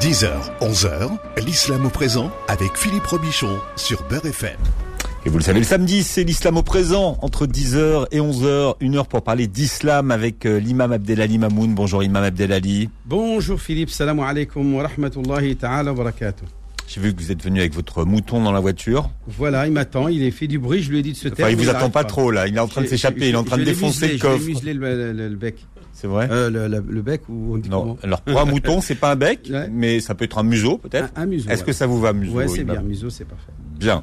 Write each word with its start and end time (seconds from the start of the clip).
10h, 0.00 0.28
11h, 0.60 1.10
l'islam 1.44 1.86
au 1.86 1.88
présent 1.88 2.30
avec 2.46 2.76
Philippe 2.76 3.06
Robichon 3.06 3.58
sur 3.76 4.02
Beurre 4.08 4.26
FM. 4.26 4.56
Et 5.26 5.28
vous 5.30 5.38
le 5.38 5.42
savez, 5.44 5.58
le 5.58 5.64
samedi, 5.64 6.02
c'est 6.04 6.22
l'islam 6.24 6.56
au 6.56 6.62
présent, 6.62 7.18
entre 7.22 7.46
10h 7.46 8.06
et 8.12 8.18
11h, 8.20 8.74
une 8.80 8.96
heure 8.96 9.08
pour 9.08 9.22
parler 9.22 9.46
d'islam 9.48 10.10
avec 10.10 10.46
euh, 10.46 10.60
l'imam 10.60 10.92
Abdelali 10.92 11.38
Mamoun. 11.38 11.74
Bonjour 11.74 12.02
imam 12.04 12.22
Abdelali. 12.22 12.88
Bonjour 13.06 13.60
Philippe, 13.60 13.90
salam 13.90 14.20
alaikum 14.20 14.74
wa 14.74 14.84
rahmatullahi 14.86 15.56
ta'ala 15.56 15.90
wa 15.92 15.96
barakatuh. 15.98 16.44
J'ai 16.86 17.00
vu 17.00 17.12
que 17.14 17.20
vous 17.20 17.32
êtes 17.32 17.42
venu 17.42 17.58
avec 17.60 17.74
votre 17.74 18.04
mouton 18.04 18.42
dans 18.42 18.52
la 18.52 18.60
voiture. 18.60 19.10
Voilà, 19.26 19.66
il 19.66 19.72
m'attend, 19.72 20.08
il 20.08 20.22
est 20.22 20.30
fait 20.30 20.46
du 20.46 20.58
bruit, 20.58 20.82
je 20.82 20.90
lui 20.90 20.98
ai 21.00 21.02
dit 21.02 21.12
de 21.12 21.16
se 21.16 21.28
taire. 21.28 21.46
Enfin, 21.46 21.50
il 21.54 21.56
vous 21.62 21.68
attend 21.70 21.90
pas 21.90 22.04
trop 22.04 22.30
là, 22.30 22.46
il 22.46 22.56
est 22.56 22.60
en 22.60 22.68
train 22.68 22.82
de 22.82 22.86
s'échapper, 22.86 23.28
il 23.28 23.34
est 23.34 23.36
en 23.36 23.44
train 23.44 23.56
je 23.56 23.62
de 23.62 23.66
défoncer 23.66 24.06
muselé, 24.06 24.12
le 24.12 24.18
je 24.18 24.22
coffre. 24.22 24.46
muselé 24.46 24.74
le, 24.74 25.12
le- 25.12 25.28
le 25.28 25.36
bec. 25.36 25.56
C'est 26.00 26.06
vrai 26.06 26.28
Euh, 26.30 26.48
le, 26.48 26.68
le- 26.68 26.84
le 26.88 27.02
bec 27.02 27.22
ou 27.28 27.54
on 27.54 27.58
dit 27.58 27.68
Non, 27.68 27.80
comment 27.80 27.96
alors 28.04 28.20
pour 28.20 28.40
un 28.40 28.44
mouton, 28.44 28.80
c'est 28.80 28.94
pas 28.94 29.10
un 29.10 29.16
bec, 29.16 29.48
Ouais. 29.50 29.68
mais 29.68 29.98
ça 29.98 30.14
peut 30.14 30.26
être 30.26 30.38
un 30.38 30.44
museau 30.44 30.78
peut-être. 30.78 31.10
Un, 31.16 31.22
un 31.22 31.26
museau. 31.26 31.50
Est-ce 31.50 31.64
que 31.64 31.72
ça 31.72 31.88
vous 31.88 31.98
va, 32.00 32.12
museau 32.12 32.34
Ouais, 32.34 32.46
c'est 32.46 32.62
bien, 32.62 32.80
museau, 32.82 33.10
c'est 33.10 33.24
parfait. 33.24 33.50
Bien. 33.80 34.02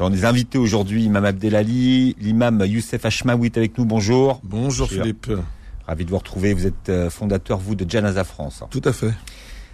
On 0.00 0.12
est 0.12 0.24
invités 0.24 0.58
aujourd'hui, 0.58 1.04
imam 1.04 1.24
Abdelali, 1.24 2.16
l'imam 2.20 2.64
Youssef 2.66 3.04
Hachmaoui 3.04 3.46
est 3.46 3.56
avec 3.56 3.78
nous, 3.78 3.84
bonjour. 3.84 4.40
Bonjour. 4.42 4.88
Philippe. 4.88 5.30
Ravi 5.86 6.04
de 6.04 6.10
vous 6.10 6.18
retrouver, 6.18 6.54
vous 6.54 6.66
êtes 6.66 6.88
euh, 6.88 7.08
fondateur, 7.08 7.58
vous, 7.58 7.76
de 7.76 7.88
Janaza 7.88 8.24
France. 8.24 8.64
Tout 8.70 8.82
à 8.84 8.92
fait. 8.92 9.12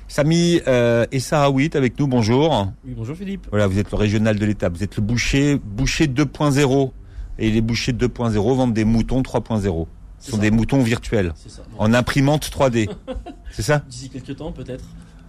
Samy 0.06 0.60
euh, 0.66 1.06
est 1.10 1.76
avec 1.76 1.98
nous, 1.98 2.06
bonjour. 2.08 2.72
Oui, 2.86 2.92
bonjour 2.96 3.16
Philippe. 3.16 3.46
Voilà, 3.50 3.66
vous 3.66 3.78
êtes 3.78 3.90
le 3.90 3.96
régional 3.96 4.38
de 4.38 4.44
l'État, 4.44 4.68
vous 4.68 4.82
êtes 4.82 4.96
le 4.96 5.02
boucher, 5.02 5.58
boucher 5.64 6.06
2.0. 6.08 6.92
Et 7.40 7.50
les 7.50 7.60
bouchers 7.60 7.92
2.0 7.92 8.32
vendent 8.56 8.74
des 8.74 8.84
moutons 8.84 9.22
3.0. 9.22 9.86
Ce 10.28 10.32
sont 10.32 10.36
ça. 10.36 10.42
des 10.42 10.50
moutons 10.50 10.82
virtuels, 10.82 11.32
C'est 11.36 11.50
ça. 11.50 11.62
Bon, 11.72 11.78
en 11.84 11.94
imprimante 11.94 12.44
3D. 12.50 12.88
C'est 13.50 13.62
ça 13.62 13.82
D'ici 13.88 14.10
quelques 14.10 14.36
temps, 14.36 14.52
peut-être. 14.52 14.84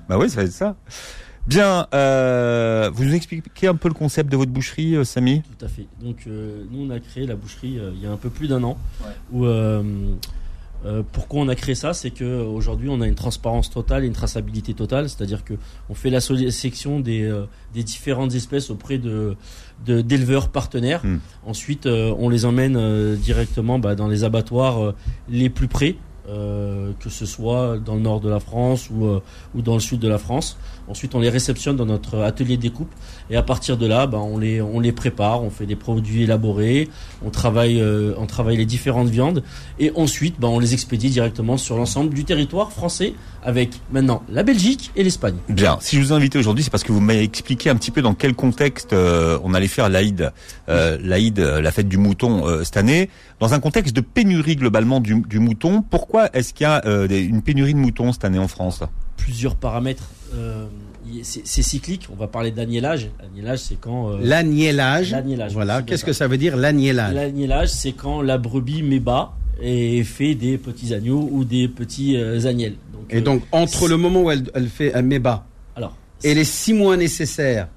Bah 0.09 0.17
oui, 0.17 0.29
ça 0.29 0.37
va 0.37 0.43
être 0.43 0.51
ça. 0.51 0.75
Bien, 1.47 1.87
euh, 1.93 2.91
vous 2.93 3.05
nous 3.05 3.15
expliquez 3.15 3.67
un 3.67 3.75
peu 3.75 3.87
le 3.87 3.93
concept 3.93 4.31
de 4.31 4.37
votre 4.37 4.51
boucherie, 4.51 4.95
euh, 4.95 5.03
Samy? 5.03 5.41
Tout 5.41 5.65
à 5.65 5.67
fait. 5.69 5.87
Donc, 6.01 6.17
euh, 6.27 6.65
nous, 6.69 6.85
on 6.85 6.89
a 6.89 6.99
créé 6.99 7.25
la 7.25 7.35
boucherie 7.35 7.79
euh, 7.79 7.91
il 7.95 8.03
y 8.03 8.05
a 8.05 8.11
un 8.11 8.17
peu 8.17 8.29
plus 8.29 8.47
d'un 8.47 8.61
an. 8.63 8.77
Où, 9.31 9.45
euh, 10.85 11.03
pourquoi 11.11 11.41
on 11.41 11.47
a 11.49 11.55
créé 11.55 11.75
ça 11.75 11.93
C'est 11.93 12.11
que 12.11 12.41
aujourd'hui, 12.43 12.87
on 12.89 13.01
a 13.01 13.07
une 13.07 13.15
transparence 13.15 13.69
totale 13.69 14.03
et 14.03 14.07
une 14.07 14.13
traçabilité 14.13 14.73
totale. 14.73 15.09
C'est-à-dire 15.09 15.43
que 15.43 15.55
on 15.89 15.93
fait 15.93 16.09
la 16.09 16.21
sélection 16.21 16.99
des, 16.99 17.23
euh, 17.23 17.45
des 17.73 17.83
différentes 17.83 18.33
espèces 18.35 18.69
auprès 18.69 18.97
de 18.97 19.35
de- 19.85 20.01
d'éleveurs 20.01 20.49
partenaires. 20.49 21.05
Hmm. 21.05 21.19
Ensuite, 21.45 21.85
euh, 21.85 22.13
on 22.17 22.29
les 22.29 22.45
emmène 22.45 22.75
euh, 22.77 23.15
directement 23.15 23.79
bah, 23.79 23.95
dans 23.95 24.07
les 24.07 24.23
abattoirs 24.23 24.83
euh, 24.83 24.95
les 25.29 25.49
plus 25.49 25.67
près. 25.67 25.95
Euh, 26.29 26.91
que 26.99 27.09
ce 27.09 27.25
soit 27.25 27.77
dans 27.77 27.95
le 27.95 28.01
nord 28.01 28.19
de 28.19 28.29
la 28.29 28.39
France 28.39 28.89
ou, 28.89 29.05
euh, 29.05 29.21
ou 29.55 29.61
dans 29.61 29.73
le 29.73 29.79
sud 29.79 29.99
de 29.99 30.07
la 30.07 30.17
France. 30.17 30.57
Ensuite, 30.87 31.13
on 31.15 31.19
les 31.19 31.29
réceptionne 31.29 31.75
dans 31.75 31.85
notre 31.85 32.19
atelier 32.19 32.57
de 32.57 32.61
découpe 32.61 32.91
et 33.29 33.35
à 33.35 33.43
partir 33.43 33.77
de 33.77 33.85
là, 33.85 34.07
bah, 34.07 34.17
on, 34.19 34.37
les, 34.37 34.61
on 34.61 34.79
les 34.79 34.91
prépare, 34.91 35.43
on 35.43 35.49
fait 35.49 35.65
des 35.65 35.75
produits 35.75 36.23
élaborés, 36.23 36.89
on 37.23 37.29
travaille, 37.29 37.79
euh, 37.79 38.13
on 38.17 38.25
travaille 38.25 38.57
les 38.57 38.65
différentes 38.65 39.09
viandes 39.09 39.43
et 39.79 39.91
ensuite, 39.95 40.39
bah, 40.39 40.47
on 40.47 40.59
les 40.59 40.73
expédie 40.73 41.09
directement 41.09 41.57
sur 41.57 41.77
l'ensemble 41.77 42.13
du 42.13 42.25
territoire 42.25 42.71
français 42.71 43.13
avec 43.43 43.71
maintenant 43.91 44.23
la 44.29 44.43
Belgique 44.43 44.91
et 44.95 45.03
l'Espagne. 45.03 45.37
Bien, 45.47 45.77
si 45.79 45.95
je 45.95 46.01
vous 46.01 46.11
ai 46.11 46.15
invité 46.15 46.37
aujourd'hui, 46.39 46.63
c'est 46.63 46.69
parce 46.69 46.83
que 46.83 46.91
vous 46.91 46.99
m'avez 46.99 47.23
expliqué 47.23 47.69
un 47.69 47.75
petit 47.75 47.91
peu 47.91 48.01
dans 48.01 48.13
quel 48.13 48.33
contexte 48.33 48.93
euh, 48.93 49.39
on 49.43 49.53
allait 49.53 49.67
faire 49.67 49.89
l'Aïd, 49.89 50.31
euh, 50.67 50.97
l'Aïd, 51.01 51.39
la 51.39 51.71
fête 51.71 51.87
du 51.87 51.97
mouton 51.97 52.47
euh, 52.47 52.63
cette 52.63 52.77
année, 52.77 53.09
dans 53.39 53.53
un 53.53 53.59
contexte 53.59 53.95
de 53.95 54.01
pénurie 54.01 54.55
globalement 54.55 54.99
du, 54.99 55.21
du 55.21 55.39
mouton. 55.39 55.83
Pourquoi 55.89 56.18
est-ce 56.27 56.53
qu'il 56.53 56.63
y 56.63 56.67
a 56.67 56.81
euh, 56.85 57.07
des- 57.07 57.21
une 57.21 57.41
pénurie 57.41 57.73
de 57.73 57.79
moutons 57.79 58.11
cette 58.11 58.25
année 58.25 58.39
en 58.39 58.47
France 58.47 58.81
Plusieurs 59.17 59.55
paramètres. 59.55 60.09
euh, 60.35 60.65
c'est 61.23 61.41
c'est 61.45 61.63
cyclique. 61.63 62.07
On 62.11 62.15
va 62.15 62.27
parler 62.27 62.51
d'agnellage. 62.51 63.09
L'agnellage, 63.21 63.59
c'est 63.59 63.79
quand. 63.79 64.11
euh, 64.11 64.17
L'agnellage. 64.21 65.11
L'agnellage, 65.11 65.53
Voilà, 65.53 65.77
c'est 65.79 65.85
qu'est-ce 65.85 66.05
que 66.05 66.13
ça 66.13 66.27
veut 66.27 66.37
dire 66.37 66.55
l'agnellage 66.55 67.13
L'agnellage, 67.15 67.69
c'est 67.69 67.93
quand 67.93 68.21
la 68.21 68.37
brebis 68.37 68.83
met 68.83 68.99
bas 68.99 69.33
et 69.61 70.03
fait 70.03 70.35
des 70.35 70.57
petits 70.57 70.93
agneaux 70.93 71.27
ou 71.31 71.43
des 71.45 71.67
petits 71.67 72.15
euh, 72.15 72.45
agnelles. 72.45 72.75
Donc, 72.93 73.05
Et 73.09 73.17
euh, 73.17 73.21
donc, 73.21 73.41
entre 73.51 73.87
le 73.87 73.97
moment 73.97 74.21
où 74.21 74.31
elle, 74.31 74.43
elle 74.53 74.69
fait 74.69 74.93
un 74.93 75.01
mébat 75.01 75.45
alors, 75.75 75.95
et 76.23 76.33
les 76.35 76.43
six 76.45 76.73
mois 76.73 76.95
nécessaires 76.95 77.67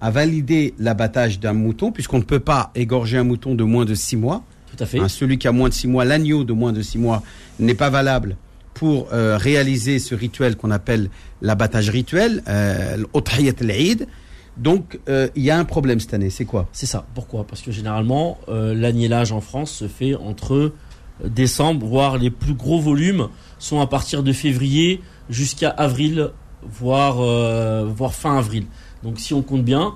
à 0.00 0.10
valider 0.10 0.72
l'abattage 0.78 1.40
d'un 1.40 1.52
mouton, 1.52 1.90
puisqu'on 1.92 2.18
ne 2.18 2.24
peut 2.24 2.40
pas 2.40 2.70
égorger 2.74 3.18
un 3.18 3.24
mouton 3.24 3.54
de 3.54 3.64
moins 3.64 3.84
de 3.84 3.94
six 3.94 4.16
mois, 4.16 4.44
tout 4.74 4.82
à 4.82 4.86
fait. 4.86 4.98
Hein, 4.98 5.08
celui 5.08 5.38
qui 5.38 5.48
a 5.48 5.52
moins 5.52 5.68
de 5.68 5.74
six 5.74 5.88
mois, 5.88 6.04
l'agneau 6.04 6.44
de 6.44 6.52
moins 6.52 6.72
de 6.72 6.82
six 6.82 6.98
mois 6.98 7.22
n'est 7.58 7.74
pas 7.74 7.90
valable 7.90 8.36
pour 8.74 9.08
euh, 9.12 9.36
réaliser 9.36 9.98
ce 9.98 10.14
rituel 10.14 10.56
qu'on 10.56 10.70
appelle 10.70 11.10
l'abattage 11.42 11.90
rituel, 11.90 12.42
euh, 12.48 12.96
l'Udhiyat 12.96 13.52
al-Eid. 13.60 14.06
Donc, 14.56 14.98
euh, 15.08 15.28
il 15.36 15.42
y 15.42 15.50
a 15.50 15.58
un 15.58 15.64
problème 15.64 16.00
cette 16.00 16.14
année. 16.14 16.30
C'est 16.30 16.44
quoi? 16.44 16.68
C'est 16.72 16.86
ça. 16.86 17.06
Pourquoi? 17.14 17.46
Parce 17.46 17.62
que 17.62 17.72
généralement, 17.72 18.38
euh, 18.48 18.74
l'agnellage 18.74 19.32
en 19.32 19.40
France 19.40 19.70
se 19.70 19.88
fait 19.88 20.14
entre 20.14 20.54
euh, 20.54 20.72
décembre, 21.24 21.86
voire 21.86 22.18
les 22.18 22.30
plus 22.30 22.54
gros 22.54 22.80
volumes 22.80 23.28
sont 23.58 23.80
à 23.80 23.86
partir 23.86 24.22
de 24.22 24.32
février 24.32 25.00
jusqu'à 25.28 25.70
avril, 25.70 26.30
voire, 26.62 27.20
euh, 27.20 27.86
voire 27.94 28.14
fin 28.14 28.38
avril. 28.38 28.64
Donc 29.02 29.18
si 29.18 29.34
on 29.34 29.42
compte 29.42 29.64
bien, 29.64 29.94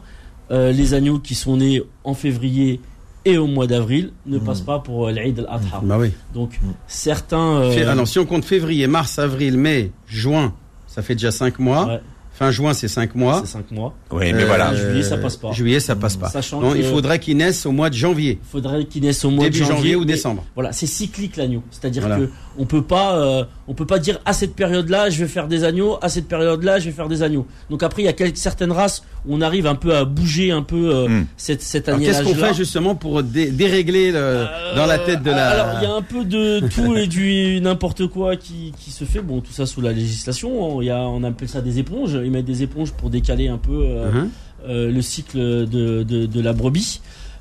euh, 0.51 0.73
les 0.73 0.95
agneaux 0.95 1.19
qui 1.19 1.35
sont 1.35 1.57
nés 1.57 1.83
en 2.05 2.15
février 2.15 2.81
et 3.25 3.39
au 3.39 3.47
mois 3.47 3.67
d'avril 3.67 4.13
ne 4.27 4.39
passent 4.39 4.61
pas 4.61 4.79
pour 4.79 5.07
euh, 5.07 5.13
l'Eid 5.13 5.39
al-Adha. 5.39 5.81
Bah 5.83 5.97
oui. 5.99 6.13
Donc 6.35 6.61
certains... 6.87 7.63
euh, 7.63 7.91
Alors, 7.91 8.07
si 8.07 8.19
on 8.19 8.27
compte 8.27 8.45
février, 8.45 8.87
mars, 8.87 9.19
avril, 9.19 9.57
mai, 9.57 9.93
juin, 10.07 10.53
ça 10.87 11.03
fait 11.03 11.15
déjà 11.15 11.31
cinq 11.31 11.59
mois. 11.59 11.87
ouais, 11.87 12.01
Fin 12.35 12.51
juin, 12.51 12.75
c'est 12.75 12.89
cinq 12.89 13.15
mois. 13.15 13.43
c'est 13.45 13.53
5 13.53 13.71
mois. 13.71 13.95
Oui, 14.11 14.33
mais 14.33 14.43
Euh, 14.43 14.47
voilà. 14.47 14.75
Juillet, 14.75 15.03
ça 15.05 15.17
passe 15.19 15.37
pas. 15.37 15.53
Juillet, 15.53 15.79
ça 15.81 15.95
passe 15.95 16.17
pas. 16.17 16.29
Sachant 16.29 16.61
Non, 16.61 16.73
que 16.73 16.79
il 16.79 16.85
faudrait 16.85 17.21
qu'ils 17.21 17.37
naissent 17.37 17.65
au 17.65 17.71
mois 17.73 17.91
de 17.91 17.95
janvier. 17.95 18.41
faudrait 18.51 18.85
qu'ils 18.87 19.03
naissent 19.03 19.25
au 19.25 19.31
mois 19.31 19.45
Début 19.45 19.61
de 19.61 19.65
janvier, 19.65 19.77
janvier, 19.77 19.97
ou 19.97 20.05
décembre. 20.05 20.45
Voilà, 20.57 20.73
c'est 20.73 20.87
cyclique 20.87 21.37
l'agneau. 21.37 21.63
C'est-à-dire 21.71 22.03
Voilà. 22.03 22.17
que 22.19 22.31
on 22.59 22.67
peut 22.67 22.83
pas, 22.83 23.17
euh, 23.19 23.45
on 23.69 23.75
peut 23.75 23.87
pas 23.87 23.99
dire 24.01 24.19
à 24.25 24.33
cette 24.33 24.55
période-là 24.55 25.11
je 25.11 25.19
vais 25.21 25.29
faire 25.29 25.47
des 25.49 25.65
agneaux, 25.65 25.99
à 26.03 26.09
cette 26.09 26.27
période-là 26.29 26.79
je 26.81 26.87
vais 26.87 26.91
faire 26.93 27.09
des 27.09 27.23
agneaux. 27.23 27.47
Donc 27.71 27.83
après 27.83 28.03
il 28.03 28.05
y 28.07 28.09
a 28.09 28.13
quelques, 28.13 28.37
certaines 28.37 28.71
races 28.73 29.03
où 29.27 29.35
on 29.35 29.41
arrive 29.41 29.67
un 29.67 29.75
peu 29.77 29.95
à 29.97 30.05
bouger 30.05 30.51
un 30.51 30.63
peu 30.63 30.93
euh, 30.95 31.09
Hmm. 31.09 31.25
cette 31.37 31.63
cette 31.63 31.89
Alors, 31.89 32.01
qu'est-ce 32.01 32.23
qu'on 32.23 32.35
fait 32.35 32.55
justement 32.55 32.95
pour 32.97 33.23
dé- 33.23 33.51
dérégler 33.51 34.11
le- 34.13 34.47
dans 34.77 34.87
la 34.87 34.99
tête 34.99 35.23
de 35.23 35.31
la. 35.31 35.51
Euh, 35.51 35.63
Alors 35.63 35.81
il 35.81 35.85
y 35.85 35.87
a 35.87 35.95
un 35.95 36.03
peu 36.03 36.25
de 36.25 36.61
tout 36.69 36.97
et 36.97 37.07
du 37.07 37.61
n'importe 37.63 38.07
quoi 38.09 38.37
qui, 38.37 38.73
qui 38.79 38.91
se 38.91 39.05
fait. 39.05 39.21
Bon 39.21 39.41
tout 39.41 39.53
ça 39.53 39.67
sous 39.67 39.81
la 39.81 39.93
législation. 39.93 40.81
Il 40.83 40.87
y 40.87 40.91
a, 40.91 41.01
on 41.01 41.23
appelle 41.25 41.49
ça 41.49 41.61
des 41.61 41.79
éponges. 41.79 42.15
Ils 42.25 42.31
mettent 42.31 42.45
des 42.45 42.63
éponges 42.63 42.93
pour 42.93 43.11
décaler 43.11 43.49
un 43.49 43.59
peu 43.59 43.83
euh, 43.85 44.11
Mhm. 44.11 44.31
euh, 44.67 44.91
le 44.91 45.03
cycle 45.03 45.39
de, 45.39 46.03
de, 46.03 46.27
de 46.27 46.41
la 46.41 46.53
brebis. 46.53 47.01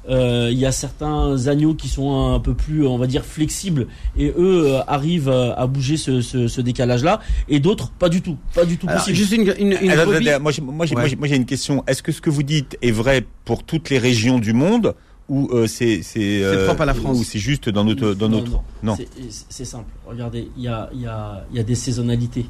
Euh, 0.09 0.49
Il 0.51 0.59
y 0.59 0.65
a 0.65 0.73
certains 0.73 1.47
agneaux 1.47 1.75
qui 1.75 1.87
sont 1.87 2.33
un 2.33 2.39
peu 2.41 2.53
plus, 2.53 2.85
on 2.85 2.97
va 2.97 3.07
dire, 3.07 3.23
flexibles 3.23 3.87
et 4.17 4.33
eux 4.37 4.65
euh, 4.67 4.79
arrivent 4.85 5.29
euh, 5.29 5.53
à 5.55 5.65
bouger 5.65 5.95
ce, 5.95 6.19
ce, 6.19 6.49
ce 6.49 6.59
décalage-là 6.59 7.21
et 7.47 7.61
d'autres 7.61 7.89
pas 7.91 8.09
du 8.09 8.21
tout, 8.21 8.35
pas 8.53 8.65
du 8.65 8.77
tout 8.77 8.87
Alors, 8.89 8.99
possible. 8.99 9.15
juste 9.17 9.31
une, 9.31 9.53
une, 9.57 9.77
une 9.81 9.89
Alors, 9.91 10.07
brebis- 10.07 10.27
attendez, 10.27 10.39
moi, 10.43 10.51
j'ai- 10.51 10.61
moi, 10.61 10.85
j'ai- 10.85 10.95
Ouais. 10.95 11.01
moi, 11.03 11.07
j'ai- 11.09 11.15
moi, 11.15 11.27
j'ai 11.29 11.35
une 11.37 11.45
question. 11.45 11.85
Est-ce 11.87 12.03
que 12.03 12.11
ce 12.11 12.19
que 12.19 12.29
vous 12.29 12.43
dites 12.43 12.77
est 12.81 12.91
vrai 12.91 13.25
pour 13.45 13.63
toutes 13.63 13.89
les 13.89 13.97
régions 13.97 14.39
du 14.39 14.51
monde 14.51 14.93
ou 15.29 15.47
euh, 15.53 15.67
c'est 15.67 16.01
c'est 16.03 16.43
euh, 16.43 16.65
propre 16.65 16.81
à 16.81 16.85
la 16.85 16.93
France 16.93 17.17
ou 17.21 17.23
c'est 17.23 17.39
juste 17.39 17.69
dans 17.69 17.85
notre 17.85 18.13
dans 18.13 18.27
Non, 18.27 18.39
notre 18.39 18.51
non. 18.51 18.61
non. 18.83 18.95
C'est- 18.97 19.07
C'est 19.47 19.63
simple. 19.63 19.89
Regardez, 20.05 20.49
il 20.57 20.63
y 20.63 20.67
a, 20.67 20.89
il 20.93 20.99
y, 20.99 21.07
a, 21.07 21.45
il 21.49 21.55
y 21.55 21.59
a 21.61 21.63
des 21.63 21.75
saisonnalités. 21.75 22.45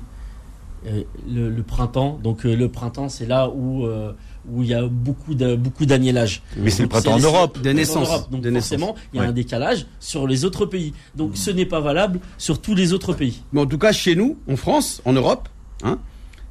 Euh, 0.85 1.03
le, 1.31 1.49
le 1.49 1.63
printemps, 1.63 2.19
donc 2.21 2.45
euh, 2.45 2.55
le 2.55 2.67
printemps, 2.69 3.07
c'est 3.07 3.25
là 3.25 3.49
où 3.49 3.85
euh, 3.85 4.11
où 4.51 4.61
il 4.63 4.67
y 4.67 4.73
a 4.73 4.85
beaucoup 4.85 5.33
de 5.35 5.55
beaucoup. 5.55 5.85
Mais 5.87 6.69
c'est 6.69 6.83
le 6.83 6.89
printemps 6.89 7.13
en 7.13 7.19
Europe. 7.19 7.61
De 7.61 7.69
en 7.69 7.73
naissance. 7.73 8.09
Europe. 8.09 8.31
Donc 8.31 8.41
De 8.41 8.49
naissance. 8.49 8.69
forcément, 8.79 8.95
il 9.13 9.17
y 9.17 9.19
a 9.19 9.23
Ouais. 9.23 9.29
un 9.29 9.31
décalage 9.33 9.85
sur 10.01 10.27
les 10.27 10.43
autres 10.43 10.65
pays. 10.65 10.93
Donc 11.15 11.31
ce 11.37 11.51
n'est 11.51 11.65
pas 11.65 11.79
valable 11.79 12.19
sur 12.37 12.59
tous 12.59 12.75
les 12.75 12.91
autres 12.91 13.13
pays. 13.13 13.41
Mais 13.53 13.61
en 13.61 13.65
tout 13.65 13.77
cas, 13.77 13.93
chez 13.93 14.15
nous, 14.15 14.37
en 14.49 14.57
France, 14.57 15.01
en 15.05 15.13
Europe, 15.13 15.47
hein, 15.83 15.99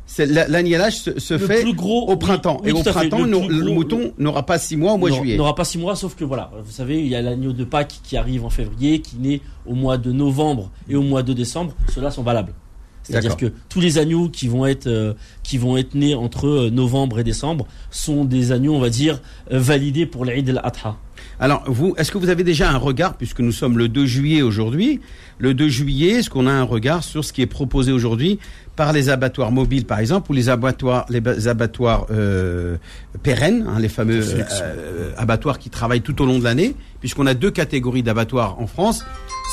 c'est- 0.06 0.24
la- 0.24 0.48
l'agnellage 0.48 1.00
se, 1.00 1.18
se 1.20 1.34
Le 1.34 1.40
fait 1.46 1.60
plus 1.62 1.74
gros 1.74 2.08
au 2.10 2.16
printemps. 2.16 2.60
oui, 2.64 2.70
et 2.70 2.72
au 2.72 2.82
printemps, 2.82 3.18
Le 3.24 3.28
gros- 3.38 3.74
mouton 3.74 4.12
n'aura 4.16 4.46
pas 4.46 4.56
six 4.58 4.78
mois 4.78 4.92
au 4.94 4.96
mois 4.96 5.10
de 5.10 5.14
n'aura- 5.14 5.22
juillet. 5.24 5.36
n'aura 5.36 5.54
pas 5.54 5.64
six 5.64 5.76
mois, 5.76 5.94
sauf 5.94 6.14
que 6.14 6.24
voilà, 6.24 6.50
vous 6.64 6.72
savez, 6.72 7.00
il 7.00 7.08
y 7.08 7.14
a 7.14 7.20
l'agneau 7.20 7.52
de 7.52 7.64
Pâques 7.64 8.00
qui 8.02 8.16
arrive 8.16 8.46
en 8.46 8.50
février, 8.50 9.00
qui 9.02 9.16
naît 9.18 9.42
au 9.66 9.74
mois 9.74 9.98
de 9.98 10.10
novembre 10.12 10.70
et 10.88 10.96
au 10.96 11.02
mois 11.02 11.22
de 11.22 11.34
décembre. 11.34 11.74
Ceux-là 11.94 12.10
sont 12.10 12.22
valables. 12.22 12.54
C'est-à-dire 13.02 13.36
que 13.36 13.52
tous 13.68 13.80
les 13.80 13.98
agneaux 13.98 14.28
qui 14.28 14.48
vont 14.48 14.64
être 14.66 14.86
euh, 14.86 15.14
qui 15.42 15.58
vont 15.58 15.76
être 15.76 15.94
nés 15.94 16.14
entre 16.14 16.46
euh, 16.46 16.70
novembre 16.70 17.18
et 17.18 17.24
décembre 17.24 17.66
sont 17.90 18.24
des 18.24 18.52
agneaux, 18.52 18.74
on 18.74 18.80
va 18.80 18.90
dire, 18.90 19.20
euh, 19.52 19.58
validés 19.58 20.06
pour 20.06 20.24
l'Eid 20.24 20.48
al-Adha. 20.50 20.96
Alors, 21.40 21.62
vous, 21.66 21.94
est-ce 21.98 22.10
que 22.12 22.18
vous 22.18 22.28
avez 22.28 22.44
déjà 22.44 22.70
un 22.70 22.76
regard, 22.78 23.14
puisque 23.16 23.40
nous 23.40 23.52
sommes 23.52 23.76
le 23.78 23.88
2 23.88 24.06
juillet 24.06 24.42
aujourd'hui, 24.42 25.00
le 25.38 25.54
2 25.54 25.68
juillet, 25.68 26.10
est-ce 26.18 26.30
qu'on 26.30 26.46
a 26.46 26.52
un 26.52 26.62
regard 26.64 27.02
sur 27.02 27.24
ce 27.24 27.32
qui 27.32 27.42
est 27.42 27.46
proposé 27.46 27.90
aujourd'hui 27.92 28.38
par 28.76 28.92
les 28.92 29.08
abattoirs 29.08 29.50
mobiles, 29.52 29.84
par 29.84 29.98
exemple, 29.98 30.30
ou 30.30 30.34
les 30.34 30.48
abattoirs, 30.48 31.04
les 31.10 31.20
ba- 31.20 31.34
abattoirs 31.46 32.06
euh, 32.10 32.76
pérennes, 33.22 33.66
hein, 33.68 33.78
les 33.80 33.88
fameux 33.88 34.20
euh, 34.62 35.12
abattoirs 35.16 35.58
qui 35.58 35.70
travaillent 35.70 36.00
tout 36.02 36.20
au 36.22 36.26
long 36.26 36.38
de 36.38 36.44
l'année, 36.44 36.74
puisqu'on 37.00 37.26
a 37.26 37.34
deux 37.34 37.50
catégories 37.50 38.02
d'abattoirs 38.02 38.60
en 38.60 38.66
France. 38.66 39.04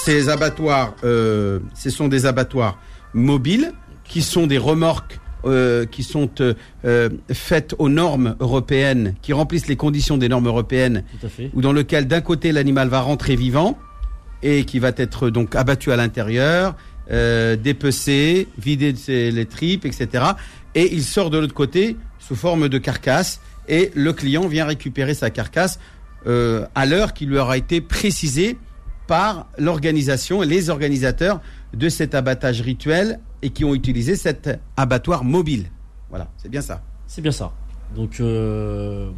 Ces 0.04 0.30
abattoirs, 0.30 0.95
euh, 1.04 1.60
ce 1.75 1.90
sont 1.90 2.07
des 2.07 2.25
abattoirs 2.25 2.78
mobiles 3.14 3.74
qui 4.04 4.22
sont 4.22 4.48
des 4.48 4.58
remorques 4.58 5.20
euh, 5.46 5.86
qui 5.86 6.04
sont 6.04 6.30
euh, 6.42 6.54
euh, 6.84 7.10
faites 7.32 7.74
aux 7.80 7.88
normes 7.88 8.36
européennes, 8.42 9.16
qui 9.22 9.32
remplissent 9.32 9.68
les 9.68 9.78
conditions 9.78 10.18
des 10.18 10.28
normes 10.28 10.48
européennes, 10.48 11.04
ou 11.54 11.62
dans 11.62 11.72
lequel 11.72 12.08
d'un 12.08 12.20
côté 12.20 12.52
l'animal 12.52 12.90
va 12.90 13.00
rentrer 13.00 13.38
vivant 13.38 13.78
et 14.44 14.66
qui 14.66 14.80
va 14.80 14.92
être 14.98 15.30
donc 15.30 15.56
abattu 15.56 15.92
à 15.92 15.96
l'intérieur, 15.96 16.76
euh, 17.12 17.56
dépecé, 17.56 18.48
vidé 18.58 18.94
de 18.94 18.98
ses, 18.98 19.32
les 19.32 19.46
tripes, 19.46 19.86
etc. 19.86 20.26
Et 20.76 20.94
il 20.94 21.04
sort 21.04 21.30
de 21.30 21.40
l'autre 21.40 21.54
côté 21.54 21.98
sous 22.20 22.36
forme 22.36 22.70
de 22.70 22.78
carcasse 22.78 23.42
et 23.68 23.92
le 23.96 24.14
client 24.14 24.48
vient 24.48 24.66
récupérer 24.66 25.14
sa 25.14 25.30
carcasse 25.30 25.80
euh, 26.28 26.66
à 26.76 26.86
l'heure 26.86 27.14
qui 27.14 27.26
lui 27.26 27.38
aura 27.38 27.58
été 27.58 27.82
précisée 27.82 28.58
par 29.08 29.48
l'organisation 29.58 30.44
et 30.44 30.46
les 30.46 30.70
organisateurs 30.70 31.42
de 31.74 31.89
cet 31.89 32.16
abattage 32.16 32.62
rituel 32.62 33.19
et 33.42 33.50
qui 33.51 33.63
ont 33.66 33.74
utilisé 33.74 34.16
cet 34.16 34.50
abattoir 34.77 35.24
mobile. 35.24 35.66
Voilà, 36.10 36.27
c'est 36.38 36.50
bien 36.50 36.62
ça. 36.62 36.81
C'est 37.07 37.21
bien 37.21 37.31
ça. 37.31 37.51
Donc, 37.95 38.19
euh, 38.19 39.10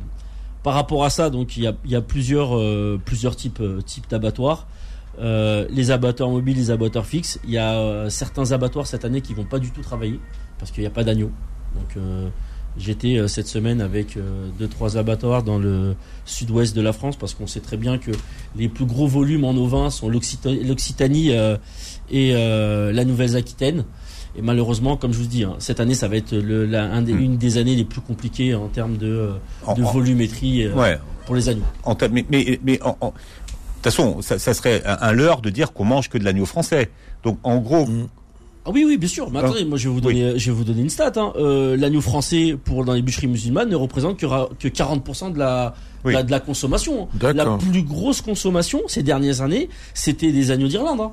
par 0.63 0.74
rapport 0.74 1.03
à 1.03 1.09
ça, 1.09 1.30
donc 1.30 1.57
il 1.57 1.63
y 1.63 1.68
a, 1.68 1.74
y 1.86 1.95
a 1.95 2.01
plusieurs, 2.01 2.57
euh, 2.57 3.00
plusieurs 3.03 3.36
types, 3.36 3.59
euh, 3.62 3.81
types 3.81 4.09
d'abattoirs. 4.09 4.68
Euh, 5.19 5.68
les 5.69 5.92
abattoirs 5.92 6.30
mobiles, 6.30 6.56
les 6.57 6.71
abattoirs 6.71 7.06
fixes. 7.06 7.39
Il 7.44 7.51
y 7.51 7.57
a 7.57 7.74
euh, 7.74 8.09
certains 8.09 8.51
abattoirs 8.51 8.88
cette 8.88 9.03
année 9.06 9.21
qui 9.21 9.33
vont 9.33 9.44
pas 9.45 9.59
du 9.59 9.71
tout 9.71 9.81
travailler 9.81 10.19
parce 10.57 10.71
qu'il 10.71 10.81
n'y 10.81 10.88
a 10.88 10.92
pas 10.92 11.03
d'agneau. 11.03 11.31
Donc, 11.75 11.98
euh, 11.98 12.30
j'étais 12.77 13.27
cette 13.27 13.48
semaine 13.48 13.81
avec 13.81 14.18
deux 14.57 14.68
trois 14.69 14.95
abattoirs 14.98 15.44
dans 15.44 15.57
le 15.59 15.95
sud-ouest 16.24 16.74
de 16.74 16.81
la 16.81 16.94
France 16.94 17.18
parce 17.18 17.33
qu'on 17.33 17.48
sait 17.48 17.59
très 17.59 17.75
bien 17.75 17.98
que 17.98 18.12
les 18.56 18.69
plus 18.69 18.86
gros 18.86 19.07
volumes 19.07 19.44
en 19.44 19.51
ovins 19.51 19.89
sont 19.89 20.07
l'Occita- 20.07 20.65
l'Occitanie 20.65 21.31
et 22.12 22.31
euh, 22.36 22.92
la 22.92 23.06
Nouvelle-Aquitaine. 23.06 23.86
Et 24.38 24.42
malheureusement, 24.42 24.96
comme 24.96 25.12
je 25.12 25.18
vous 25.19 25.25
dis, 25.25 25.44
hein, 25.44 25.56
cette 25.60 25.80
année, 25.81 25.94
ça 25.96 26.08
va 26.08 26.16
être 26.16 26.34
le, 26.34 26.66
la- 26.66 26.84
un 26.86 27.02
des- 27.02 27.13
Hmm. 27.13 27.19
une 27.22 27.38
des 27.38 27.58
années 27.58 27.75
les 27.75 27.84
plus 27.84 28.00
compliquées 28.02 28.56
en 28.56 28.68
termes 28.68 28.96
de, 28.98 29.08
euh, 29.08 29.31
En- 29.66 29.74
de 29.74 29.84
en- 29.84 29.92
volumétrie 29.92 30.63
euh, 30.63 30.74
Ouais. 30.74 30.98
pour 31.25 31.36
les 31.36 31.50
agneaux. 31.50 31.63
En 31.84 31.96
mais 32.12 32.25
mais, 32.30 32.60
mais 32.63 32.81
en, 32.81 32.96
en- 33.02 33.08
de 33.08 33.12
toute 33.12 33.84
façon, 33.84 34.22
ça, 34.22 34.40
ça 34.40 34.54
serait 34.54 34.84
un, 34.86 34.98
un 35.02 35.12
leurre 35.12 35.42
de 35.42 35.50
dire 35.50 35.74
qu'on 35.74 35.84
mange 35.86 36.08
que 36.10 36.18
de 36.18 36.24
l'agneau 36.24 36.46
français. 36.46 36.90
Donc 37.24 37.40
en 37.44 37.58
gros, 37.58 37.86
Ah 38.63 38.69
oui, 38.72 38.86
oui, 38.88 38.96
bien 38.98 39.10
sûr. 39.10 39.30
Mais 39.31 39.40
Ah. 39.42 39.46
attendez, 39.48 39.66
moi 39.66 39.78
je 39.78 39.90
vais 39.90 39.94
vous 39.96 40.02
donner, 40.02 40.38
je 40.38 40.52
vais 40.52 40.56
vous 40.56 40.63
donner 40.63 40.81
une 40.81 40.90
stat. 40.90 41.12
Hein. 41.18 41.34
Euh, 41.36 41.75
L'agneau 41.75 42.00
français 42.00 42.56
pour 42.63 42.86
dans 42.86 42.94
les 42.94 43.02
bûcheries 43.02 43.28
musulmanes 43.28 43.69
ne 43.69 43.75
représente 43.75 44.18
que, 44.18 44.25
ra- 44.28 44.50
que 44.60 44.68
40% 44.69 45.31
de 45.34 45.40
la, 45.40 45.74
Oui. 46.06 46.13
de 46.13 46.18
la 46.18 46.24
de 46.24 46.31
la 46.31 46.40
consommation. 46.40 47.10
hein. 47.24 47.34
La 47.34 47.58
plus 47.58 47.81
grosse 47.84 48.22
consommation 48.22 48.80
ces 48.88 49.02
dernières 49.04 49.42
années, 49.42 49.68
c'était 49.96 50.31
des 50.31 50.52
agneaux 50.52 50.68
d'Irlande. 50.68 51.02
Hein. 51.02 51.12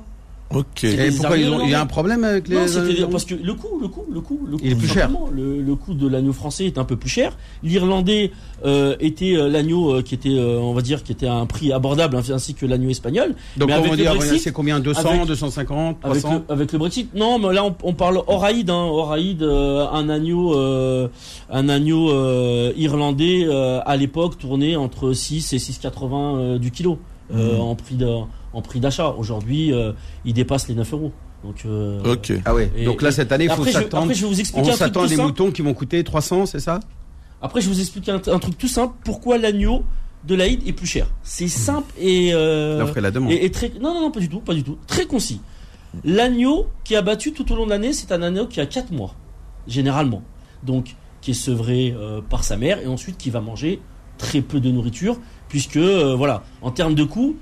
Ok. 0.51 0.83
Et 0.83 1.11
pourquoi 1.11 1.37
ils 1.37 1.47
ont- 1.47 1.61
il 1.63 1.69
y 1.69 1.75
a 1.75 1.81
un 1.81 1.85
problème 1.85 2.23
avec 2.23 2.47
les 2.47 2.55
Non, 2.55 2.65
Irlandais 2.65 3.05
parce 3.11 3.23
que 3.25 3.35
le 3.35 3.53
coût, 3.53 3.79
le 3.79 3.87
coût, 3.87 4.05
le 4.11 4.19
coût, 4.19 4.39
le 4.49 4.57
coût. 4.57 4.63
Il 4.65 4.71
est 4.71 4.75
plus 4.75 4.87
cher. 4.87 5.07
Le, 5.31 5.61
le 5.61 5.75
coût 5.75 5.93
de 5.93 6.07
l'agneau 6.07 6.33
français 6.33 6.65
est 6.65 6.79
un 6.79 6.85
peu 6.85 6.95
plus 6.95 7.09
cher. 7.09 7.37
L'irlandais 7.61 8.31
euh, 8.65 8.95
était 8.99 9.35
euh, 9.37 9.47
l'agneau 9.47 9.93
euh, 9.93 10.01
qui 10.01 10.15
était, 10.15 10.29
euh, 10.37 10.57
on 10.59 10.73
va 10.73 10.81
dire, 10.81 11.03
qui 11.03 11.11
était 11.11 11.27
à 11.27 11.35
un 11.35 11.45
prix 11.45 11.71
abordable, 11.71 12.15
hein, 12.17 12.21
ainsi 12.33 12.55
que 12.55 12.65
l'agneau 12.65 12.89
espagnol. 12.89 13.35
Donc 13.57 13.67
Mais 13.69 13.75
on 13.75 13.77
avec 13.77 13.91
va 13.91 13.95
le 13.97 14.01
dire, 14.03 14.15
Brexit, 14.15 14.41
c'est 14.41 14.51
combien 14.51 14.79
200, 14.79 15.07
avec- 15.07 15.27
250, 15.27 15.97
Avec 16.03 16.19
300 16.23 16.43
le, 16.47 16.53
avec 16.53 16.71
le 16.73 16.79
Brexit 16.79 17.13
Non, 17.15 17.37
mais 17.37 17.53
là 17.53 17.63
on, 17.63 17.75
on 17.83 17.93
parle 17.93 18.19
Horaïd, 18.27 18.69
hein, 18.71 18.85
Horaïd, 18.91 19.43
euh, 19.43 19.85
un 19.93 20.09
agneau, 20.09 20.55
euh, 20.55 21.07
un 21.51 21.69
agneau 21.69 22.09
euh, 22.11 22.73
irlandais 22.75 23.45
euh, 23.47 23.81
à 23.85 23.95
l'époque 23.97 24.37
tournait 24.39 24.75
entre 24.75 25.13
6 25.13 25.53
et 25.53 25.57
6,80 25.57 26.37
euh, 26.39 26.57
du 26.57 26.71
kilo 26.71 26.97
euh, 27.33 27.53
Mhm. 27.55 27.61
en 27.61 27.75
prix 27.75 27.95
de, 27.95 28.07
en 28.53 28.61
prix 28.61 28.79
d'achat. 28.79 29.09
Aujourd'hui, 29.17 29.73
euh, 29.73 29.93
il 30.25 30.33
dépasse 30.33 30.67
les 30.67 30.75
9 30.75 30.93
euros. 30.93 31.11
Donc, 31.43 31.63
euh, 31.65 32.01
Ok. 32.13 32.33
Ah 32.45 32.53
ouais. 32.53 32.71
Et- 32.75 32.85
Donc 32.85 33.01
là 33.01 33.09
et- 33.09 33.11
cette 33.13 33.31
année, 33.31 33.45
il 33.45 33.51
faut 33.51 33.63
s'attendre. 33.65 34.03
après, 34.03 34.13
je 34.15 34.21
vais 34.21 34.27
vous 34.27 34.35
On 34.35 34.39
expliquer 34.39 34.59
un 34.67 34.71
truc 34.73 34.77
s'attend 34.77 35.03
à 35.03 35.07
des 35.07 35.15
simple. 35.15 35.27
moutons 35.27 35.51
qui 35.51 35.61
vont 35.61 35.73
coûter 35.73 36.03
300, 36.03 36.45
c'est 36.45 36.59
ça? 36.59 36.79
Après, 37.41 37.61
je 37.61 37.67
vais 37.69 37.73
vous 37.75 37.79
expliquer 37.79 38.11
un, 38.11 38.21
un 38.27 38.39
truc 38.39 38.57
tout 38.57 38.67
simple. 38.67 38.93
Pourquoi 39.05 39.37
l'agneau 39.37 39.83
de 40.27 40.35
l'Aïd 40.35 40.67
est 40.67 40.73
plus 40.73 40.87
cher? 40.87 41.07
C'est 41.23 41.47
simple 41.47 41.93
et, 41.97 42.31
euh, 42.33 42.79
L'offre 42.79 42.97
et 42.97 43.01
la 43.01 43.11
demande. 43.11 43.31
et, 43.31 43.45
et 43.45 43.51
très. 43.51 43.71
Non, 43.79 43.93
non, 43.93 44.01
non, 44.01 44.11
pas 44.11 44.19
du 44.19 44.27
tout, 44.27 44.41
pas 44.41 44.53
du 44.53 44.63
tout. 44.63 44.77
Très 44.87 45.05
concis. 45.05 45.39
L'agneau 46.03 46.67
qui 46.83 46.93
est 46.93 46.97
abattu 46.97 47.31
tout 47.31 47.51
au 47.51 47.55
long 47.55 47.65
de 47.65 47.69
l'année, 47.71 47.93
c'est 47.93 48.11
un 48.11 48.21
agneau 48.21 48.45
qui 48.45 48.59
a 48.61 48.65
4 48.65 48.91
mois, 48.91 49.15
généralement. 49.67 50.21
Donc, 50.63 50.95
qui 51.21 51.31
est 51.31 51.35
sevré 51.35 51.95
euh, 51.97 52.21
par 52.21 52.43
sa 52.43 52.57
mère 52.57 52.79
et 52.79 52.87
ensuite 52.87 53.17
qui 53.17 53.29
va 53.29 53.41
manger 53.41 53.79
très 54.17 54.41
peu 54.41 54.59
de 54.59 54.69
nourriture, 54.69 55.19
puisque, 55.47 55.77
euh, 55.77 56.15
voilà, 56.15 56.43
en 56.61 56.71
termes 56.71 56.95
de 56.95 57.03
coût, 57.05 57.37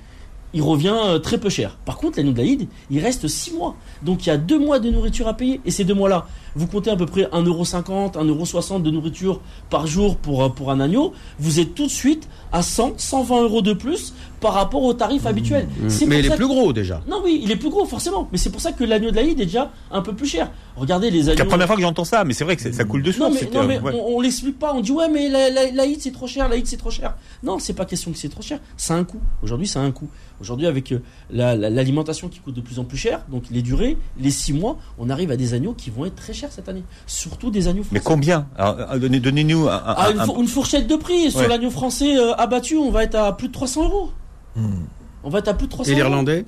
il 0.53 0.61
revient 0.61 0.95
euh, 0.95 1.19
très 1.19 1.37
peu 1.37 1.49
cher. 1.49 1.77
Par 1.85 1.97
contre, 1.97 2.17
l'agneau 2.17 2.31
de 2.31 2.37
l'Aïd, 2.37 2.67
il 2.89 2.99
reste 2.99 3.27
6 3.27 3.53
mois. 3.53 3.75
Donc, 4.01 4.25
il 4.25 4.29
y 4.29 4.31
a 4.31 4.37
2 4.37 4.59
mois 4.59 4.79
de 4.79 4.89
nourriture 4.89 5.27
à 5.27 5.33
payer. 5.33 5.61
Et 5.65 5.71
ces 5.71 5.83
2 5.83 5.93
mois-là, 5.93 6.27
vous 6.57 6.67
comptez 6.67 6.89
à 6.89 6.95
peu 6.97 7.05
près 7.05 7.23
1,50€, 7.31 8.13
1,60€ 8.17 8.81
de 8.81 8.91
nourriture 8.91 9.39
par 9.69 9.87
jour 9.87 10.17
pour, 10.17 10.43
euh, 10.43 10.49
pour 10.49 10.71
un 10.71 10.79
agneau, 10.79 11.13
vous 11.39 11.59
êtes 11.59 11.73
tout 11.75 11.85
de 11.85 11.91
suite 11.91 12.27
à 12.51 12.61
100, 12.61 12.93
120 12.97 13.43
euros 13.43 13.61
de 13.61 13.73
plus 13.73 14.13
par 14.39 14.53
rapport 14.53 14.83
au 14.83 14.93
tarif 14.93 15.25
habituel. 15.25 15.67
C'est 15.87 16.05
Mais 16.05 16.19
il 16.19 16.25
est 16.27 16.35
plus 16.35 16.47
gros 16.47 16.71
déjà. 16.73 17.01
non, 17.09 17.21
oui, 17.23 17.39
il 17.43 17.49
est 17.51 17.55
plus 17.55 17.69
gros, 17.69 17.85
forcément. 17.85 18.27
Mais 18.31 18.37
c'est 18.37 18.51
pour 18.51 18.61
ça 18.61 18.71
que 18.71 18.83
l'agneau 18.83 19.09
de 19.11 19.15
l'Aïd 19.15 19.39
est 19.39 19.45
déjà 19.45 19.71
un 19.91 20.01
peu 20.01 20.13
plus 20.13 20.27
cher. 20.27 20.51
Regardez 20.75 21.09
les 21.09 21.23
c'est 21.23 21.29
agneaux. 21.31 21.39
la 21.39 21.45
première 21.45 21.67
fois 21.67 21.75
que 21.75 21.81
j'entends 21.81 22.03
ça, 22.05 22.23
mais 22.23 22.33
c'est 22.33 22.43
vrai 22.43 22.55
que 22.55 22.61
c'est- 22.61 22.71
ça 22.73 22.83
coule 22.83 23.01
de 23.01 23.09
Non, 23.11 23.17
source. 23.17 23.33
mais, 23.33 23.39
c'est 23.39 23.53
non, 23.53 23.61
que- 23.61 23.67
mais 23.67 23.79
ouais. 23.79 23.93
on, 23.95 24.17
on 24.17 24.21
l'explique 24.21 24.59
pas. 24.59 24.73
On 24.75 24.81
dit, 24.81 24.91
ouais, 24.91 25.09
mais 25.09 25.27
la- 25.29 25.49
la- 25.49 25.83
c'est 25.99 26.11
trop 26.11 26.27
cher, 26.27 26.47
l'Aïd 26.49 26.67
c'est 26.67 26.77
trop 26.77 26.91
cher. 26.91 27.15
Non, 27.43 27.57
c'est 27.59 27.73
pas 27.73 27.85
question 27.85 28.11
que 28.11 28.17
c'est 28.17 28.29
trop 28.29 28.41
cher. 28.43 28.59
A 28.89 28.93
un 28.93 29.03
coût. 29.03 29.19
Aujourd'hui, 29.43 29.69
a 29.75 29.79
un 29.79 29.91
coût. 29.91 30.07
Aujourd'hui, 30.39 30.67
avec 30.67 30.91
euh, 30.91 31.01
la- 31.31 31.55
la- 31.55 31.69
l'alimentation 31.71 32.27
qui 32.27 32.39
coûte 32.39 32.53
de 32.53 32.61
plus 32.61 32.77
en 32.77 32.83
plus 32.83 32.97
cher, 32.97 33.21
donc 33.31 33.43
les 33.51 33.63
durées, 33.63 33.97
les 34.19 34.29
6 34.31 34.53
mois, 34.53 34.77
on 34.99 35.09
arrive 35.09 35.31
à 35.31 35.35
des 35.37 35.55
agneaux 35.55 35.73
qui 35.73 35.89
vont 35.89 36.05
être 36.05 36.15
très 36.15 36.33
chers 36.33 36.46
cette 36.49 36.69
année. 36.69 36.83
Surtout 37.05 37.51
des 37.51 37.67
agneaux 37.67 37.83
Mais 37.91 37.99
français. 37.99 38.03
combien 38.15 38.47
Alors, 38.57 38.77
euh, 38.91 38.99
Donnez- 38.99 39.19
Donnez-nous 39.19 39.67
un, 39.67 39.73
un- 39.73 39.81
Ah, 39.85 40.11
une, 40.11 40.19
un- 40.19 40.25
four- 40.25 40.41
une 40.41 40.47
fourchette 40.47 40.87
de 40.87 40.95
prix. 40.95 41.31
Sur 41.31 41.41
Ouais. 41.41 41.47
l'agneau 41.47 41.69
français 41.69 42.17
euh, 42.17 42.33
abattu, 42.35 42.77
on 42.77 42.91
va 42.91 43.03
être 43.03 43.15
à 43.15 43.35
plus 43.35 43.47
de 43.47 43.53
300 43.53 43.83
euros. 43.85 44.09
Hmm. 44.55 44.85
On 45.23 45.29
va 45.29 45.39
être 45.39 45.47
à 45.49 45.53
plus 45.53 45.67
de 45.67 45.71
300 45.71 45.91
Et 45.91 45.95
l'Irlandais? 45.95 46.45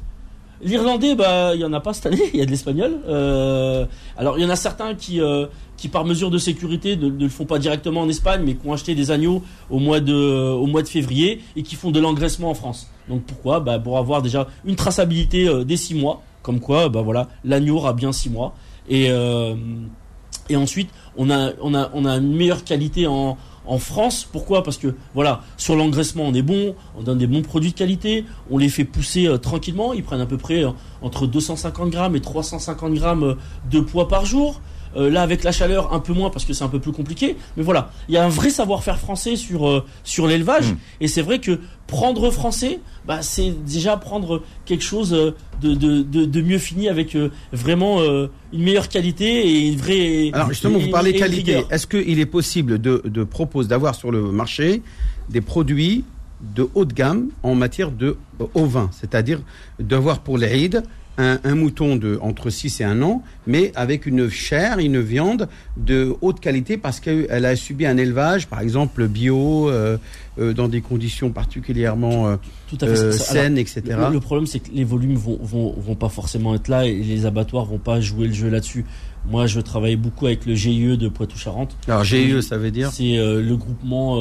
L'Irlandais, 0.62 1.16
bah, 1.16 1.56
il 1.56 1.62
y 1.62 1.66
en 1.66 1.72
a 1.72 1.80
pas 1.80 1.94
cette 1.94 2.08
année. 2.08 2.20
Il 2.34 2.40
y 2.40 2.42
a 2.42 2.46
de 2.46 2.52
l'Espagnol. 2.52 2.92
Euh, 3.08 3.86
alors, 4.18 4.38
il 4.38 4.44
y 4.44 4.46
en 4.46 4.50
a 4.50 4.58
certains 4.58 4.94
qui, 4.94 5.22
euh, 5.22 5.46
qui 5.78 5.88
par 5.88 6.04
mesure 6.04 6.30
de 6.30 6.38
sécurité, 6.38 6.98
ne, 6.98 7.08
ne 7.10 7.24
le 7.24 7.30
font 7.30 7.46
pas 7.46 7.60
directement 7.60 8.02
en 8.02 8.10
Espagne, 8.10 8.42
mais 8.46 8.56
qui 8.56 8.68
ont 8.68 8.74
acheté 8.74 8.94
des 8.94 9.10
agneaux 9.12 9.42
au 9.70 9.80
mois 9.80 10.02
de, 10.02 10.14
au 10.52 10.66
mois 10.66 10.82
de 10.82 10.90
février 10.90 11.42
et 11.56 11.64
qui 11.64 11.76
font 11.76 11.92
de 11.92 12.00
l'engraissement 12.02 12.50
en 12.50 12.56
France. 12.56 12.88
Donc, 13.08 13.24
pourquoi? 13.24 13.62
Bah, 13.62 13.80
pour 13.80 13.98
avoir 13.98 14.22
déjà 14.22 14.48
une 14.66 14.76
traçabilité 14.76 15.48
euh, 15.48 15.64
des 15.64 15.78
six 15.78 15.96
mois, 15.96 16.22
comme 16.44 16.60
quoi, 16.60 16.90
bah 16.90 17.02
voilà, 17.04 17.30
l'agneau 17.46 17.78
aura 17.78 17.94
bien 17.94 18.12
six 18.12 18.30
mois. 18.30 18.54
Et 18.90 19.10
euh, 19.10 19.56
et 20.50 20.56
ensuite, 20.56 20.90
on 21.16 21.30
a, 21.30 21.54
une 22.18 22.36
meilleure 22.36 22.64
qualité 22.64 23.08
en, 23.08 23.38
France. 23.78 24.28
Pourquoi? 24.32 24.64
Parce 24.64 24.78
que 24.78 24.96
voilà, 25.14 25.44
sur 25.56 25.76
l'engraissement, 25.76 26.24
on 26.24 26.34
est 26.34 26.42
bon, 26.42 26.74
on 26.98 27.04
donne 27.04 27.20
des 27.20 27.28
bons 27.28 27.44
produits 27.44 27.70
de 27.70 27.76
qualité, 27.76 28.26
on 28.50 28.58
les 28.58 28.68
fait 28.68 28.84
pousser 28.84 29.28
euh, 29.28 29.38
tranquillement. 29.38 29.94
Ils 29.94 30.04
prennent 30.04 30.22
à 30.22 30.26
peu 30.26 30.38
près 30.38 30.64
euh, 30.64 30.72
entre 31.04 31.28
250 31.28 31.92
grammes 31.92 32.16
et 32.16 32.20
350 32.20 32.96
grammes 32.96 33.36
de 33.70 33.80
poids 33.80 34.08
par 34.08 34.26
jour. 34.26 34.60
Euh, 34.96 35.10
là, 35.10 35.22
avec 35.22 35.44
la 35.44 35.52
chaleur, 35.52 35.94
un 35.94 36.00
peu 36.00 36.14
moins 36.14 36.30
parce 36.32 36.46
que 36.46 36.54
c'est 36.54 36.64
un 36.64 36.68
peu 36.70 36.80
plus 36.80 36.92
compliqué. 36.92 37.36
Mais 37.58 37.64
voilà, 37.64 37.92
il 38.08 38.16
y 38.16 38.18
a 38.18 38.26
un 38.26 38.30
vrai 38.30 38.50
savoir-faire 38.50 39.00
français 39.00 39.36
sur 39.36 39.68
euh, 39.68 39.86
sur 40.04 40.26
l'élevage. 40.28 40.72
Mm. 40.72 40.78
Et 41.02 41.08
c'est 41.08 41.22
vrai 41.22 41.40
que 41.40 41.60
prendre 41.86 42.30
français, 42.32 42.80
bah, 43.06 43.22
c'est 43.22 43.52
déjà 43.66 43.98
prendre 43.98 44.42
quelque 44.66 44.84
chose 44.84 45.14
euh, 45.14 45.36
de, 45.62 45.74
de, 45.76 46.02
de, 46.02 46.26
de 46.26 46.42
mieux 46.42 46.58
fini 46.58 46.90
avec 46.90 47.16
euh, 47.16 47.30
vraiment 47.54 48.00
une 48.02 48.64
meilleure 48.64 48.90
qualité 48.90 49.48
et 49.48 49.68
une 49.68 49.78
vraie. 49.78 50.32
Alors 50.34 50.50
justement, 50.50 50.80
et- 50.80 50.86
vous 50.86 50.92
parlez 50.92 51.14
qualité. 51.14 51.64
Est-ce 51.70 51.86
qu'il 51.88 52.20
est 52.20 52.26
possible 52.26 52.80
de, 52.80 53.02
de 53.06 53.24
proposer, 53.24 53.70
d'avoir 53.70 53.94
sur 53.96 54.12
le 54.12 54.32
marché 54.32 54.82
des 55.30 55.42
produits 55.42 56.04
de 56.56 56.68
haut 56.74 56.86
de 56.86 56.94
gamme 56.94 57.30
en 57.44 57.54
matière 57.54 57.92
de 57.92 58.18
euh, 58.42 58.46
ovin, 58.56 58.90
c'est-à-dire 58.94 59.40
d'avoir 59.80 60.20
pour 60.22 60.38
l'Aïd 60.38 60.84
un, 61.20 61.40
un 61.44 61.54
mouton 61.56 61.98
de 61.98 62.18
entre 62.22 62.50
6 62.50 62.82
et 62.82 62.84
1 62.86 63.02
an, 63.04 63.22
mais 63.46 63.72
avec 63.76 64.06
une 64.08 64.30
chair, 64.30 64.80
une 64.80 65.00
viande 65.02 65.48
de 65.78 66.16
haute 66.22 66.40
qualité 66.40 66.78
parce 66.78 67.00
qu'elle 67.00 67.46
a 67.46 67.56
subi 67.56 67.86
un 67.86 67.98
élevage, 67.98 68.48
par 68.48 68.62
exemple 68.62 69.08
bio, 69.08 69.70
euh, 69.70 69.98
euh, 70.40 70.54
dans 70.54 70.68
des 70.70 70.82
conditions 70.82 71.30
particulièrement 71.32 72.28
euh, 72.30 72.36
Tout 72.70 72.78
à 72.82 72.88
fait. 72.88 72.96
ça- 72.96 73.02
alors, 73.04 73.14
saines, 73.44 73.58
etc. 73.58 73.82
Le, 74.08 74.14
le 74.14 74.20
problème, 74.20 74.48
c'est 74.48 74.60
que 74.60 74.70
les 74.74 74.86
volumes 74.86 75.16
vont, 75.16 75.38
vont, 75.42 75.74
vont 75.78 75.96
pas 75.96 76.10
forcément 76.10 76.56
être 76.56 76.70
là 76.70 76.86
et 76.86 76.96
les 76.96 77.26
abattoirs 77.26 77.66
vont 77.66 77.78
pas 77.80 78.00
jouer 78.00 78.28
le 78.28 78.34
jeu 78.34 78.50
là-dessus. 78.50 78.86
Moi, 79.30 79.46
je 79.48 79.60
travaille 79.60 79.98
beaucoup 79.98 80.26
avec 80.28 80.46
le 80.46 80.56
GIE 80.56 80.98
de 80.98 81.10
Poitou-Charentes. 81.10 81.76
Alors 81.90 82.06
GIE, 82.06 82.42
ça 82.42 82.58
veut 82.58 82.72
dire 82.72 82.92
C'est 82.94 83.18
le 83.18 83.56
groupement, 83.58 84.16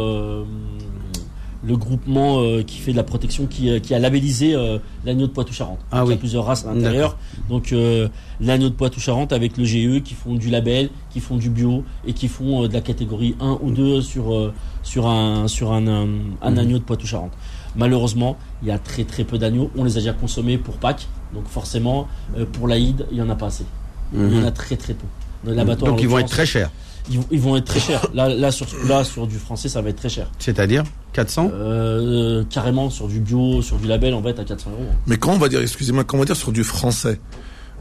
le 1.64 1.76
groupement 1.76 2.40
euh, 2.40 2.62
qui 2.62 2.78
fait 2.78 2.92
de 2.92 2.96
la 2.96 3.02
protection, 3.02 3.46
qui, 3.46 3.68
euh, 3.68 3.80
qui 3.80 3.92
a 3.94 3.98
labellisé 3.98 4.54
euh, 4.54 4.78
l'agneau 5.04 5.26
de 5.26 5.32
Poitou-Charentes. 5.32 5.80
Ah 5.90 5.98
Donc, 6.00 6.06
Il 6.06 6.08
y 6.08 6.10
oui. 6.10 6.14
a 6.14 6.18
plusieurs 6.18 6.44
races 6.44 6.64
à 6.64 6.72
l'intérieur. 6.72 7.16
Donc 7.48 7.72
euh, 7.72 8.08
l'agneau 8.40 8.68
de 8.68 8.74
Poitou-Charentes 8.74 9.32
avec 9.32 9.56
le 9.56 9.64
GE 9.64 10.02
qui 10.04 10.14
font 10.14 10.34
du 10.34 10.50
label, 10.50 10.90
qui 11.10 11.18
font 11.20 11.36
du 11.36 11.50
bio 11.50 11.84
et 12.06 12.12
qui 12.12 12.28
font 12.28 12.62
euh, 12.64 12.68
de 12.68 12.74
la 12.74 12.80
catégorie 12.80 13.34
1 13.40 13.58
ou 13.60 13.70
2 13.72 14.00
sur 14.02 14.32
euh, 14.32 14.52
sur 14.84 15.08
un 15.08 15.48
sur 15.48 15.72
un, 15.72 15.86
un, 15.88 16.06
un 16.42 16.50
Mhm. 16.52 16.58
agneau 16.58 16.78
de 16.78 16.84
Poitou-Charentes. 16.84 17.32
Malheureusement, 17.76 18.36
il 18.62 18.68
y 18.68 18.70
a 18.70 18.78
très 18.78 19.04
très 19.04 19.24
peu 19.24 19.36
d'agneaux. 19.38 19.70
On 19.76 19.84
les 19.84 19.96
a 19.96 20.00
déjà 20.00 20.12
consommés 20.12 20.58
pour 20.58 20.76
Pâques, 20.76 21.06
donc 21.34 21.46
forcément 21.48 22.06
euh, 22.36 22.44
pour 22.50 22.68
l'Aïd, 22.68 23.06
il 23.10 23.18
y 23.18 23.22
en 23.22 23.28
a 23.30 23.34
pas 23.34 23.46
assez. 23.46 23.66
Il 24.14 24.20
y 24.20 24.22
en 24.22 24.40
Mhm. 24.40 24.44
a 24.46 24.50
très 24.52 24.76
très 24.76 24.94
peu. 24.94 25.06
Dans 25.44 25.64
Donc 25.76 26.00
ils 26.02 26.08
vont 26.08 26.18
être 26.18 26.28
très 26.28 26.46
chers. 26.46 26.70
Ils, 27.10 27.20
ils 27.30 27.40
vont 27.40 27.56
être 27.56 27.64
très 27.64 27.80
chers. 27.80 28.06
Là, 28.14 28.28
là, 28.28 28.50
sur, 28.50 28.66
là, 28.86 29.04
sur 29.04 29.26
du 29.26 29.36
français, 29.36 29.68
ça 29.68 29.80
va 29.80 29.90
être 29.90 29.96
très 29.96 30.08
cher. 30.08 30.30
C'est-à-dire 30.38 30.84
400 31.12 31.50
Euh, 31.52 32.44
carrément, 32.50 32.90
sur 32.90 33.08
du 33.08 33.20
bio, 33.20 33.62
sur 33.62 33.76
du 33.76 33.86
label, 33.86 34.14
on 34.14 34.20
va 34.20 34.30
être 34.30 34.40
à 34.40 34.44
400 34.44 34.70
euros. 34.70 34.90
Mais 35.06 35.16
quand 35.16 35.32
on 35.32 35.38
va 35.38 35.48
dire, 35.48 35.60
excusez-moi, 35.60 36.04
quand 36.04 36.16
on 36.16 36.20
va 36.20 36.26
dire 36.26 36.36
sur 36.36 36.52
du 36.52 36.64
français, 36.64 37.20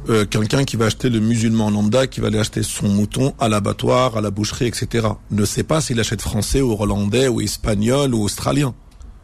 euh, 0.10 0.26
quelqu'un 0.26 0.64
qui 0.64 0.78
va 0.78 0.86
acheter 0.86 1.10
le 1.10 1.20
musulman 1.20 1.70
lambda, 1.70 2.08
qui 2.08 2.22
va 2.22 2.28
aller 2.28 2.40
acheter 2.40 2.64
son 2.64 2.88
mouton 2.88 3.34
à 3.40 3.50
l'abattoir, 3.50 4.16
à 4.18 4.22
la 4.22 4.32
boucherie, 4.32 4.68
etc., 4.68 5.08
ne 5.32 5.46
sait 5.46 5.64
pas 5.64 5.82
s'il 5.82 6.00
achète 6.00 6.22
français 6.22 6.62
ou 6.62 6.76
hollandais 6.80 7.28
ou 7.28 7.42
espagnol 7.42 8.14
ou 8.14 8.24
australien. 8.24 8.74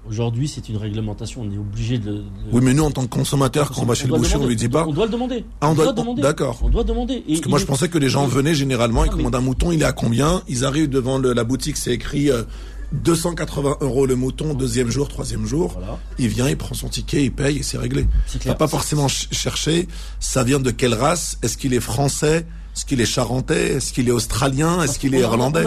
Aujourd'hui, 0.08 0.48
c'est 0.50 0.68
une 0.68 0.76
réglementation. 0.78 1.42
On 1.42 1.52
est 1.54 1.58
obligé 1.58 1.98
de. 1.98 2.12
de- 2.12 2.24
Oui, 2.52 2.62
mais 2.62 2.74
nous, 2.74 2.84
en 2.84 2.92
tant 2.92 3.04
que 3.04 3.08
consommateurs, 3.10 3.72
quand 3.72 3.82
on 3.82 3.86
va 3.86 3.96
chez 3.96 4.04
le 4.04 4.10
doit 4.10 4.18
boucher, 4.20 4.36
on 4.36 4.46
lui 4.46 4.56
dit 4.58 4.68
pas. 4.68 4.86
On 4.86 4.92
doit 4.92 5.06
le 5.06 5.12
demander. 5.12 5.46
Ah, 5.62 5.70
on 5.70 5.76
doit- 5.76 5.94
demander. 5.94 6.22
d'accord. 6.22 6.60
On 6.62 6.70
doit 6.70 6.84
demander. 6.84 7.24
Et 7.26 7.34
Parce 7.36 7.40
que 7.42 7.50
moi, 7.50 7.58
je 7.60 7.66
pensais 7.66 7.88
que 7.88 7.98
les 7.98 8.10
gens 8.10 8.26
venaient 8.28 8.54
généralement, 8.56 9.06
ils 9.06 9.08
Ah, 9.08 9.12
mais- 9.12 9.18
commandent 9.24 9.36
un 9.36 9.42
mouton, 9.42 9.72
il 9.72 9.82
est 9.82 9.86
à 9.86 9.94
combien 9.94 10.42
Ils 10.50 10.66
arrivent 10.66 10.90
devant 10.90 11.18
le- 11.20 11.32
la 11.34 11.46
boutique, 11.46 11.78
c'est 11.78 11.94
écrit 11.94 12.30
euh, 12.30 12.44
280 12.92 13.78
euros 13.82 14.06
le 14.06 14.16
mouton, 14.16 14.54
deuxième 14.54 14.90
jour, 14.90 15.08
troisième 15.08 15.46
jour. 15.46 15.72
Voilà. 15.74 15.98
Il 16.20 16.28
vient, 16.28 16.48
il 16.50 16.58
prend 16.58 16.76
son 16.76 16.90
ticket, 16.90 17.24
il 17.26 17.32
paye 17.32 17.58
et 17.60 17.64
c'est 17.64 17.78
réglé. 17.78 18.06
T'as 18.42 18.54
pas 18.56 18.68
forcément 18.68 19.08
ch- 19.08 19.30
cherché, 19.32 19.88
ça 20.20 20.44
vient 20.44 20.60
de 20.60 20.70
quelle 20.72 20.94
race 20.94 21.38
Est-ce 21.42 21.58
qu'il 21.58 21.74
est 21.74 21.80
français 21.80 22.46
Est-ce 22.76 22.86
qu'il 22.86 23.00
est 23.02 23.06
charentais? 23.06 23.74
Est-ce 23.74 23.94
qu'il 23.94 24.08
est 24.08 24.12
australien? 24.12 24.82
Est-ce 24.82 24.98
qu'il 24.98 25.14
est 25.14 25.20
irlandais? 25.20 25.62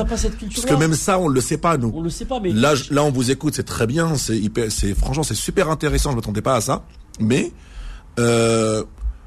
Parce 0.54 0.66
que 0.66 0.74
même 0.74 0.94
ça, 0.94 1.18
on 1.20 1.28
le 1.28 1.40
sait 1.40 1.56
pas, 1.58 1.76
nous. 1.76 1.92
On 1.94 2.00
le 2.02 2.10
sait 2.10 2.24
pas, 2.24 2.40
mais. 2.40 2.52
Là, 2.52 2.74
là, 2.90 3.04
on 3.04 3.12
vous 3.12 3.30
écoute, 3.30 3.54
c'est 3.54 3.62
très 3.64 3.86
bien, 3.86 4.16
c'est 4.16 4.36
hyper- 4.36 4.70
c'est 4.72 4.94
franchement, 4.94 5.22
c'est 5.22 5.34
super 5.36 5.70
intéressant. 5.70 6.10
Je 6.10 6.16
m'attendais 6.16 6.42
pas 6.42 6.56
à 6.56 6.60
ça, 6.60 6.84
mais 7.20 7.52
euh, 8.18 8.82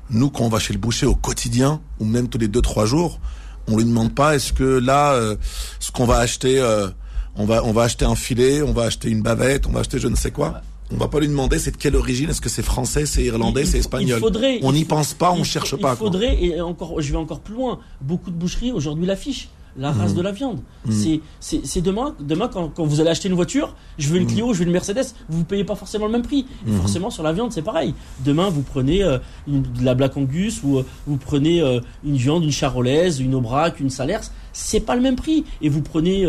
nous, 0.09 0.29
quand 0.29 0.43
on 0.43 0.49
va 0.49 0.59
chez 0.59 0.73
le 0.73 0.79
boucher 0.79 1.05
au 1.05 1.15
quotidien 1.15 1.81
ou 1.99 2.05
même 2.05 2.27
tous 2.27 2.37
les 2.37 2.47
deux 2.47 2.61
trois 2.61 2.85
jours, 2.85 3.19
on 3.67 3.77
lui 3.77 3.85
demande 3.85 4.13
pas 4.13 4.35
est-ce 4.35 4.51
que 4.51 4.63
là, 4.79 5.13
euh, 5.13 5.35
ce 5.79 5.91
qu'on 5.91 6.05
va 6.05 6.17
acheter, 6.17 6.59
euh, 6.59 6.89
on 7.35 7.45
va 7.45 7.63
on 7.63 7.71
va 7.71 7.83
acheter 7.83 8.03
un 8.05 8.15
filet, 8.15 8.61
on 8.61 8.73
va 8.73 8.83
acheter 8.83 9.09
une 9.09 9.21
bavette, 9.21 9.67
on 9.67 9.71
va 9.71 9.81
acheter 9.81 9.99
je 9.99 10.07
ne 10.07 10.15
sais 10.15 10.31
quoi. 10.31 10.61
On 10.91 10.97
va 10.97 11.07
pas 11.07 11.19
lui 11.19 11.27
demander 11.27 11.59
c'est 11.59 11.71
de 11.71 11.77
quelle 11.77 11.95
origine, 11.95 12.29
est-ce 12.31 12.41
que 12.41 12.49
c'est 12.49 12.63
français, 12.63 13.05
c'est 13.05 13.23
irlandais, 13.23 13.65
c'est 13.65 13.77
espagnol. 13.77 14.17
il 14.17 14.21
faudrait- 14.21 14.59
on 14.63 14.73
n'y 14.73 14.85
pense 14.85 15.13
pas, 15.13 15.31
on 15.31 15.37
il 15.39 15.43
cherche 15.45 15.71
pas. 15.71 15.77
Il 15.77 15.81
quoi. 15.81 15.95
faudrait, 15.95 16.43
et 16.43 16.59
encore, 16.61 16.99
je 16.99 17.11
vais 17.11 17.17
encore 17.17 17.41
plus 17.41 17.53
loin, 17.55 17.79
beaucoup 18.01 18.31
de 18.31 18.35
boucheries 18.35 18.71
aujourd'hui 18.71 19.05
l'affichent. 19.05 19.49
La 19.77 19.91
Mmh. 19.93 19.99
race 19.99 20.15
de 20.15 20.21
la 20.23 20.31
viande. 20.31 20.61
C'est, 20.89 21.21
c'est, 21.39 21.79
demain, 21.81 22.15
demain 22.19 22.47
quand, 22.51 22.69
quand 22.69 22.85
vous 22.85 23.01
allez 23.01 23.11
acheter 23.11 23.29
une 23.29 23.35
voiture, 23.35 23.75
je 23.99 24.09
veux 24.09 24.17
une 24.17 24.23
Mmh. 24.23 24.27
Clio, 24.27 24.51
je 24.53 24.59
veux 24.59 24.65
une 24.65 24.71
Mercedes, 24.71 25.05
vous 25.29 25.39
ne 25.39 25.43
payez 25.43 25.63
pas 25.63 25.75
forcément 25.75 26.07
le 26.07 26.11
même 26.11 26.23
prix. 26.23 26.47
Et 26.67 26.71
forcément 26.71 27.11
sur 27.11 27.21
la 27.21 27.31
viande 27.33 27.51
c'est 27.53 27.61
pareil. 27.61 27.93
Demain 28.25 28.49
vous 28.49 28.63
prenez 28.63 29.03
euh, 29.03 29.19
une, 29.47 29.61
de 29.61 29.85
la 29.85 29.93
Black 29.93 30.17
Angus 30.17 30.61
ou 30.63 30.79
euh, 30.79 30.85
vous 31.05 31.17
prenez 31.17 31.61
euh, 31.61 31.79
une 32.03 32.15
viande, 32.15 32.43
une 32.43 32.51
charolaise, 32.51 33.19
une 33.19 33.35
Aubrac, 33.35 33.79
une 33.79 33.91
Salers, 33.91 34.21
c'est 34.53 34.79
pas 34.81 34.95
le 34.95 35.01
même 35.01 35.15
prix. 35.15 35.45
Et 35.61 35.69
vous 35.69 35.83
prenez 35.83 36.25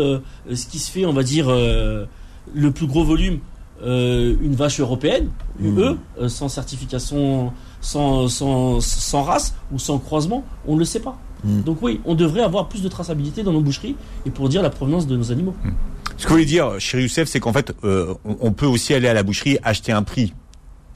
ce 0.53 0.65
qui 0.67 0.77
se 0.77 0.91
fait, 0.91 1.05
on 1.07 1.11
va 1.13 1.23
dire, 1.23 1.49
le 1.49 2.71
plus 2.71 2.85
gros 2.87 3.03
volume, 3.03 3.39
euh, 3.83 4.35
une 4.41 4.55
vache 4.55 4.79
européenne, 4.79 5.29
UE, 5.59 5.97
euh, 6.19 6.27
sans 6.27 6.49
certification, 6.49 7.51
sans, 7.81 8.27
sans, 8.27 8.79
sans 8.81 9.23
race 9.23 9.55
ou 9.71 9.79
sans 9.79 9.97
croisement, 9.97 10.43
on 10.67 10.75
ne 10.75 10.79
le 10.79 10.85
sait 10.85 10.99
pas. 10.99 11.17
Mm. 11.43 11.61
Donc 11.61 11.77
oui, 11.81 11.99
on 12.05 12.15
devrait 12.15 12.43
avoir 12.43 12.69
plus 12.69 12.81
de 12.81 12.87
traçabilité 12.87 13.43
dans 13.43 13.53
nos 13.53 13.61
boucheries 13.61 13.95
et 14.25 14.29
pour 14.29 14.49
dire 14.49 14.61
la 14.61 14.69
provenance 14.69 15.07
de 15.07 15.15
nos 15.15 15.31
animaux. 15.31 15.55
Ce 16.17 16.23
que 16.23 16.29
vous 16.29 16.35
voulez 16.35 16.45
dire, 16.45 16.79
chéri 16.79 17.03
Youssef, 17.03 17.27
c'est 17.27 17.39
qu'en 17.39 17.53
fait, 17.53 17.73
euh, 17.83 18.13
on, 18.23 18.51
peut 18.51 18.67
aussi 18.67 18.93
aller 18.93 19.07
à 19.07 19.13
la 19.13 19.23
boucherie 19.23 19.57
acheter 19.63 19.91
un 19.91 20.03
prix. 20.03 20.33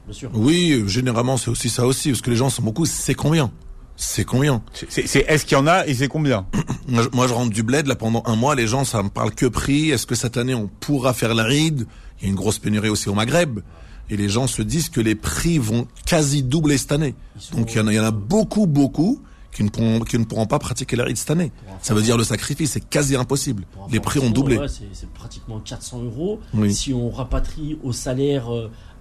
Bien 0.06 0.13
sûr. 0.13 0.30
Oui, 0.36 0.74
euh, 0.74 0.88
généralement 0.88 1.38
c'est 1.38 1.50
aussi 1.50 1.70
ça 1.70 1.88
aussi, 1.88 2.10
parce 2.10 2.22
que 2.22 2.30
les 2.30 2.36
gens 2.36 2.50
sont 2.50 2.62
beaucoup. 2.62 2.86
C'est 2.86 3.15
combien? 3.15 3.51
C'est 3.97 4.25
combien 4.25 4.61
C'est- 4.73 4.87
C'est 4.89 5.07
c'est 5.07 5.19
est-ce 5.27 5.45
qu'il 5.45 5.57
y 5.57 5.61
en 5.61 5.67
a 5.67 5.85
et 5.87 5.93
c'est 5.93 6.07
combien 6.07 6.45
Moi 6.87 7.03
je, 7.03 7.09
moi, 7.13 7.27
je 7.27 7.33
rentre 7.33 7.51
du 7.53 7.63
bled, 7.63 7.87
là, 7.87 7.95
pendant 7.95 8.23
un 8.25 8.35
mois, 8.35 8.55
les 8.55 8.67
gens, 8.67 8.83
ça 8.83 9.01
me 9.03 9.09
parle 9.09 9.33
que 9.33 9.45
prix. 9.45 9.89
Est-ce 9.91 10.05
que 10.05 10.15
cette 10.15 10.37
année, 10.37 10.53
on 10.55 10.67
pourra 10.67 11.13
faire 11.13 11.33
la 11.33 11.43
ride 11.43 11.87
Il 12.19 12.23
y 12.23 12.27
a 12.27 12.29
une 12.29 12.35
grosse 12.35 12.59
pénurie 12.59 12.89
aussi 12.89 13.09
au 13.09 13.13
Maghreb. 13.13 13.59
Et 14.09 14.17
les 14.17 14.29
gens 14.29 14.45
se 14.47 14.61
disent 14.61 14.89
que 14.89 15.01
les 15.01 15.15
prix 15.15 15.57
vont 15.57 15.87
quasi 16.05 16.43
doubler 16.43 16.77
cette 16.77 16.91
année. 16.91 17.15
sont- 17.39 17.57
Donc, 17.57 17.73
il 17.73 17.77
y, 17.77 17.79
en 17.79 17.87
a, 17.87 17.91
il 17.93 17.95
y 17.95 17.99
en 17.99 18.03
a 18.03 18.11
beaucoup, 18.11 18.67
beaucoup 18.67 19.19
qui 19.51 19.63
ne, 19.63 19.69
pourront, 19.69 20.01
qui 20.01 20.19
ne 20.19 20.25
pourront 20.25 20.45
pas 20.45 20.59
pratiquer 20.59 20.95
la 20.97 21.05
ride 21.05 21.15
cette 21.17 21.31
année. 21.31 21.51
Ça 21.81 21.93
veut 21.93 22.01
dire 22.01 22.17
le 22.17 22.23
sacrifice, 22.25 22.71
c'est 22.71 22.87
quasi 22.87 23.15
impossible. 23.15 23.63
Les 23.89 23.99
prix 24.01 24.19
ont 24.19 24.29
doublé. 24.29 24.57
ouais, 24.57 24.67
c'est- 24.67 24.83
c'est 24.93 25.09
pratiquement 25.09 25.59
400 25.59 26.03
euros. 26.03 26.39
Oui. 26.53 26.73
Si 26.73 26.93
on 26.93 27.09
rapatrie 27.09 27.79
au 27.81 27.93
salaire 27.93 28.51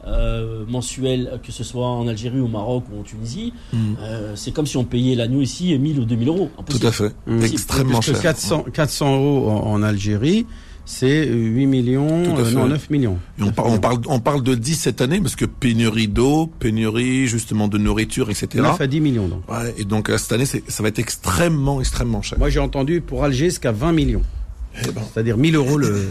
euh, 0.07 0.65
mensuel, 0.69 1.41
que 1.43 1.53
ce 1.53 1.65
soit 1.65 1.87
en 1.87 2.07
Algérie, 2.09 2.41
au 2.41 2.49
Maroc 2.49 2.85
ou 2.93 3.01
en 3.01 3.03
Tunisie, 3.03 3.53
euh, 3.75 4.33
c'est 4.37 4.53
comme 4.53 4.67
si 4.67 4.77
on 4.77 4.85
payait 4.85 5.15
l'agneau 5.15 5.41
ici 5.41 5.77
1000 5.79 6.01
ou 6.01 6.05
2000 6.05 6.29
euros. 6.29 6.51
Tout 6.57 6.61
Impossible. 6.63 6.87
à 6.87 6.93
fait. 6.93 7.13
Mmh. 7.27 7.43
Extrêmement 7.43 7.93
Parce 7.95 8.07
que 8.07 8.13
cher. 8.13 8.23
400, 8.23 8.65
400 8.73 9.15
euros 9.17 9.51
en, 9.51 9.73
en 9.73 9.83
Algérie, 9.83 10.47
c'est 10.87 11.27
8 11.27 11.67
millions, 11.67 12.23
Tout 12.25 12.39
euh, 12.41 12.51
non 12.51 12.67
9 12.67 12.91
millions. 12.91 13.17
Et 13.39 13.43
on, 13.43 13.53
par- 13.53 13.67
on 13.67 13.79
parle, 13.79 14.01
on 14.07 14.21
parle 14.21 14.43
de 14.43 14.55
10 14.55 14.75
cette 14.75 15.01
année 15.01 15.19
parce 15.21 15.35
que 15.37 15.47
pénurie 15.47 16.09
d'eau, 16.09 16.47
pénurie 16.59 17.27
justement 17.27 17.69
de 17.69 17.79
nourriture, 17.79 18.29
etc. 18.29 18.49
9 18.57 18.81
à 18.81 18.87
10 18.87 19.01
millions 19.01 19.29
donc. 19.29 19.51
Ouais, 19.51 19.75
et 19.79 19.85
donc 19.85 20.11
euh, 20.11 20.19
cette 20.19 20.33
année, 20.33 20.45
ça 20.45 20.83
va 20.83 20.89
être 20.91 20.99
extrêmement, 20.99 21.81
extrêmement 21.81 22.21
cher. 22.21 22.39
Moi 22.39 22.51
j'ai 22.51 22.61
entendu 22.61 23.01
pour 23.01 23.25
Alger 23.25 23.47
jusqu'à 23.47 23.73
20 23.73 23.93
millions. 23.93 24.23
Eh 24.83 24.91
ben, 24.91 25.01
C'est-à-dire 25.11 25.39
1000 25.39 25.55
euros 25.57 25.79
le, 25.79 26.09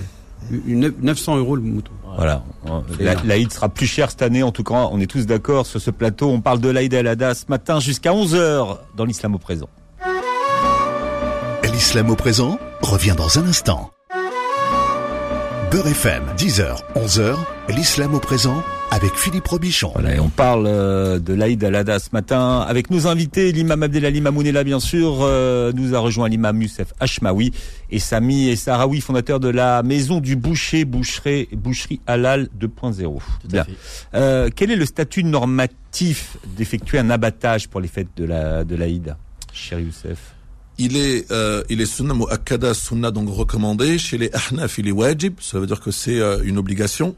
une- 0.65 0.91
900 1.03 1.37
euros 1.37 1.55
le 1.55 1.61
mouton. 1.61 1.91
Voilà. 2.15 2.43
La-. 2.99 3.15
L'Aïd 3.23 3.51
sera 3.51 3.69
plus 3.69 3.87
cher 3.87 4.09
cette 4.11 4.21
année. 4.21 4.43
En 4.43 4.51
tout 4.51 4.63
cas, 4.63 4.87
on 4.91 4.99
est 4.99 5.07
tous 5.07 5.25
d'accord 5.25 5.65
sur 5.65 5.81
ce 5.81 5.91
plateau. 5.91 6.29
On 6.29 6.41
parle 6.41 6.59
de 6.59 6.69
l'Aïd 6.69 6.93
el-Adha 6.93 7.33
ce 7.33 7.45
matin 7.47 7.79
jusqu'à 7.79 8.11
11h 8.11 8.77
dans 8.95 9.05
l'Islam 9.05 9.35
au 9.35 9.39
présent. 9.39 9.69
L'islam 11.71 12.11
au 12.11 12.15
présent 12.15 12.59
revient 12.81 13.15
dans 13.17 13.39
un 13.39 13.47
instant. 13.47 13.92
Beurre 15.73 15.87
FM, 15.87 16.23
10h, 16.37 16.83
11h, 16.95 17.35
l'islam 17.69 18.13
au 18.13 18.19
présent 18.19 18.61
avec 18.91 19.15
Philippe 19.15 19.47
Robichon. 19.47 19.89
Voilà, 19.95 20.13
et 20.13 20.19
on 20.19 20.29
parle 20.29 20.67
euh, 20.67 21.17
de 21.17 21.33
l'Aïd 21.33 21.63
al-Adha 21.63 21.97
ce 21.97 22.09
matin 22.13 22.59
avec 22.59 22.91
nos 22.91 23.07
invités, 23.07 23.51
l'imam 23.51 23.81
Abdelali 23.81 24.21
Mamounela 24.21 24.63
bien 24.63 24.79
sûr, 24.79 25.21
euh, 25.21 25.71
nous 25.73 25.95
a 25.95 25.99
rejoint 25.99 26.29
l'imam 26.29 26.61
Youssef 26.61 26.93
Hashmawi 26.99 27.53
et 27.89 27.97
Sami 27.97 28.49
et 28.49 28.55
Sarawi, 28.55 29.01
fondateur 29.01 29.39
de 29.39 29.49
la 29.49 29.81
maison 29.81 30.19
du 30.19 30.35
boucher, 30.35 30.85
boucherie, 30.85 31.49
boucherie 31.51 32.01
halal 32.05 32.49
2.0. 32.55 32.99
Tout 33.01 33.47
à 33.47 33.49
Bien. 33.49 33.63
fait. 33.63 33.71
Euh, 34.13 34.49
quel 34.55 34.69
est 34.69 34.75
le 34.75 34.85
statut 34.85 35.23
normatif 35.23 36.37
d'effectuer 36.55 36.99
un 36.99 37.09
abattage 37.09 37.67
pour 37.67 37.81
les 37.81 37.87
fêtes 37.87 38.15
de 38.15 38.25
la 38.25 38.63
de 38.63 38.75
l'Aïd, 38.75 39.15
cher 39.51 39.79
Youssef? 39.79 40.35
Il 40.77 40.97
est, 40.97 41.31
euh, 41.31 41.63
il 41.69 41.81
est 41.81 41.85
sunna 41.85 42.13
mu'akkada, 42.13 42.73
sunna 42.73 43.11
donc 43.11 43.29
recommandé. 43.29 43.97
Chez 43.97 44.17
les 44.17 44.31
ahnaf, 44.33 44.77
il 44.77 44.87
est 44.87 44.91
wajib. 44.91 45.35
Ça 45.39 45.59
veut 45.59 45.67
dire 45.67 45.79
que 45.79 45.91
c'est 45.91 46.19
euh, 46.19 46.41
une 46.43 46.57
obligation. 46.57 47.15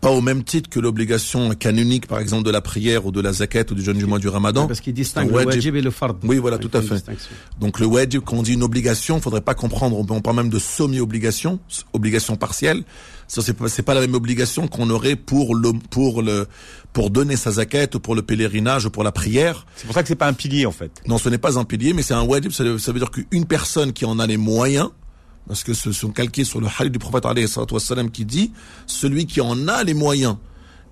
Pas 0.00 0.10
au 0.10 0.20
même 0.20 0.44
titre 0.44 0.70
que 0.70 0.78
l'obligation 0.78 1.50
canonique, 1.56 2.06
par 2.06 2.20
exemple, 2.20 2.44
de 2.44 2.52
la 2.52 2.60
prière 2.60 3.04
ou 3.06 3.10
de 3.10 3.20
la 3.20 3.32
zakat 3.32 3.64
ou 3.72 3.74
du 3.74 3.82
jeûne 3.82 3.98
du 3.98 4.06
mois 4.06 4.20
du 4.20 4.28
ramadan. 4.28 4.68
Parce 4.68 4.80
qu'il 4.80 4.94
distingue 4.94 5.28
le 5.28 5.34
wajib. 5.34 5.74
et 5.74 5.82
le 5.82 5.90
fard. 5.90 6.14
Oui, 6.22 6.36
voilà, 6.38 6.56
Il 6.60 6.68
tout 6.68 6.78
à 6.78 6.82
fait. 6.82 7.04
Donc 7.58 7.80
le 7.80 7.86
wajib, 7.86 8.22
quand 8.22 8.36
on 8.36 8.42
dit 8.42 8.52
une 8.52 8.62
obligation, 8.62 9.20
faudrait 9.20 9.40
pas 9.40 9.54
comprendre, 9.54 9.98
on 9.98 10.20
parle 10.20 10.36
même 10.36 10.50
de 10.50 10.58
semi-obligation, 10.60 11.58
obligation 11.92 12.36
partielle. 12.36 12.84
Ça, 13.26 13.42
c'est 13.42 13.54
pas, 13.54 13.66
pas 13.68 13.94
la 13.94 14.00
même 14.00 14.14
obligation 14.14 14.68
qu'on 14.68 14.88
aurait 14.88 15.16
pour 15.16 15.56
le, 15.56 15.72
pour 15.90 16.22
le, 16.22 16.46
pour 16.92 17.10
donner 17.10 17.36
sa 17.36 17.50
ou 17.94 18.00
pour 18.00 18.14
le 18.14 18.22
pèlerinage 18.22 18.86
ou 18.86 18.90
pour 18.90 19.04
la 19.04 19.12
prière. 19.12 19.66
C'est 19.76 19.86
pour 19.86 19.94
ça 19.94 20.02
que 20.02 20.08
c'est 20.08 20.16
pas 20.16 20.26
un 20.26 20.32
pilier 20.32 20.66
en 20.66 20.72
fait. 20.72 20.90
Non, 21.06 21.18
ce 21.18 21.28
n'est 21.28 21.38
pas 21.38 21.58
un 21.58 21.64
pilier, 21.64 21.92
mais 21.92 22.02
c'est 22.02 22.14
un 22.14 22.22
wajib. 22.22 22.50
Ça 22.50 22.64
veut, 22.64 22.98
dire 22.98 23.10
qu'une 23.10 23.46
personne 23.46 23.92
qui 23.92 24.04
en 24.04 24.18
a 24.18 24.26
les 24.26 24.36
moyens, 24.36 24.90
parce 25.46 25.62
que 25.64 25.74
ce 25.74 25.92
sont 25.92 26.10
calqués 26.10 26.44
sur 26.44 26.60
le 26.60 26.66
hadith 26.66 26.92
du 26.92 26.98
prophète 26.98 27.24
wassalam 27.70 28.10
qui 28.10 28.24
dit, 28.24 28.52
celui 28.86 29.26
qui 29.26 29.40
en 29.40 29.68
a 29.68 29.84
les 29.84 29.94
moyens 29.94 30.36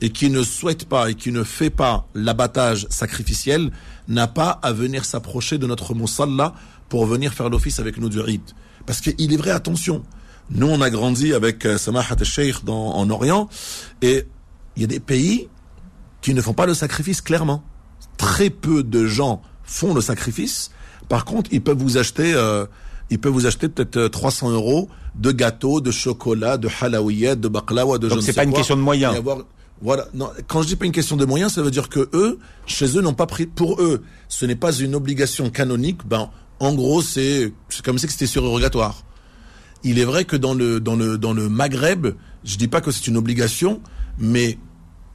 et 0.00 0.10
qui 0.10 0.28
ne 0.30 0.42
souhaite 0.42 0.86
pas 0.86 1.10
et 1.10 1.14
qui 1.14 1.32
ne 1.32 1.42
fait 1.42 1.70
pas 1.70 2.06
l'abattage 2.14 2.86
sacrificiel 2.90 3.70
n'a 4.08 4.26
pas 4.26 4.50
à 4.62 4.72
venir 4.72 5.04
s'approcher 5.04 5.58
de 5.58 5.66
notre 5.66 5.94
musalla 5.94 6.54
pour 6.88 7.06
venir 7.06 7.32
faire 7.32 7.48
l'office 7.48 7.80
avec 7.80 7.98
nous 7.98 8.08
du 8.08 8.20
rite. 8.20 8.54
Parce 8.84 9.00
qu'il 9.00 9.32
est 9.32 9.36
vrai, 9.36 9.50
attention, 9.50 10.04
nous 10.50 10.68
on 10.68 10.80
a 10.80 10.90
grandi 10.90 11.32
avec 11.32 11.64
euh, 11.66 11.78
Samahat 11.78 12.16
al-Sheikh 12.20 12.64
dans- 12.64 12.94
en 12.94 13.08
Orient 13.10 13.48
et 14.02 14.26
il 14.76 14.82
y 14.82 14.84
a 14.84 14.88
des 14.88 15.00
pays 15.00 15.48
qui 16.20 16.34
ne 16.34 16.40
font 16.40 16.54
pas 16.54 16.66
le 16.66 16.74
sacrifice 16.74 17.20
clairement. 17.20 17.62
Très 18.16 18.50
peu 18.50 18.82
de 18.82 19.06
gens 19.06 19.42
font 19.64 19.94
le 19.94 20.00
sacrifice. 20.00 20.70
Par 21.08 21.24
contre, 21.24 21.50
ils 21.52 21.60
peuvent 21.62 21.78
vous 21.78 21.98
acheter, 21.98 22.32
euh, 22.34 22.66
ils 23.10 23.18
peuvent 23.18 23.32
vous 23.32 23.46
acheter 23.46 23.68
peut-être 23.68 23.96
euh, 23.96 24.08
300 24.08 24.50
euros 24.50 24.88
de 25.14 25.30
gâteaux, 25.32 25.80
de 25.80 25.90
chocolat, 25.90 26.56
de 26.56 26.68
halawiyat, 26.80 27.36
de 27.36 27.48
baklawa, 27.48 27.98
de 27.98 28.08
Donc 28.08 28.22
c'est 28.22 28.32
pas 28.32 28.44
une 28.44 28.50
quoi. 28.50 28.58
question 28.60 28.76
de 28.76 28.82
moyens. 28.82 29.14
Avoir- 29.16 29.38
voilà. 29.82 30.06
Non, 30.14 30.30
quand 30.48 30.62
je 30.62 30.68
dis 30.68 30.76
pas 30.76 30.86
une 30.86 30.92
question 30.92 31.16
de 31.16 31.24
moyens, 31.26 31.52
ça 31.52 31.62
veut 31.62 31.70
dire 31.70 31.88
que 31.90 32.08
eux, 32.14 32.38
chez 32.66 32.96
eux, 32.96 33.02
n'ont 33.02 33.12
pas 33.14 33.26
pris. 33.26 33.46
Pour 33.46 33.80
eux, 33.82 34.02
ce 34.28 34.46
n'est 34.46 34.56
pas 34.56 34.72
une 34.74 34.94
obligation 34.94 35.50
canonique. 35.50 36.00
Ben, 36.06 36.30
en 36.60 36.74
gros, 36.74 37.02
c'est 37.02 37.52
c'est 37.68 37.84
comme 37.84 37.98
si 37.98 38.08
c'était 38.08 38.26
surrogatoire. 38.26 39.02
Il 39.84 39.98
est 39.98 40.04
vrai 40.04 40.24
que 40.24 40.36
dans 40.36 40.54
le 40.54 40.80
dans 40.80 40.96
le 40.96 41.18
dans 41.18 41.34
le 41.34 41.48
Maghreb, 41.50 42.06
je 42.44 42.56
dis 42.56 42.68
pas 42.68 42.80
que 42.80 42.90
c'est 42.90 43.06
une 43.06 43.18
obligation, 43.18 43.80
mais 44.18 44.58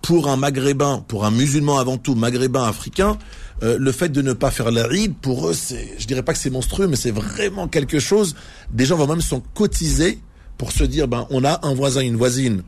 pour 0.01 0.29
un 0.29 0.36
maghrébin, 0.36 1.03
pour 1.08 1.25
un 1.25 1.31
musulman 1.31 1.77
avant 1.79 1.98
tout, 1.98 2.15
maghrébin, 2.15 2.63
africain, 2.63 3.17
euh, 3.63 3.77
le 3.79 3.91
fait 3.91 4.10
de 4.10 4.22
ne 4.22 4.34
pas 4.34 4.50
faire 4.50 4.72
la 4.72 4.88
ride, 4.88 5.13
pour 5.22 5.50
eux, 5.50 5.53
c'est, 5.53 5.96
je 6.00 6.08
dirais 6.08 6.24
pas 6.24 6.34
que 6.34 6.39
c'est 6.39 6.50
monstrueux, 6.50 6.88
mais 6.88 6.96
c'est 6.96 7.12
vraiment 7.12 7.67
quelque 7.67 8.00
chose. 8.00 8.36
Des 8.72 8.86
gens 8.86 8.98
vont 8.98 9.08
même 9.08 9.22
s'en 9.22 9.39
cotiser 9.39 10.20
pour 10.58 10.72
se 10.72 10.84
dire, 10.84 11.08
ben, 11.08 11.27
on 11.29 11.43
a 11.43 11.65
un 11.65 11.74
voisin, 11.74 12.01
une 12.01 12.17
voisine 12.17 12.63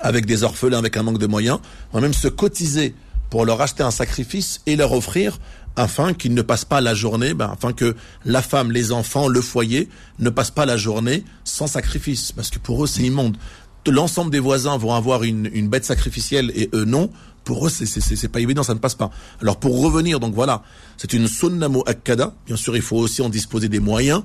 avec 0.00 0.26
des 0.26 0.42
orphelins, 0.42 0.78
avec 0.78 0.96
un 0.96 1.02
manque 1.02 1.18
de 1.18 1.26
moyens, 1.26 1.58
on 1.92 2.00
même 2.00 2.14
se 2.14 2.28
cotiser 2.28 2.94
pour 3.30 3.44
leur 3.44 3.60
acheter 3.60 3.82
un 3.82 3.90
sacrifice 3.90 4.60
et 4.66 4.76
leur 4.76 4.92
offrir 4.92 5.38
afin 5.76 6.12
qu'ils 6.12 6.34
ne 6.34 6.42
passent 6.42 6.64
pas 6.66 6.80
la 6.80 6.94
journée, 6.94 7.34
ben, 7.34 7.50
afin 7.50 7.72
que 7.72 7.96
la 8.24 8.42
femme, 8.42 8.72
les 8.72 8.92
enfants, 8.92 9.26
le 9.28 9.40
foyer 9.40 9.88
ne 10.18 10.30
passent 10.30 10.50
pas 10.50 10.66
la 10.66 10.76
journée 10.76 11.24
sans 11.44 11.66
sacrifice, 11.66 12.32
parce 12.32 12.50
que 12.50 12.58
pour 12.58 12.84
eux 12.84 12.86
c'est 12.86 13.02
immonde. 13.02 13.36
L'ensemble 13.86 14.30
des 14.30 14.38
voisins 14.38 14.76
vont 14.76 14.94
avoir 14.94 15.24
une, 15.24 15.50
une 15.52 15.68
bête 15.68 15.84
sacrificielle 15.84 16.52
et 16.54 16.70
eux 16.74 16.84
non. 16.84 17.10
Pour 17.44 17.66
eux, 17.66 17.70
c'est 17.70 18.28
pas 18.28 18.40
évident, 18.40 18.62
ça 18.62 18.74
ne 18.74 18.78
passe 18.78 18.94
pas. 18.94 19.10
Alors 19.40 19.58
pour 19.58 19.82
revenir, 19.82 20.20
donc 20.20 20.32
voilà, 20.32 20.62
c'est 20.96 21.12
une 21.12 21.26
sunna 21.26 21.68
muakkada. 21.68 22.34
Bien 22.46 22.56
sûr, 22.56 22.76
il 22.76 22.82
faut 22.82 22.96
aussi 22.96 23.20
en 23.20 23.28
disposer 23.28 23.68
des 23.68 23.80
moyens. 23.80 24.22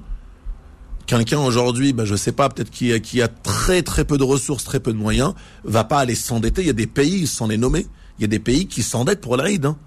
Quelqu'un 1.08 1.40
aujourd'hui, 1.40 1.94
ben 1.94 2.06
je 2.06 2.16
sais 2.16 2.34
pas, 2.34 2.50
peut-être 2.50 2.70
qui 2.70 3.22
a 3.22 3.28
très 3.28 3.82
très 3.82 4.06
peu 4.06 4.18
de 4.18 4.24
ressources, 4.24 4.64
très 4.64 4.80
peu 4.80 4.92
de 4.92 4.98
moyens, 4.98 5.34
va 5.64 5.84
pas 5.84 6.00
aller 6.00 6.16
s'endetter. 6.16 6.62
Il 6.62 6.68
y 6.68 6.70
a 6.70 6.74
des 6.74 6.86
pays, 6.86 7.26
sans 7.26 7.48
les 7.48 7.58
nommer, 7.58 7.88
il 8.20 8.22
y 8.22 8.26
a 8.26 8.28
des 8.28 8.40
pays 8.40 8.68
qui 8.68 8.84
s'endettent 8.84 9.22
pour 9.22 9.38
l'Aïd. 9.38 9.66
Hein. 9.66 9.78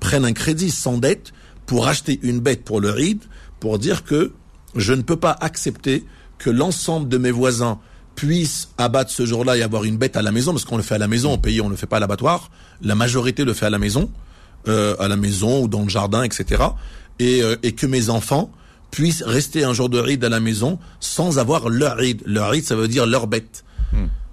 Prennent 0.00 0.24
un 0.24 0.32
crédit, 0.32 0.70
s'endettent 0.70 1.32
pour 1.66 1.86
acheter 1.86 2.18
une 2.22 2.40
bête 2.40 2.64
pour 2.64 2.80
le 2.80 2.98
Eid, 2.98 3.22
pour 3.60 3.78
dire 3.78 4.02
que 4.04 4.32
je 4.74 4.92
ne 4.92 5.02
peux 5.02 5.16
pas 5.16 5.36
accepter 5.40 6.04
que 6.38 6.50
l'ensemble 6.50 7.08
de 7.08 7.18
mes 7.18 7.30
voisins 7.30 7.78
puissent 8.16 8.70
abattre 8.78 9.10
ce 9.12 9.24
jour-là 9.26 9.56
et 9.56 9.62
avoir 9.62 9.84
une 9.84 9.96
bête 9.98 10.16
à 10.16 10.22
la 10.22 10.32
maison, 10.32 10.52
parce 10.52 10.64
qu'on 10.64 10.76
le 10.78 10.82
fait 10.82 10.96
à 10.96 10.98
la 10.98 11.06
maison, 11.08 11.34
au 11.34 11.38
pays 11.38 11.60
on 11.60 11.66
ne 11.66 11.70
le 11.70 11.76
fait 11.76 11.86
pas 11.86 11.98
à 11.98 12.00
l'abattoir, 12.00 12.50
la 12.82 12.94
majorité 12.96 13.44
le 13.44 13.52
fait 13.52 13.66
à 13.66 13.70
la 13.70 13.78
maison, 13.78 14.10
euh, 14.68 14.96
à 14.98 15.06
la 15.06 15.16
maison 15.16 15.62
ou 15.62 15.68
dans 15.68 15.82
le 15.82 15.88
jardin, 15.88 16.22
etc. 16.24 16.64
Et, 17.20 17.42
euh, 17.42 17.56
et 17.62 17.72
que 17.72 17.86
mes 17.86 18.08
enfants 18.10 18.50
puissent 18.90 19.22
rester 19.22 19.64
un 19.64 19.72
jour 19.72 19.88
de 19.88 20.02
Eid 20.08 20.24
à 20.24 20.28
la 20.28 20.40
maison 20.40 20.78
sans 21.00 21.38
avoir 21.38 21.68
leur 21.68 22.00
Eid. 22.00 22.22
Leur 22.26 22.52
Eid, 22.54 22.64
ça 22.64 22.74
veut 22.74 22.88
dire 22.88 23.06
leur 23.06 23.26
bête. 23.26 23.64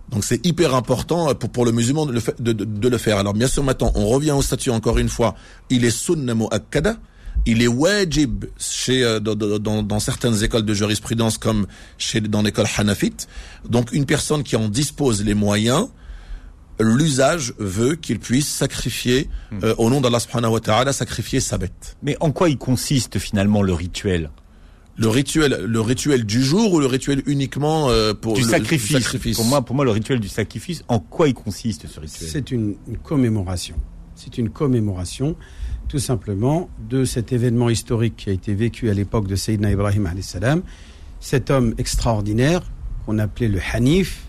Donc 0.10 0.24
c'est 0.24 0.46
hyper 0.46 0.76
important 0.76 1.34
pour, 1.36 1.50
pour 1.50 1.66
le 1.66 1.72
musulman 1.72 2.06
de 2.06 2.12
le, 2.14 2.20
fa- 2.20 2.34
de, 2.40 2.52
de- 2.54 2.66
de 2.66 2.88
le 2.90 2.98
faire. 2.98 3.18
Alors 3.18 3.34
bien 3.34 3.48
sûr 3.48 3.64
maintenant, 3.64 3.92
on 3.96 4.08
revient 4.08 4.32
au 4.32 4.42
statut 4.42 4.70
encore 4.70 4.98
une 5.00 5.10
fois. 5.10 5.36
Il 5.70 5.86
est 5.86 5.90
sunna 5.92 6.36
muakkada, 6.36 6.98
il 7.46 7.62
est 7.62 7.68
wajib 7.68 8.46
chez 8.58 9.04
euh, 9.04 9.20
dans, 9.20 9.36
dans- 9.36 9.84
dans, 9.84 10.00
certaines 10.00 10.44
écoles 10.44 10.64
de 10.66 10.74
jurisprudence 10.74 11.38
comme 11.38 11.68
chez 11.98 12.22
dans 12.22 12.42
l'école 12.42 12.68
hanafite. 12.78 13.28
Donc 13.68 13.92
une 13.92 14.06
personne 14.06 14.44
qui 14.44 14.56
en 14.56 14.70
dispose 14.70 15.24
les 15.24 15.34
moyens, 15.34 15.88
l'usage 16.80 17.54
veut 17.60 17.96
qu'il 17.96 18.20
puisse 18.20 18.48
sacrifier 18.48 19.30
euh, 19.64 19.76
au 19.78 19.90
nom 19.90 20.02
d'Allah 20.02 20.20
subhanahu 20.20 20.54
wa 20.54 20.60
ta'ala, 20.60 20.94
sacrifier 20.94 21.40
sa 21.40 21.58
bête. 21.58 21.98
Mais 22.02 22.18
en 22.20 22.32
quoi 22.32 22.50
il 22.50 22.58
consiste 22.58 23.20
finalement 23.20 23.62
le 23.62 23.74
rituel? 23.74 24.32
Le 24.96 25.08
rituel, 25.08 25.64
le 25.66 25.82
rituel 25.82 26.24
du 26.24 26.44
jour 26.44 26.72
ou 26.74 26.80
le 26.80 26.86
rituel 26.86 27.24
uniquement 27.26 27.90
euh, 27.90 28.14
pour 28.14 28.36
du 28.36 28.42
le- 28.42 28.48
sacrifice. 28.48 29.36
Pour 29.36 29.46
moi, 29.46 29.64
pour 29.66 29.76
moi, 29.76 29.86
le 29.86 29.92
rituel 29.92 30.20
du 30.20 30.28
sacrifice, 30.30 30.84
en 30.88 31.00
quoi 31.00 31.28
il 31.28 31.34
consiste 31.34 31.88
ce 31.88 32.00
rituel? 32.00 32.30
C'est 32.32 32.52
une, 32.52 32.76
une 32.88 32.98
commémoration. 33.00 33.76
C'est 34.16 34.38
une 34.38 34.50
commémoration, 34.52 35.36
tout 35.93 35.99
simplement, 35.99 36.69
de 36.91 37.05
cet 37.05 37.33
événement 37.33 37.71
historique 37.71 38.15
qui 38.17 38.31
a 38.31 38.33
été 38.33 38.55
vécu 38.55 38.91
à 38.91 38.95
l'époque 38.95 39.27
de 39.27 39.37
Sayyidina 39.37 39.71
Ibrahim 39.71 40.07
alayhi 40.07 40.23
salam. 40.23 40.63
Cet 41.21 41.51
homme 41.51 41.75
extraordinaire 41.79 42.63
qu'on 43.07 43.19
appelait 43.19 43.49
le 43.49 43.59
Hanif, 43.73 44.25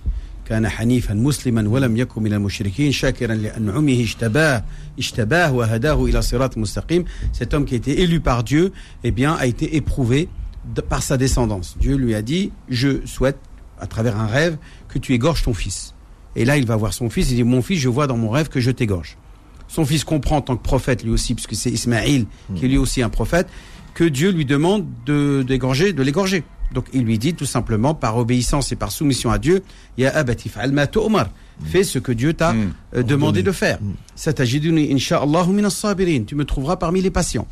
كان 0.49 0.67
حنيفا 0.69 1.13
مسلما 1.13 1.69
ولم 1.69 1.97
يكن 1.97 2.23
من 2.23 2.33
المشركين 2.33 2.91
شاكرا 2.91 3.35
لأنعمه 3.35 4.01
اجتباه 4.01 4.63
اجتباه 4.99 5.53
وهداه 5.53 6.05
إلى 6.05 6.21
صراط 6.21 6.57
مستقيم 6.57 7.05
cet 7.33 7.53
homme 7.53 7.65
qui 7.65 7.75
a 7.75 7.77
été 7.77 8.01
élu 8.01 8.19
par 8.19 8.43
Dieu 8.43 8.71
eh 9.03 9.11
bien 9.11 9.33
a 9.35 9.45
été 9.45 9.75
éprouvé 9.75 10.27
de- 10.73 10.81
par 10.81 11.03
sa 11.03 11.17
descendance 11.17 11.77
Dieu 11.79 11.95
lui 11.97 12.15
a 12.15 12.23
dit 12.23 12.51
je 12.67 13.05
souhaite 13.05 13.37
à 13.79 13.85
travers 13.85 14.19
un 14.19 14.25
rêve 14.25 14.57
que 14.87 14.97
tu 14.97 15.13
égorges 15.13 15.43
ton 15.43 15.53
fils 15.53 15.93
et 16.35 16.45
là 16.45 16.57
il 16.57 16.65
va 16.65 16.75
voir 16.75 16.93
son 16.93 17.11
fils 17.11 17.29
il 17.29 17.35
dit 17.35 17.43
mon 17.43 17.61
fils 17.61 17.77
je 17.79 17.87
vois 17.89 18.07
dans 18.07 18.17
mon 18.17 18.31
rêve 18.31 18.49
que 18.49 18.59
je 18.59 18.71
t'égorge 18.71 19.17
son 19.74 19.84
fils 19.84 20.04
comprend 20.04 20.36
en 20.36 20.40
tant 20.40 20.56
que 20.56 20.62
prophète 20.62 21.02
lui 21.02 21.10
aussi 21.10 21.34
puisque 21.34 21.56
c'est 21.56 21.70
Ismaïl 21.70 22.26
qui 22.54 22.64
est 22.64 22.68
lui 22.68 22.78
aussi 22.78 23.02
un 23.02 23.08
prophète 23.08 23.48
que 23.94 24.04
Dieu 24.04 24.30
lui 24.30 24.44
demande 24.44 24.84
de 25.06 25.42
d'égorger 25.48 25.92
de 25.92 26.02
l'égorger. 26.02 26.44
Donc 26.74 26.86
il 26.92 27.02
lui 27.02 27.18
dit 27.18 27.34
tout 27.34 27.46
simplement 27.56 27.94
par 27.94 28.16
obéissance 28.16 28.72
et 28.72 28.76
par 28.76 28.90
soumission 28.90 29.30
à 29.30 29.38
Dieu 29.38 29.62
ya 29.98 30.24
ma 30.72 30.86
tu'mar 30.86 31.28
fais 31.70 31.84
ce 31.84 31.98
que 31.98 32.12
Dieu 32.12 32.32
t'a 32.34 32.52
Mm. 32.52 32.72
euh, 32.96 33.02
demandé 33.02 33.42
de 33.42 33.52
faire. 33.52 33.78
Satajiduni 34.14 34.92
insha'Allah 34.94 35.46
min 35.58 35.64
as-sabirin 35.64 36.22
tu 36.24 36.34
me 36.36 36.44
trouveras 36.44 36.76
parmi 36.76 37.00
les 37.02 37.10
patients 37.10 37.46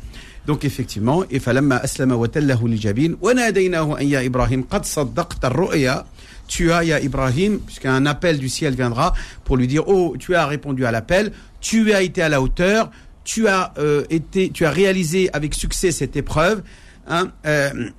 donc 0.47 0.63
effectivement 0.65 1.23
et 1.29 1.39
falamma 1.39 1.77
aslama 1.77 2.15
wa 2.15 2.27
tallahu 2.27 2.67
lijabin 2.67 3.11
wa 3.21 3.33
nadaynahu 3.33 3.91
an 3.99 4.05
ya 4.15 4.23
Ibrahim 4.23 4.63
qad 4.65 4.83
saddaqta 4.85 5.47
ar-ru'ya 5.47 6.05
tu 6.47 6.71
as, 6.71 6.83
ya 6.83 6.99
Ibrahim, 6.99 7.59
puisqu'un 7.59 8.05
appel 8.05 8.37
du 8.37 8.49
ciel 8.49 8.75
viendra 8.75 9.13
pour 9.45 9.55
lui 9.57 9.65
dire, 9.65 9.87
oh, 9.87 10.15
tu 10.19 10.35
as 10.35 10.45
répondu 10.45 10.85
à 10.85 10.91
l'appel, 10.91 11.31
tu 11.63 11.93
as 11.93 12.03
été 12.03 12.21
à 12.21 12.29
la 12.29 12.41
hauteur, 12.41 12.91
tu 13.23 13.47
as 13.47 13.73
euh, 13.79 14.03
été, 14.11 14.49
tu 14.51 14.65
as 14.65 14.69
réalisé 14.69 15.29
avec 15.33 15.55
succès 15.55 15.91
cette 15.91 16.15
épreuve. 16.15 16.61
Hein, 17.07 17.31
euh, 17.47 17.89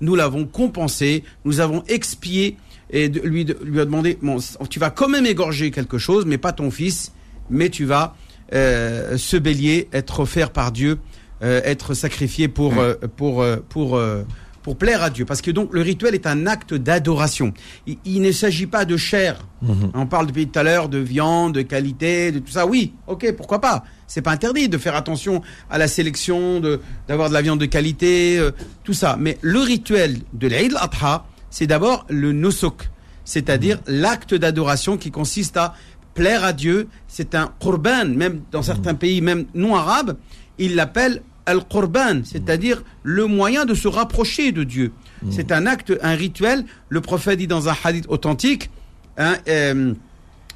nous 0.00 0.14
l'avons 0.14 0.46
compensé, 0.46 1.24
nous 1.44 1.60
avons 1.60 1.84
expié 1.88 2.56
et 2.90 3.08
lui, 3.08 3.44
lui 3.64 3.80
a 3.80 3.84
demandé 3.84 4.18
bon, 4.22 4.38
tu 4.70 4.78
vas 4.78 4.90
quand 4.90 5.08
même 5.08 5.26
égorger 5.26 5.70
quelque 5.70 5.98
chose, 5.98 6.26
mais 6.26 6.38
pas 6.38 6.52
ton 6.52 6.70
fils, 6.70 7.12
mais 7.50 7.68
tu 7.68 7.84
vas 7.84 8.16
euh, 8.54 9.16
ce 9.18 9.36
bélier 9.36 9.88
être 9.92 10.20
offert 10.20 10.50
par 10.50 10.72
Dieu, 10.72 10.98
euh, 11.42 11.60
être 11.64 11.94
sacrifié 11.94 12.48
pour, 12.48 12.78
euh, 12.78 12.94
pour, 13.16 13.42
euh, 13.42 13.56
pour 13.68 13.96
euh, 13.96 14.24
pour 14.68 14.76
plaire 14.76 15.02
à 15.02 15.08
Dieu. 15.08 15.24
Parce 15.24 15.40
que 15.40 15.50
donc 15.50 15.72
le 15.72 15.80
rituel 15.80 16.14
est 16.14 16.26
un 16.26 16.46
acte 16.46 16.74
d'adoration. 16.74 17.54
Il, 17.86 17.96
il 18.04 18.20
ne 18.20 18.30
s'agit 18.32 18.66
pas 18.66 18.84
de 18.84 18.98
chair. 18.98 19.46
On 19.94 20.04
parle 20.04 20.26
depuis 20.26 20.46
tout 20.46 20.58
à 20.58 20.62
l'heure 20.62 20.90
de 20.90 20.98
viande 20.98 21.54
de 21.54 21.62
qualité 21.62 22.32
de 22.32 22.38
tout 22.38 22.52
ça. 22.52 22.66
Oui 22.66 22.92
ok 23.06 23.32
pourquoi 23.34 23.62
pas. 23.62 23.82
C'est 24.06 24.20
pas 24.20 24.30
interdit 24.30 24.68
de 24.68 24.76
faire 24.76 24.94
attention 24.94 25.40
à 25.70 25.78
la 25.78 25.88
sélection 25.88 26.60
d'avoir 27.08 27.30
de 27.30 27.34
la 27.34 27.40
viande 27.40 27.60
de 27.60 27.64
qualité 27.64 28.38
euh, 28.38 28.50
tout 28.84 28.92
ça. 28.92 29.16
Mais 29.18 29.38
le 29.40 29.58
rituel 29.60 30.18
de 30.34 30.48
l'Eid 30.48 30.74
al-Adha 30.74 31.24
c'est 31.48 31.66
d'abord 31.66 32.04
le 32.10 32.32
nusuk 32.32 32.90
c'est-à-dire 33.24 33.78
l'acte 33.86 34.34
d'adoration 34.34 34.98
qui 34.98 35.10
consiste 35.10 35.56
à 35.56 35.72
plaire 36.12 36.44
à 36.44 36.52
Dieu. 36.52 36.88
C'est 37.06 37.34
un 37.34 37.50
qurban, 37.58 38.04
même 38.04 38.42
dans 38.52 38.62
certains 38.62 38.94
pays, 38.94 39.22
même 39.22 39.46
non 39.54 39.76
arabes, 39.76 40.18
ils 40.58 40.74
l'appellent 40.74 41.22
al-qurban, 41.48 42.22
c'est-à-dire 42.24 42.82
le 43.02 43.26
moyen 43.26 43.64
de 43.64 43.74
se 43.74 43.88
rapprocher 43.88 44.52
de 44.52 44.62
Dieu. 44.64 44.92
C'est 45.30 45.50
un 45.50 45.66
acte, 45.66 45.92
un 46.02 46.14
rituel. 46.14 46.64
Le 46.88 47.00
prophète 47.00 47.38
dit 47.38 47.48
dans 47.48 47.68
un 47.68 47.74
hadith 47.82 48.04
authentique 48.08 48.70
hein, 49.16 49.34
euh, 49.48 49.94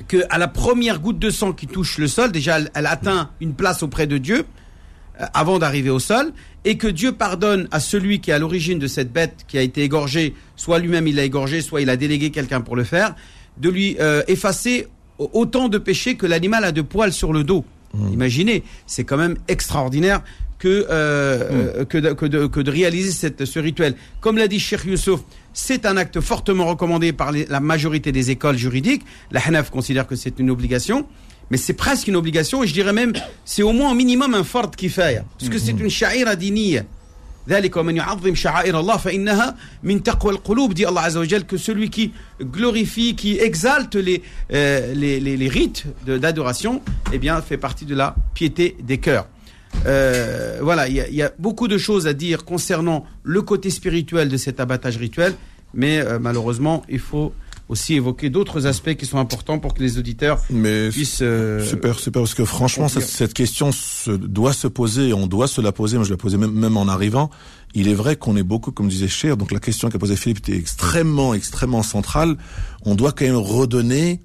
que 0.06 0.18
à 0.30 0.38
la 0.38 0.46
première 0.48 1.00
goutte 1.00 1.18
de 1.18 1.30
sang 1.30 1.52
qui 1.52 1.66
touche 1.66 1.98
le 1.98 2.06
sol, 2.06 2.30
déjà 2.30 2.58
elle, 2.58 2.70
elle 2.74 2.86
atteint 2.86 3.30
une 3.40 3.54
place 3.54 3.82
auprès 3.82 4.06
de 4.06 4.18
Dieu 4.18 4.44
euh, 5.20 5.24
avant 5.34 5.58
d'arriver 5.58 5.90
au 5.90 5.98
sol, 5.98 6.32
et 6.64 6.76
que 6.76 6.86
Dieu 6.86 7.10
pardonne 7.12 7.66
à 7.72 7.80
celui 7.80 8.20
qui 8.20 8.30
est 8.30 8.34
à 8.34 8.38
l'origine 8.38 8.78
de 8.78 8.86
cette 8.86 9.12
bête 9.12 9.44
qui 9.48 9.58
a 9.58 9.62
été 9.62 9.82
égorgée, 9.82 10.34
soit 10.54 10.78
lui-même 10.78 11.08
il 11.08 11.16
l'a 11.16 11.24
égorgée, 11.24 11.60
soit 11.60 11.80
il 11.80 11.90
a 11.90 11.96
délégué 11.96 12.30
quelqu'un 12.30 12.60
pour 12.60 12.76
le 12.76 12.84
faire, 12.84 13.16
de 13.58 13.68
lui 13.68 13.96
euh, 14.00 14.22
effacer 14.28 14.86
au- 15.18 15.28
autant 15.32 15.68
de 15.68 15.78
péchés 15.78 16.14
que 16.14 16.26
l'animal 16.26 16.64
a 16.64 16.70
de 16.72 16.82
poils 16.82 17.12
sur 17.12 17.32
le 17.32 17.42
dos. 17.42 17.64
Imaginez, 18.10 18.62
c'est 18.86 19.04
quand 19.04 19.18
même 19.18 19.36
extraordinaire 19.48 20.22
que, 20.61 20.67
euh, 20.67 20.87
euh, 20.91 21.85
que, 21.85 21.97
de, 21.99 22.13
que, 22.13 22.25
de, 22.25 22.47
que 22.47 22.59
de 22.59 22.71
réaliser 22.71 23.11
cette, 23.11 23.45
ce 23.45 23.59
rituel. 23.59 23.95
Comme 24.21 24.37
l'a 24.37 24.47
dit 24.47 24.59
Cheikh 24.59 24.85
Youssouf, 24.85 25.21
c'est 25.53 25.85
un 25.85 25.97
acte 25.97 26.19
fortement 26.19 26.65
recommandé 26.65 27.13
par 27.13 27.31
les- 27.31 27.45
la 27.45 27.59
majorité 27.59 28.11
des 28.11 28.31
écoles 28.31 28.57
juridiques. 28.57 29.03
La 29.31 29.39
Hanaf 29.45 29.69
considère 29.69 30.07
que 30.07 30.15
c'est 30.15 30.39
une 30.39 30.49
obligation, 30.49 31.05
mais 31.51 31.57
c'est 31.57 31.73
presque 31.73 32.07
une 32.07 32.15
obligation, 32.15 32.63
et 32.63 32.67
je 32.67 32.73
dirais 32.73 32.93
même, 32.93 33.13
c'est 33.45 33.61
au 33.63 33.71
moins 33.71 33.91
au 33.91 33.95
minimum 33.95 34.33
un 34.33 34.43
fard 34.43 34.71
kifaya, 34.71 35.23
parce 35.37 35.49
que 35.49 35.57
c'est 35.59 35.71
une 35.79 35.89
sha'ira 35.89 36.35
diniya. 36.35 36.83
ذلك 37.49 37.77
ومن 37.77 37.95
يعظم 37.97 38.35
شعائر 38.35 38.79
الله 38.79 38.97
فإنها 38.97 39.55
من 39.83 40.03
تقوى 40.03 40.31
القلوب 40.33 40.73
dit 40.75 40.83
Allah 40.85 41.03
Azza 41.03 41.19
wa 41.19 41.25
Jal 41.25 41.45
que 41.45 41.55
celui 41.55 41.89
qui 41.89 42.11
glorifie 42.41 43.15
qui 43.15 43.39
exalte 43.39 43.95
les 43.95 44.21
euh, 44.53 44.93
les, 44.93 45.21
les, 45.21 45.37
les 45.37 45.47
rites 45.47 45.85
de- 46.05 46.17
d'adoration 46.17 46.81
eh 47.13 47.17
bien 47.19 47.41
fait 47.41 47.55
partie 47.57 47.85
de 47.85 47.95
la 47.95 48.15
piété 48.33 48.75
des 48.83 48.97
cœurs 48.97 49.27
euh, 49.86 50.58
voilà 50.62 50.88
il 50.88 50.96
y, 51.10 51.16
y 51.16 51.22
a 51.22 51.32
beaucoup 51.38 51.68
de 51.68 51.78
choses 51.78 52.06
à 52.06 52.12
dire 52.12 52.44
concernant 52.44 53.04
le 53.22 53.42
côté 53.42 53.70
spirituel 53.70 54.28
de 54.28 54.36
cet 54.36 54.60
abattage 54.60 54.96
rituel 54.96 55.34
mais 55.74 55.98
euh, 56.00 56.18
malheureusement 56.18 56.82
il 56.88 56.98
faut 56.98 57.32
aussi 57.68 57.94
évoquer 57.94 58.28
d'autres 58.28 58.66
aspects 58.66 58.94
qui 58.94 59.06
sont 59.06 59.18
importants 59.18 59.58
pour 59.58 59.72
que 59.72 59.82
les 59.82 59.96
auditeurs 59.96 60.42
Mais 60.50 60.90
puissent. 60.90 61.20
euh, 61.22 61.64
Super, 61.64 61.98
super, 61.98 62.20
parce 62.20 62.34
que 62.34 62.44
franchement, 62.44 62.88
cette, 62.88 63.04
cette 63.04 63.32
question 63.32 63.72
se, 63.72 64.10
doit 64.10 64.52
se 64.52 64.66
poser, 64.66 65.08
et 65.08 65.12
on 65.14 65.26
doit 65.26 65.46
se 65.46 65.62
la 65.62 65.72
poser, 65.72 65.96
moi 65.96 66.04
je 66.04 66.10
la 66.10 66.18
posais 66.18 66.36
même, 66.36 66.50
même 66.52 66.76
en 66.76 66.86
arrivant. 66.86 67.30
Il 67.72 67.88
est 67.88 67.94
vrai 67.94 68.16
qu'on 68.16 68.36
est 68.36 68.42
beaucoup, 68.42 68.72
comme 68.72 68.88
disait 68.88 69.08
Cher, 69.08 69.38
donc 69.38 69.52
la 69.52 69.60
question 69.60 69.88
qu'a 69.88 69.98
posée 69.98 70.16
Philippe 70.16 70.38
était 70.38 70.56
extrêmement, 70.56 71.32
extrêmement 71.32 71.82
centrale. 71.82 72.36
On 72.84 72.94
doit 72.94 73.12
quand 73.12 73.24
même 73.24 73.36
redonner, 73.36 74.20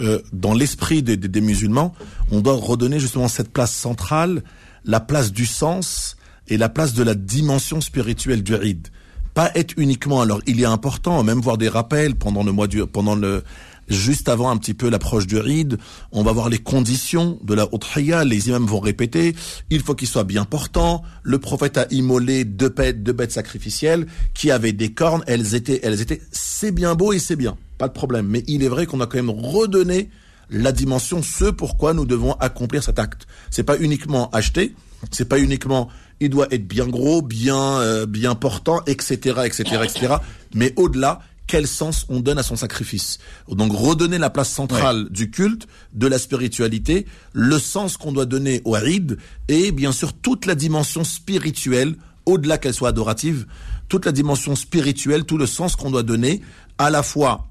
euh, 0.00 0.18
dans 0.32 0.54
l'esprit 0.54 1.04
des, 1.04 1.16
des, 1.16 1.28
des 1.28 1.40
musulmans, 1.42 1.94
on 2.32 2.40
doit 2.40 2.54
redonner 2.54 2.98
justement 2.98 3.28
cette 3.28 3.52
place 3.52 3.72
centrale, 3.72 4.42
la 4.84 5.00
place 5.00 5.32
du 5.32 5.46
sens 5.46 6.16
et 6.48 6.56
la 6.56 6.68
place 6.68 6.94
de 6.94 7.02
la 7.02 7.14
dimension 7.14 7.80
spirituelle 7.80 8.42
du 8.42 8.54
Eid. 8.54 8.88
Pas 9.34 9.52
être 9.54 9.74
uniquement, 9.76 10.20
alors 10.20 10.40
il 10.46 10.60
est 10.60 10.66
important, 10.66 11.22
même 11.22 11.40
voir 11.40 11.56
des 11.56 11.68
rappels 11.68 12.16
pendant 12.16 12.42
le 12.42 12.50
mois 12.50 12.66
du, 12.66 12.84
pendant 12.86 13.14
le, 13.14 13.44
juste 13.90 14.28
avant 14.28 14.50
un 14.50 14.56
petit 14.56 14.74
peu 14.74 14.88
l'approche 14.88 15.26
du 15.26 15.38
Eid, 15.38 15.78
on 16.10 16.22
va 16.22 16.32
voir 16.32 16.48
les 16.48 16.58
conditions 16.58 17.38
de 17.42 17.54
la 17.54 17.68
Udhiyya, 17.72 18.24
les 18.24 18.48
imams 18.48 18.66
vont 18.66 18.80
répéter, 18.80 19.34
il 19.70 19.82
faut 19.82 19.94
qu'il 19.94 20.08
soit 20.08 20.24
bien 20.24 20.44
portant, 20.44 21.02
le 21.22 21.38
prophète 21.38 21.78
a 21.78 21.86
immolé 21.90 22.44
deux 22.44 22.68
bêtes, 22.70 23.02
deux 23.02 23.12
bêtes 23.12 23.32
sacrificielles 23.32 24.06
qui 24.34 24.50
avaient 24.50 24.72
des 24.72 24.92
cornes, 24.92 25.22
elles 25.28 25.54
étaient, 25.54 25.80
elles 25.82 26.00
étaient, 26.00 26.20
c'est 26.32 26.72
bien 26.72 26.96
beau 26.96 27.12
et 27.12 27.20
c'est 27.20 27.36
bien, 27.36 27.56
pas 27.78 27.86
de 27.86 27.92
problème, 27.92 28.26
mais 28.26 28.42
il 28.48 28.64
est 28.64 28.68
vrai 28.68 28.86
qu'on 28.86 29.00
a 29.00 29.06
quand 29.06 29.18
même 29.18 29.30
redonné 29.30 30.10
la 30.50 30.72
dimension, 30.72 31.22
ce 31.22 31.46
pourquoi 31.46 31.94
nous 31.94 32.04
devons 32.04 32.32
accomplir 32.34 32.82
cet 32.82 32.98
acte. 32.98 33.26
C'est 33.50 33.62
pas 33.62 33.78
uniquement 33.78 34.30
acheter, 34.30 34.74
c'est 35.10 35.28
pas 35.28 35.38
uniquement 35.38 35.88
il 36.20 36.28
doit 36.28 36.48
être 36.50 36.66
bien 36.66 36.86
gros, 36.86 37.22
bien 37.22 37.78
euh, 37.80 38.06
bien 38.06 38.34
portant, 38.34 38.82
etc., 38.86 39.40
etc., 39.44 39.62
etc. 39.84 40.14
Mais 40.54 40.74
au-delà, 40.76 41.22
quel 41.46 41.66
sens 41.66 42.06
on 42.08 42.20
donne 42.20 42.38
à 42.38 42.42
son 42.42 42.56
sacrifice? 42.56 43.18
Donc 43.48 43.72
redonner 43.74 44.18
la 44.18 44.30
place 44.30 44.50
centrale 44.50 45.08
du 45.10 45.30
culte, 45.30 45.66
de 45.94 46.06
la 46.06 46.18
spiritualité, 46.18 47.06
le 47.32 47.58
sens 47.58 47.96
qu'on 47.96 48.12
doit 48.12 48.26
donner 48.26 48.60
au 48.64 48.76
Eid, 48.76 49.18
et 49.48 49.72
bien 49.72 49.92
sûr 49.92 50.12
toute 50.12 50.46
la 50.46 50.54
dimension 50.54 51.02
spirituelle, 51.02 51.96
au-delà 52.26 52.58
qu'elle 52.58 52.74
soit 52.74 52.90
adorative, 52.90 53.46
toute 53.88 54.06
la 54.06 54.12
dimension 54.12 54.54
spirituelle, 54.54 55.24
tout 55.24 55.38
le 55.38 55.46
sens 55.46 55.74
qu'on 55.74 55.90
doit 55.90 56.04
donner 56.04 56.40
à 56.78 56.90
la 56.90 57.02
fois 57.02 57.48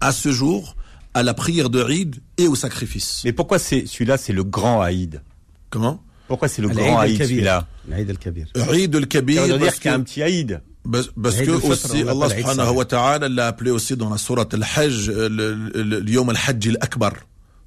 à 0.00 0.12
ce 0.12 0.32
jour, 0.32 0.74
à 1.14 1.22
la 1.22 1.34
prière 1.34 1.70
de 1.70 1.84
Eid 1.88 2.16
et 2.38 2.46
au 2.48 2.54
sacrifice. 2.54 3.22
Mais 3.24 3.32
pourquoi 3.32 3.58
c'est 3.58 3.86
celui-là, 3.86 4.16
c'est 4.16 4.32
le 4.32 4.44
grand 4.44 4.80
Aïd 4.80 5.22
Comment? 5.70 6.02
Pourquoi 6.28 6.48
c'est 6.48 6.62
le 6.62 6.68
grand 6.68 6.98
Aïd 7.00 7.16
celui-là? 7.28 7.66
L'Aïd 7.88 8.10
al-Kabir. 8.10 8.46
Eid 8.72 8.94
al-Kabir, 8.94 9.42
Ça 9.42 9.46
veut 9.48 9.58
dire 9.58 9.66
parce 9.66 9.78
qu'il 9.80 9.90
y 9.90 9.94
a 9.94 9.96
un 9.96 10.00
petit 10.00 10.22
Aïd. 10.22 10.60
Parce, 10.90 11.08
que 11.08 11.50
aussi 11.72 12.02
Allah 12.08 12.28
subhanahu 12.38 12.74
wa 12.76 12.84
ta'ala 12.86 13.28
l'a 13.28 13.46
appelé 13.48 13.70
aussi 13.70 13.96
dans 13.96 14.08
la 14.08 14.16
sourate 14.18 14.54
al-Hajj 14.54 15.08
euh, 15.10 15.28
le, 15.28 15.54
le, 15.54 16.00
le 16.00 16.10
Yom 16.10 16.28
al-Hajj 16.30 16.68
al-Akbar. 16.68 17.12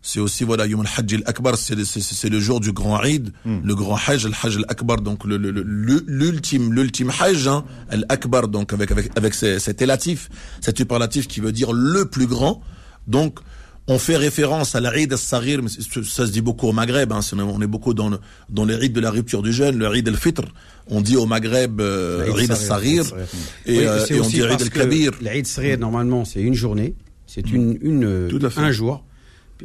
C'est 0.02 0.20
aussi 0.20 0.44
voilà 0.44 0.66
Yom 0.66 0.82
al-Hajj 0.82 1.14
al-Akbar, 1.16 1.56
c'est 1.58 1.76
le- 1.76 1.86
c'est 1.86 2.02
c'est 2.02 2.30
le 2.30 2.40
jour 2.40 2.60
du 2.60 2.72
grand 2.72 3.02
Eid, 3.04 3.32
le 3.46 3.76
grand 3.76 3.98
Hajj, 4.08 4.26
al-Hajj 4.26 4.58
al-Akbar, 4.58 5.02
donc 5.02 5.26
le- 5.26 5.38
le- 5.38 5.52
le- 5.52 5.62
le- 5.64 6.04
l'ultime 6.08 6.74
l'ultime 6.74 7.12
Hajj, 7.20 7.48
hein, 7.48 7.64
al-Akbar, 7.90 8.48
donc 8.48 8.74
avec 8.74 8.90
avec 8.92 9.12
avec 9.16 9.34
cet 9.36 9.82
élatif, 9.82 10.30
cet 10.60 10.78
superlatif 10.78 11.28
qui 11.28 11.40
veut 11.40 11.52
dire 11.52 11.72
le 11.72 12.06
plus 12.06 12.26
grand. 12.28 12.62
Donc 13.08 13.40
on 13.88 14.00
fait 14.00 14.16
référence 14.16 14.76
à 14.76 14.80
l'Eid 14.80 15.12
al-Saghir, 15.12 15.60
ça 15.68 16.26
se 16.26 16.32
dit 16.32 16.42
beaucoup 16.42 16.68
au 16.68 16.72
Maghreb, 16.72 17.12
hein, 17.12 17.20
on 17.34 17.62
est 17.62 17.68
beaucoup 17.68 17.94
dans 17.94 18.10
le, 18.10 18.20
dans 18.50 18.64
les 18.64 18.76
rites 18.76 18.94
de 18.94 19.02
la 19.02 19.12
rupture 19.12 19.42
du 19.42 19.52
jeûne, 19.52 19.78
le 19.78 19.94
Eid 19.94 20.08
al-Fitr. 20.08 20.44
On 20.88 21.02
dit 21.02 21.18
au 21.18 21.26
Maghreb 21.26 21.82
euh, 21.82 22.26
L'Eid 22.28 22.44
Eid 22.46 22.52
al-Saghir 22.52 23.06
Saghir. 23.06 23.26
et, 23.66 23.80
Oui, 23.80 23.86
euh, 23.86 24.06
et 24.10 24.20
on 24.22 24.28
dit 24.28 24.40
Eid 24.42 24.62
al-Kabir. 24.62 25.12
L'Aïd 25.22 25.48
Saghir, 25.48 25.78
normalement, 25.80 26.24
c'est 26.24 26.42
une 26.42 26.54
journée. 26.54 26.96
C'est 27.28 27.52
une, 27.52 28.30
un 28.58 28.72
jour. 28.72 29.04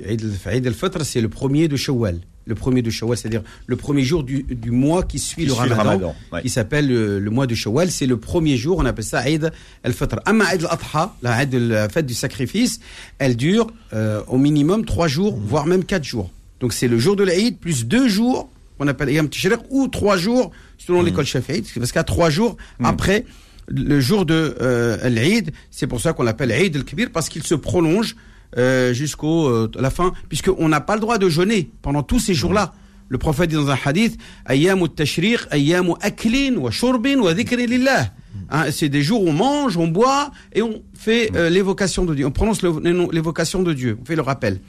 Eid 0.05 0.67
al-Fitr, 0.67 1.05
c'est 1.05 1.21
le 1.21 1.29
premier 1.29 1.69
de 1.69 1.77
Shawwal. 1.77 2.21
Le 2.49 2.55
premier 2.55 2.83
de 2.83 2.91
Shawwal, 2.91 3.17
c'est-à-dire 3.17 3.43
le 3.67 3.77
premier 3.77 4.03
jour 4.03 4.25
du, 4.25 4.43
du 4.43 4.71
mois 4.71 5.03
qui 5.03 5.19
suit, 5.19 5.43
Qui 5.43 5.49
le, 5.49 5.55
suit 5.55 5.69
le 5.69 5.75
ramadan, 5.75 6.15
ouais. 6.33 6.43
qui 6.43 6.49
s'appelle 6.49 6.89
le, 6.89 7.21
le 7.21 7.31
mois 7.31 7.47
de 7.47 7.55
Shawwal. 7.55 7.91
C'est 7.91 8.07
le 8.07 8.17
premier 8.17 8.57
jour, 8.57 8.79
on 8.79 8.87
appelle 8.87 9.05
ça 9.05 9.29
Eid 9.29 9.51
al-Fitr. 9.85 10.17
Amma 10.25 10.55
Eid 10.55 10.65
al-Adha, 10.65 11.15
la, 11.23 11.89
fête 11.89 12.07
du 12.07 12.15
sacrifice, 12.15 12.81
elle 13.19 13.37
dure 13.37 13.69
euh, 13.93 14.23
au 14.29 14.39
minimum 14.39 14.85
trois 14.85 15.09
jours, 15.09 15.39
voire 15.39 15.67
même 15.67 15.85
quatre 15.85 16.05
jours. 16.05 16.31
Donc 16.61 16.73
c'est 16.73 16.89
le 16.89 16.99
jour 16.99 17.15
de 17.15 17.23
l'Aïd 17.23 17.59
plus 17.59 17.87
deux 17.87 18.09
jours, 18.09 18.49
qu'on 18.79 18.89
appelle 18.89 19.11
Ayam 19.11 19.29
Tishriq, 19.29 19.61
ou 19.71 19.89
trois 19.89 20.17
jours, 20.17 20.51
selon 20.79 21.03
l'école 21.03 21.27
Shafi'ite, 21.27 21.73
parce 21.79 21.93
qu'à 21.93 22.05
trois 22.05 22.31
jours 22.31 22.57
après 22.83 23.25
le 23.69 24.01
jour 24.01 24.25
de 24.25 24.57
euh, 24.63 25.09
l'Aïd, 25.11 25.51
c'est 25.71 25.87
pour 25.87 26.01
ça 26.01 26.15
qu'on 26.15 26.23
l'appelle 26.23 26.51
Eid 26.51 26.75
al-Kabir, 26.75 27.11
parce 27.13 27.29
qu'il 27.29 27.43
se 27.43 27.55
prolonge 27.55 28.17
euh, 28.57 28.93
jusqu'au 28.93 29.49
euh, 29.49 29.71
la 29.79 29.91
fin, 29.91 30.13
puisqu'on 30.29 30.69
n'a 30.69 30.81
pas 30.81 30.95
le 30.95 31.01
droit 31.01 31.19
de 31.19 31.29
jeûner 31.29 31.71
pendant 31.83 32.03
tous 32.03 32.19
ces 32.19 32.35
jours-là. 32.35 32.73
Le 33.09 33.19
prophète 33.19 33.51
dit 33.51 33.57
dans 33.57 33.71
un 33.71 33.79
hadith, 33.85 34.19
Ayyamu 34.49 34.89
tashriq, 34.89 35.41
ayyamu 35.51 35.93
aklin 36.01 36.57
wa 36.57 36.71
shurbin 36.71 37.19
wa 37.21 37.33
lillah. 37.33 38.13
Hein, 38.51 38.71
c'est 38.71 38.89
des 38.89 39.03
jours 39.03 39.23
où 39.23 39.29
on 39.29 39.33
mange, 39.33 39.77
on 39.77 39.89
boit 39.89 40.31
et 40.55 40.63
on 40.63 40.83
fait 40.95 41.31
euh, 41.35 41.51
l'évocation 41.51 42.05
de 42.05 42.15
Dieu. 42.15 42.27
On 42.27 42.31
prononce 42.31 42.63
l'évocation 42.63 43.63
de 43.63 43.73
Dieu. 43.73 43.99
On 44.01 44.05
fait 44.05 44.17
le 44.17 44.23
rappel. 44.23 44.61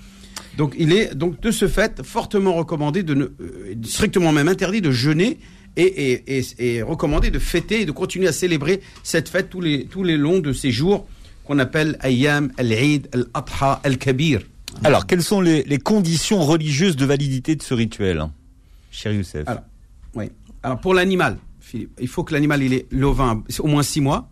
Donc 0.58 0.76
il 0.78 0.92
est 0.92 1.16
donc 1.16 1.40
de 1.42 1.52
ce 1.52 1.68
fait 1.68 2.04
fortement 2.04 2.54
recommandé 2.54 3.04
de 3.04 3.14
ne, 3.14 3.24
euh, 3.26 3.76
strictement 3.84 4.32
même 4.32 4.50
interdit 4.50 4.82
de 4.82 4.92
jeûner 4.92 5.38
et, 5.78 5.84
et, 5.84 6.38
et, 6.38 6.76
et 6.76 6.82
recommandé 6.82 7.32
de 7.32 7.40
fêter 7.40 7.82
et 7.82 7.86
de 7.86 7.92
continuer 7.92 8.28
à 8.28 8.34
célébrer 8.34 8.82
cette 9.04 9.30
fête 9.30 9.50
tous 9.50 9.62
les 9.62 9.86
tous 9.86 10.04
les 10.04 10.18
longs 10.18 10.40
de 10.40 10.52
ces 10.52 10.72
jours 10.72 11.08
qu'on 11.50 11.58
appelle 11.58 11.98
Ayyam 12.02 12.52
al-Eid 12.58 13.10
al-Adha 13.12 13.82
al-Kabir. 13.84 14.42
Alors, 14.84 15.08
quelles 15.08 15.24
sont 15.24 15.42
les, 15.42 15.64
les 15.64 15.80
conditions 15.80 16.46
religieuses 16.46 16.96
de 16.96 17.06
validité 17.08 17.56
de 17.56 17.64
ce 17.64 17.74
rituel 17.74 18.20
hein, 18.20 18.32
Cher 18.92 19.12
Youssef? 19.14 19.48
Alors, 19.48 19.64
oui. 20.14 20.26
Alors 20.62 20.80
pour 20.80 20.94
l'animal, 20.94 21.38
Philippe, 21.60 21.98
il 22.00 22.08
faut 22.08 22.24
que 22.24 22.34
l'animal 22.34 22.62
il 22.62 22.74
ait 22.74 22.86
l'ovin 22.92 23.44
c'est 23.50 23.62
au 23.62 23.68
moins 23.68 23.82
six 23.82 24.00
mois. 24.00 24.30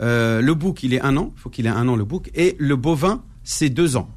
Euh, 0.00 0.40
le 0.40 0.54
bouc 0.54 0.82
il 0.84 0.94
est 0.94 1.02
un 1.02 1.18
an, 1.18 1.32
il 1.36 1.40
faut 1.40 1.50
qu'il 1.50 1.66
ait 1.66 1.70
un 1.70 1.86
an 1.86 1.96
le 1.96 2.04
bouc 2.04 2.30
et 2.34 2.56
le 2.58 2.76
bovin 2.76 3.22
c'est 3.44 3.68
deux 3.68 3.96
ans. 3.96 4.08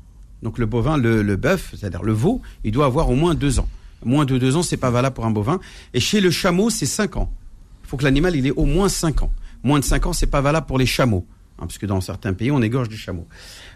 Donc 0.41 0.57
le 0.57 0.65
bovin, 0.65 0.97
le, 0.97 1.23
le 1.23 1.35
bœuf, 1.35 1.73
c'est-à-dire 1.75 2.03
le 2.03 2.13
veau, 2.13 2.41
il 2.63 2.71
doit 2.71 2.85
avoir 2.85 3.09
au 3.09 3.15
moins 3.15 3.35
deux 3.35 3.59
ans. 3.59 3.67
Moins 4.05 4.23
de 4.23 4.37
deux 4.37 4.55
ans, 4.55 4.63
c'est 4.63 4.77
pas 4.77 4.89
valable 4.89 5.15
pour 5.15 5.25
un 5.25 5.31
bovin. 5.31 5.59
Et 5.93 5.99
chez 5.99 6.21
le 6.21 6.31
chameau, 6.31 6.69
c'est 6.69 6.85
cinq 6.85 7.17
ans. 7.17 7.29
Il 7.83 7.89
faut 7.89 7.97
que 7.97 8.05
l'animal 8.05 8.37
il 8.37 8.47
ait 8.47 8.51
au 8.51 8.65
moins 8.65 8.87
cinq 8.87 9.21
ans. 9.21 9.33
Moins 9.63 9.79
de 9.79 9.83
cinq 9.83 10.05
ans, 10.05 10.13
c'est 10.13 10.27
pas 10.27 10.41
valable 10.41 10.65
pour 10.65 10.77
les 10.77 10.85
chameaux, 10.85 11.25
hein, 11.61 11.65
parce 11.67 11.77
que 11.77 11.85
dans 11.85 12.01
certains 12.01 12.33
pays, 12.33 12.51
on 12.51 12.61
égorge 12.61 12.89
du 12.89 12.97
chameau. 12.97 13.27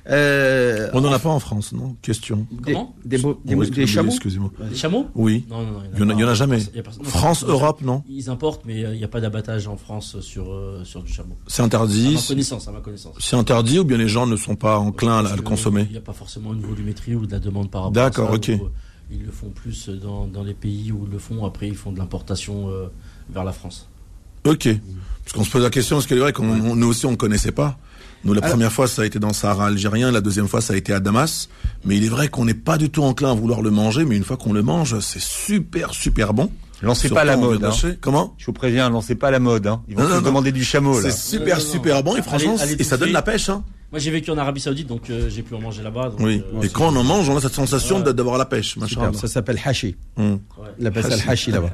Euh, 0.09 0.89
On 0.93 1.01
n'en 1.01 1.11
a 1.11 1.19
pas 1.19 1.29
en 1.29 1.39
France, 1.39 1.71
non? 1.71 1.95
Question. 2.01 2.45
des, 2.51 2.73
Comment? 2.73 2.95
des, 3.05 3.17
des, 3.17 3.55
Oui, 3.55 3.69
des 3.69 3.87
chameaux 3.87 4.09
Excusez-moi. 4.11 4.51
Des 4.69 4.75
chameaux? 4.75 5.07
Oui. 5.15 5.45
Non, 5.49 5.63
non, 5.63 5.71
non. 5.71 5.79
Il 5.93 5.99
y 5.99 6.03
en 6.23 6.27
a- 6.27 6.31
en 6.31 6.35
jamais. 6.35 6.59
Y 6.75 6.79
a 6.79 6.83
France, 7.03 7.43
non, 7.43 7.49
Europe, 7.53 7.81
non? 7.81 8.03
Ils 8.09 8.29
importent, 8.29 8.63
mais 8.65 8.83
euh, 8.85 8.93
il 8.93 8.97
n'y 8.97 9.03
a 9.03 9.07
pas 9.07 9.21
d'abattage 9.21 9.67
en 9.67 9.77
France 9.77 10.19
sur, 10.21 10.51
euh, 10.51 10.83
sur 10.83 11.01
du 11.03 11.11
chameau. 11.11 11.35
C'est 11.47 11.61
À 11.61 11.65
interdit. 11.65 12.13
ma 12.15 12.21
connaissance, 12.21 12.67
à 12.67 12.71
ma 12.71 12.79
connaissance. 12.81 13.15
C'est 13.19 13.35
interdit 13.35 13.79
ou 13.79 13.83
bien 13.85 13.97
les 13.97 14.07
gens 14.07 14.27
ne 14.27 14.35
sont 14.35 14.55
pas 14.55 14.77
enclins 14.77 15.25
à 15.25 15.35
le 15.35 15.41
consommer? 15.41 15.83
Il 15.87 15.91
n'y 15.93 15.97
a 15.97 16.01
pas 16.01 16.13
forcément 16.13 16.53
une 16.53 16.61
volumétrie 16.61 17.15
ou 17.15 17.25
de 17.25 17.31
la 17.31 17.39
demande 17.39 17.71
par 17.71 17.81
rapport 17.83 17.93
D'accord, 17.93 18.29
à 18.31 18.35
ok. 18.35 18.51
Ils 19.11 19.23
le 19.23 19.31
font 19.31 19.49
plus 19.49 19.89
dans, 19.89 20.25
dans 20.25 20.41
les 20.43 20.55
pays 20.55 20.91
où 20.91 21.05
ils 21.05 21.11
le 21.11 21.19
font. 21.19 21.45
Après, 21.45 21.67
ils 21.67 21.75
font 21.75 21.91
de 21.91 21.99
l'importation 21.99 22.69
euh, 22.69 22.87
vers 23.29 23.43
la 23.43 23.51
France. 23.53 23.87
Ok. 24.45 24.67
Parce 25.25 25.33
qu'on 25.33 25.43
se 25.43 25.49
pose 25.49 25.63
la 25.63 25.69
question, 25.69 25.97
parce 25.97 26.05
que 26.07 26.15
c'est 26.15 26.21
vrai 26.21 26.31
qu'on 26.33 26.47
on- 26.47 26.75
nous 26.75 26.87
aussi 26.87 27.05
on 27.05 27.11
ne 27.11 27.15
connaissait 27.17 27.51
pas. 27.51 27.77
Nous, 28.23 28.33
la 28.33 28.39
Alors- 28.41 28.51
première 28.51 28.71
fois, 28.71 28.87
ça 28.87 29.01
a 29.01 29.05
été 29.05 29.19
dans 29.19 29.27
le 29.27 29.33
Sahara 29.33 29.67
algérien, 29.67 30.11
la 30.11 30.21
deuxième 30.21 30.47
fois, 30.47 30.61
ça 30.61 30.73
a 30.73 30.75
été 30.77 30.93
à 30.93 30.99
Damas. 30.99 31.49
Mais 31.83 31.97
il 31.97 32.05
est 32.05 32.09
vrai 32.09 32.27
qu'on 32.27 32.45
n'est 32.45 32.53
pas 32.55 32.77
du 32.77 32.89
tout 32.89 33.03
enclin 33.03 33.31
à 33.31 33.35
vouloir 33.35 33.61
le 33.61 33.69
manger, 33.71 34.05
mais 34.05 34.15
une 34.15 34.23
fois 34.23 34.37
qu'on 34.37 34.53
le 34.53 34.63
mange, 34.63 34.99
c'est 35.01 35.21
super, 35.21 35.93
super 35.93 36.33
bon. 36.33 36.49
Lancez 36.81 37.01
Surtout 37.01 37.15
pas 37.15 37.23
la 37.23 37.37
mode. 37.37 37.63
hein. 37.63 37.71
Comment? 38.01 38.33
Je 38.37 38.45
vous 38.47 38.53
préviens, 38.53 38.89
lancez 38.89 39.15
pas 39.15 39.31
la 39.31 39.39
mode. 39.39 39.65
Hein. 39.67 39.81
Ils 39.87 39.95
vont 39.95 40.03
Non, 40.03 40.09
non, 40.09 40.15
non. 40.15 40.21
demander 40.21 40.51
du 40.51 40.63
chameau. 40.63 40.99
C'est 41.01 41.11
super, 41.11 41.57
Non, 41.57 41.61
non, 41.61 41.67
non. 41.67 41.71
super 41.73 42.03
bon. 42.03 42.15
Et 42.17 42.21
franchement, 42.21 42.55
Allez- 42.59 42.73
allez 42.73 42.81
et 42.81 42.83
ça 42.83 42.97
donne 42.97 43.11
la 43.11 43.21
pêche. 43.21 43.49
Hein. 43.49 43.63
Moi, 43.91 43.99
j'ai 43.99 44.11
vécu 44.11 44.29
en 44.31 44.37
Arabie 44.37 44.59
Saoudite, 44.59 44.87
donc 44.87 45.09
euh, 45.09 45.29
j'ai 45.29 45.41
pu 45.41 45.53
en 45.55 45.61
manger 45.61 45.81
là-bas. 45.81 46.11
Oui. 46.19 46.43
euh, 46.55 46.61
et 46.63 46.69
quand 46.69 46.91
on 46.91 46.95
en 46.97 47.03
mange, 47.03 47.29
on 47.29 47.37
a 47.37 47.39
cette 47.41 47.53
sensation 47.53 48.01
de- 48.01 48.11
d'avoir 48.11 48.37
la 48.37 48.45
pêche. 48.45 48.77
Super, 48.87 49.15
ça 49.15 49.27
s'appelle 49.27 49.59
hashi. 49.63 49.95
Hum. 50.17 50.33
ouais. 50.33 50.67
On 50.81 50.85
appelle 50.85 51.03
ça 51.03 51.15
le 51.15 51.29
hashi 51.29 51.51
là-bas. 51.51 51.69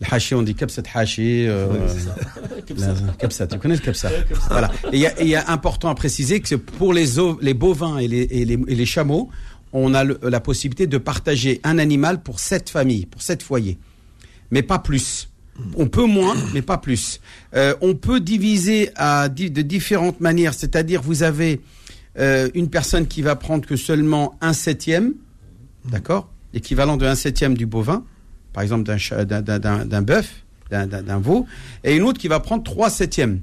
Le 0.00 0.06
hashi, 0.10 0.34
on 0.34 0.42
dit 0.42 0.54
kapsat 0.54 0.82
hashi. 0.94 1.46
euh, 1.46 1.66
la- 2.78 3.12
kapsat, 3.18 3.46
tu 3.48 3.58
connais 3.58 3.74
le 3.74 3.80
kapsat 3.80 4.10
Voilà. 4.50 4.70
Et 4.92 5.04
il 5.20 5.28
y 5.28 5.34
a- 5.36 5.50
important 5.50 5.88
à 5.90 5.94
préciser 5.94 6.40
que 6.40 6.54
pour 6.54 6.92
les, 6.94 7.18
ov- 7.18 7.36
les 7.42 7.54
bovins 7.54 7.98
et 7.98 8.08
les, 8.08 8.22
et 8.30 8.44
les, 8.44 8.58
et 8.68 8.74
les 8.74 8.86
chameaux, 8.86 9.28
on 9.72 9.92
a 9.94 10.04
le- 10.04 10.18
la 10.22 10.40
possibilité 10.40 10.86
de 10.86 10.98
partager 10.98 11.60
un 11.64 11.78
animal 11.78 12.22
pour 12.22 12.40
sept 12.40 12.70
familles, 12.70 13.06
pour 13.06 13.20
sept 13.22 13.42
foyers. 13.42 13.78
Mais 14.50 14.62
pas 14.62 14.78
plus. 14.78 15.28
On 15.76 15.88
peut 15.88 16.04
moins, 16.04 16.34
mais 16.52 16.60
pas 16.62 16.76
plus. 16.78 17.20
Euh, 17.54 17.74
on 17.80 17.94
peut 17.94 18.20
diviser 18.20 18.90
de 19.50 19.62
différentes 19.62 20.20
manières, 20.20 20.52
c'est-à-dire 20.52 21.00
vous 21.00 21.22
avez 21.22 21.60
euh, 22.18 22.50
une 22.54 22.68
personne 22.68 23.06
qui 23.06 23.22
va 23.22 23.36
prendre 23.36 23.66
que 23.66 23.76
seulement 23.76 24.36
un 24.42 24.52
septième, 24.52 25.14
d'accord, 25.90 26.30
l'équivalent 26.52 26.96
de 26.98 27.06
un 27.06 27.14
septième 27.14 27.56
du 27.56 27.64
bovin, 27.64 28.04
par 28.52 28.62
exemple 28.62 28.84
d'un 28.84 30.02
bœuf, 30.02 30.44
d'un- 30.70 31.18
veau, 31.18 31.46
et 31.84 31.96
une 31.96 32.02
autre 32.02 32.18
qui 32.20 32.28
va 32.28 32.40
prendre 32.40 32.62
trois 32.62 32.90
septièmes, 32.90 33.40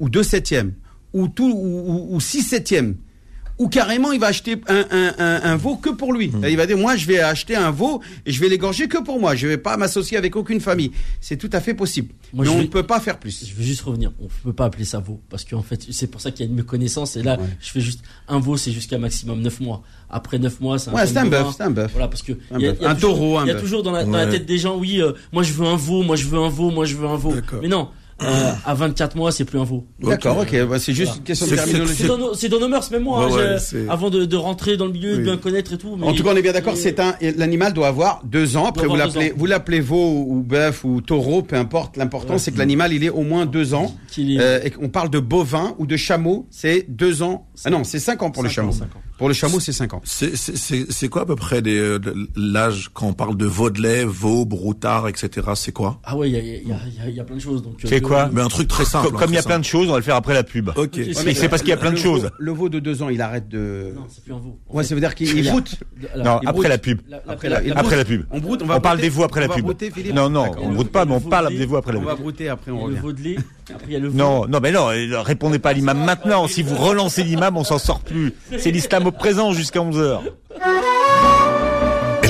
ou 0.00 0.08
deux 0.08 0.22
septièmes, 0.24 0.72
ou 1.12 1.28
tout, 1.28 1.44
ou, 1.52 1.54
ou- 2.10 2.16
ou 2.16 2.20
six 2.20 2.42
septièmes, 2.42 2.96
ou 3.58 3.68
carrément 3.68 4.10
il 4.12 4.18
va 4.20 4.26
acheter 4.28 4.56
un, 4.68 4.84
un, 4.90 5.14
un, 5.18 5.40
un 5.44 5.56
veau 5.56 5.76
que 5.76 5.90
pour 5.90 6.12
lui. 6.12 6.32
Il 6.48 6.56
va 6.56 6.66
dire 6.66 6.76
moi 6.76 6.96
je 6.96 7.06
vais 7.06 7.20
acheter 7.20 7.54
un 7.56 7.70
veau 7.70 8.00
et 8.26 8.32
je 8.32 8.40
vais 8.40 8.48
l'égorger 8.48 8.88
que 8.88 8.98
pour 9.02 9.20
moi. 9.20 9.34
Je 9.34 9.46
vais 9.46 9.56
pas 9.58 9.76
m'associer 9.76 10.16
avec 10.16 10.34
aucune 10.36 10.60
famille. 10.60 10.90
C'est 11.20 11.36
tout 11.36 11.50
à 11.52 11.60
fait 11.60 11.74
possible. 11.74 12.12
Moi, 12.32 12.44
Mais 12.44 12.50
on 12.50 12.58
ne 12.62 12.66
peut 12.66 12.82
pas 12.82 12.98
faire 13.00 13.18
plus. 13.18 13.46
Je 13.48 13.54
veux 13.54 13.62
juste 13.62 13.82
revenir. 13.82 14.12
On 14.20 14.26
peut 14.42 14.52
pas 14.52 14.64
appeler 14.64 14.84
ça 14.84 14.98
veau 14.98 15.20
parce 15.30 15.44
qu'en 15.44 15.62
fait, 15.62 15.86
c'est 15.90 16.08
pour 16.08 16.20
ça 16.20 16.30
qu'il 16.32 16.44
y 16.44 16.48
a 16.48 16.50
une 16.50 16.56
méconnaissance. 16.56 17.16
Et 17.16 17.22
là, 17.22 17.38
je 17.60 17.70
fais 17.70 17.80
juste 17.80 18.00
un 18.28 18.40
veau, 18.40 18.56
c'est 18.56 18.72
jusqu'à 18.72 18.98
maximum 18.98 19.40
9 19.40 19.60
mois. 19.60 19.82
Après 20.10 20.38
9 20.38 20.60
mois, 20.60 20.78
c'est 20.78 20.90
un, 20.90 20.94
Ouais, 20.94 21.16
un 21.18 21.26
bœuf, 21.26 21.46
c'est 21.56 21.62
un 21.62 21.70
bœuf. 21.70 21.90
Voilà, 21.92 22.08
parce 22.08 22.22
que 22.22 22.32
Un 22.50 22.58
y 22.58 22.66
a- 22.68 22.72
y 22.72 22.96
toujours- 22.96 23.42
Il 23.44 23.48
y 23.48 23.50
a 23.50 23.54
toujours 23.54 23.82
dans 23.82 23.92
la, 23.92 24.04
dans 24.04 24.10
la 24.12 24.24
Ouais. 24.26 24.30
tête 24.32 24.46
des 24.46 24.58
gens, 24.58 24.76
oui, 24.78 25.00
euh, 25.00 25.12
moi 25.32 25.42
je 25.42 25.52
veux 25.52 25.66
un 25.66 25.76
veau, 25.76 26.02
moi 26.02 26.16
je 26.16 26.26
veux 26.26 26.38
un 26.38 26.48
veau, 26.48 26.70
moi 26.70 26.84
je 26.86 26.96
veux 26.96 27.06
un 27.06 27.16
veau. 27.16 27.34
D'accord. 27.34 27.60
Mais 27.62 27.68
non, 27.68 27.88
euh, 28.22 28.52
à 28.64 28.74
24 28.74 29.16
mois, 29.16 29.32
c'est 29.32 29.44
plus 29.44 29.58
un 29.58 29.64
veau. 29.64 29.84
D'accord, 30.00 30.38
ok. 30.38 30.66
bah, 30.68 30.78
c'est 30.78 30.92
juste 30.92 31.06
Voilà. 31.08 31.18
une 31.18 31.24
question 31.24 31.46
de 31.46 31.54
terminologie. 31.56 31.94
C'est 31.98 32.06
dans, 32.06 32.18
nos- 32.18 32.34
c'est 32.34 32.48
dans 32.48 32.60
nos 32.60 32.68
mœurs, 32.68 32.90
même 32.90 33.02
moi, 33.02 33.24
hein, 33.24 33.30
ouais, 33.30 33.86
avant 33.88 34.08
de, 34.10 34.24
de 34.24 34.36
rentrer 34.36 34.76
dans 34.76 34.86
le 34.86 34.92
milieu, 34.92 35.16
de 35.16 35.22
bien 35.22 35.36
connaître 35.36 35.72
et 35.72 35.78
tout. 35.78 35.96
mais- 35.96 36.06
En 36.06 36.12
tout 36.14 36.22
cas, 36.22 36.30
on 36.32 36.36
est 36.36 36.42
bien 36.42 36.52
d'accord. 36.52 36.76
C'est 36.76 37.00
un 37.00 37.14
l'animal 37.36 37.72
doit 37.72 37.88
avoir 37.88 38.22
deux 38.24 38.56
ans. 38.56 38.66
Après, 38.66 38.86
vous 38.86 38.96
l'appelez 38.96 39.30
ans. 39.30 39.34
vous 39.36 39.46
l'appelez 39.46 39.80
veau 39.80 40.24
ou 40.28 40.42
bœuf 40.42 40.84
ou 40.84 41.00
taureau, 41.00 41.42
peu 41.42 41.56
importe. 41.56 41.96
L'important, 41.96 42.34
Ouais. 42.34 42.38
c'est 42.38 42.52
que 42.52 42.58
l'animal 42.58 42.92
il 42.92 43.02
est 43.04 43.10
au 43.10 43.22
moins 43.22 43.46
deux 43.46 43.74
ans. 43.74 43.94
est- 44.16 44.38
Euh, 44.38 44.60
et 44.62 44.70
qu'on 44.70 44.88
parle 44.88 45.10
de 45.10 45.18
bovin 45.18 45.74
ou 45.78 45.86
de 45.86 45.96
chameau, 45.96 46.46
c'est 46.50 46.86
deux 46.88 47.22
ans. 47.22 47.48
Ah 47.64 47.70
non, 47.70 47.84
c'est 47.84 47.98
cinq 48.00 48.22
ans 48.22 48.30
pour 48.30 48.42
le 48.42 48.48
Cinq 48.48 48.62
ans, 48.64 48.72
chameau. 48.72 48.84
ans. 48.84 49.00
Pour 49.16 49.28
le 49.28 49.34
chameau, 49.34 49.60
c'est 49.60 49.72
cinq 49.72 49.94
ans. 49.94 50.00
C'est- 50.04 50.34
C'est 50.36 50.56
c'est- 50.56 50.90
c'est 50.90 51.08
quoi 51.08 51.22
à 51.22 51.26
peu 51.26 51.36
près 51.36 51.62
euh, 51.64 51.98
l'âge 52.36 52.90
quand 52.92 53.06
on 53.06 53.12
parle 53.12 53.36
de 53.36 53.46
veau 53.46 53.70
de 53.70 53.80
lait, 53.80 54.04
veau, 54.04 54.44
broutard, 54.44 55.06
etc. 55.08 55.28
C'est 55.54 55.70
quoi? 55.72 56.00
Ah 56.04 56.16
ouais, 56.16 56.28
il 56.30 56.32
y 56.34 56.36
a, 56.36 56.40
il 56.40 56.68
y, 56.68 56.72
a, 56.72 56.76
il 56.86 56.94
y 56.94 57.00
a- 57.00 57.10
y 57.10 57.20
a 57.20 57.24
plein 57.24 57.36
de 57.36 57.40
choses. 57.40 57.62
Euh, 57.64 57.70
C'est 57.88 58.00
le- 58.00 58.06
quoi? 58.06 58.28
Mais 58.32 58.40
un 58.40 58.48
truc 58.48 58.66
très 58.68 58.84
simple. 58.84 59.08
Co- 59.10 59.14
hein, 59.16 59.18
Comme 59.20 59.30
il 59.30 59.36
y 59.36 59.38
a 59.38 59.42
plein 59.42 59.58
de 59.60 59.64
choses, 59.64 59.88
on 59.88 59.92
va 59.92 59.98
le 59.98 60.02
faire 60.04 60.16
après 60.16 60.34
la 60.34 60.42
pub. 60.42 60.70
Ok. 60.70 60.76
Ok, 60.78 61.00
mais 61.24 61.34
c'est 61.34 61.48
parce 61.48 61.62
qu'il 61.62 61.70
y 61.70 61.72
a 61.72 61.76
plein 61.76 61.90
de 61.90 61.96
Le 61.96 62.00
choses. 62.02 62.30
Le 62.38 62.52
veau 62.52 62.68
de 62.68 62.80
deux 62.80 63.02
ans, 63.02 63.08
il 63.08 63.20
arrête 63.22 63.48
de. 63.48 63.92
Non, 63.94 64.02
c'est 64.08 64.24
plus 64.24 64.32
un 64.32 64.38
veau. 64.38 64.58
Ouais, 64.68 64.82
fait, 64.82 64.88
ça 64.88 64.94
veut 64.96 65.00
dire 65.00 65.14
qu'il 65.14 65.48
broute. 65.48 65.76
Non, 66.16 66.40
il 66.42 66.48
après 66.48 66.68
la 66.68 66.78
pub. 66.78 67.00
La- 67.08 67.22
Après 67.28 67.48
la- 67.96 68.04
pub. 68.04 68.24
On 68.32 68.40
broute, 68.40 68.60
on 68.62 68.64
On 68.64 68.68
va 68.68 68.80
parle 68.80 68.96
brouter. 68.98 69.10
des 69.10 69.14
veaux 69.16 69.22
après 69.24 69.40
On 69.40 69.42
la 69.42 69.48
va 69.48 69.54
pub. 69.54 69.64
brouter, 69.64 69.90
Philippe 69.90 70.14
Non, 70.14 70.28
non, 70.28 70.46
on 70.60 70.68
le- 70.70 70.74
broute 70.74 70.90
pas, 70.90 71.04
mais 71.04 71.12
on 71.12 71.20
le 71.22 71.30
parle 71.30 71.48
des 71.56 71.66
veaux 71.66 71.76
après 71.76 71.92
la 71.92 71.98
On 71.98 72.02
pub. 72.02 72.08
va 72.10 72.14
brouter, 72.16 72.48
après 72.48 72.70
on 72.72 72.78
le 72.78 72.94
revient. 72.94 72.98
veau 73.00 73.12
de 73.12 73.20
lait. 73.22 73.36
Après, 73.70 73.86
il 73.88 73.92
y 73.92 73.96
a 73.96 73.98
le 73.98 74.08
veau. 74.08 74.16
Non, 74.18 74.46
non, 74.46 74.58
mais 74.60 74.72
non, 74.72 74.90
euh, 74.90 75.20
répondez 75.22 75.58
pas 75.58 75.70
à 75.70 75.72
l'imam 75.72 76.04
maintenant. 76.04 76.46
Si 76.48 76.62
vous 76.62 76.74
relancez 76.76 77.22
l'imam, 77.22 77.43
on 77.52 77.64
s'en 77.64 77.78
sort 77.78 78.00
plus. 78.00 78.32
C'est 78.58 78.70
l'islam 78.70 79.06
au 79.06 79.12
présent 79.12 79.52
jusqu'à 79.52 79.80
11h. 79.80 80.20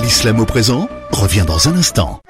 L'islam 0.03 0.41
au 0.41 0.45
présent 0.45 0.89
revient 1.13 1.45
dans 1.47 1.69
un 1.69 1.77
instant. 1.77 2.21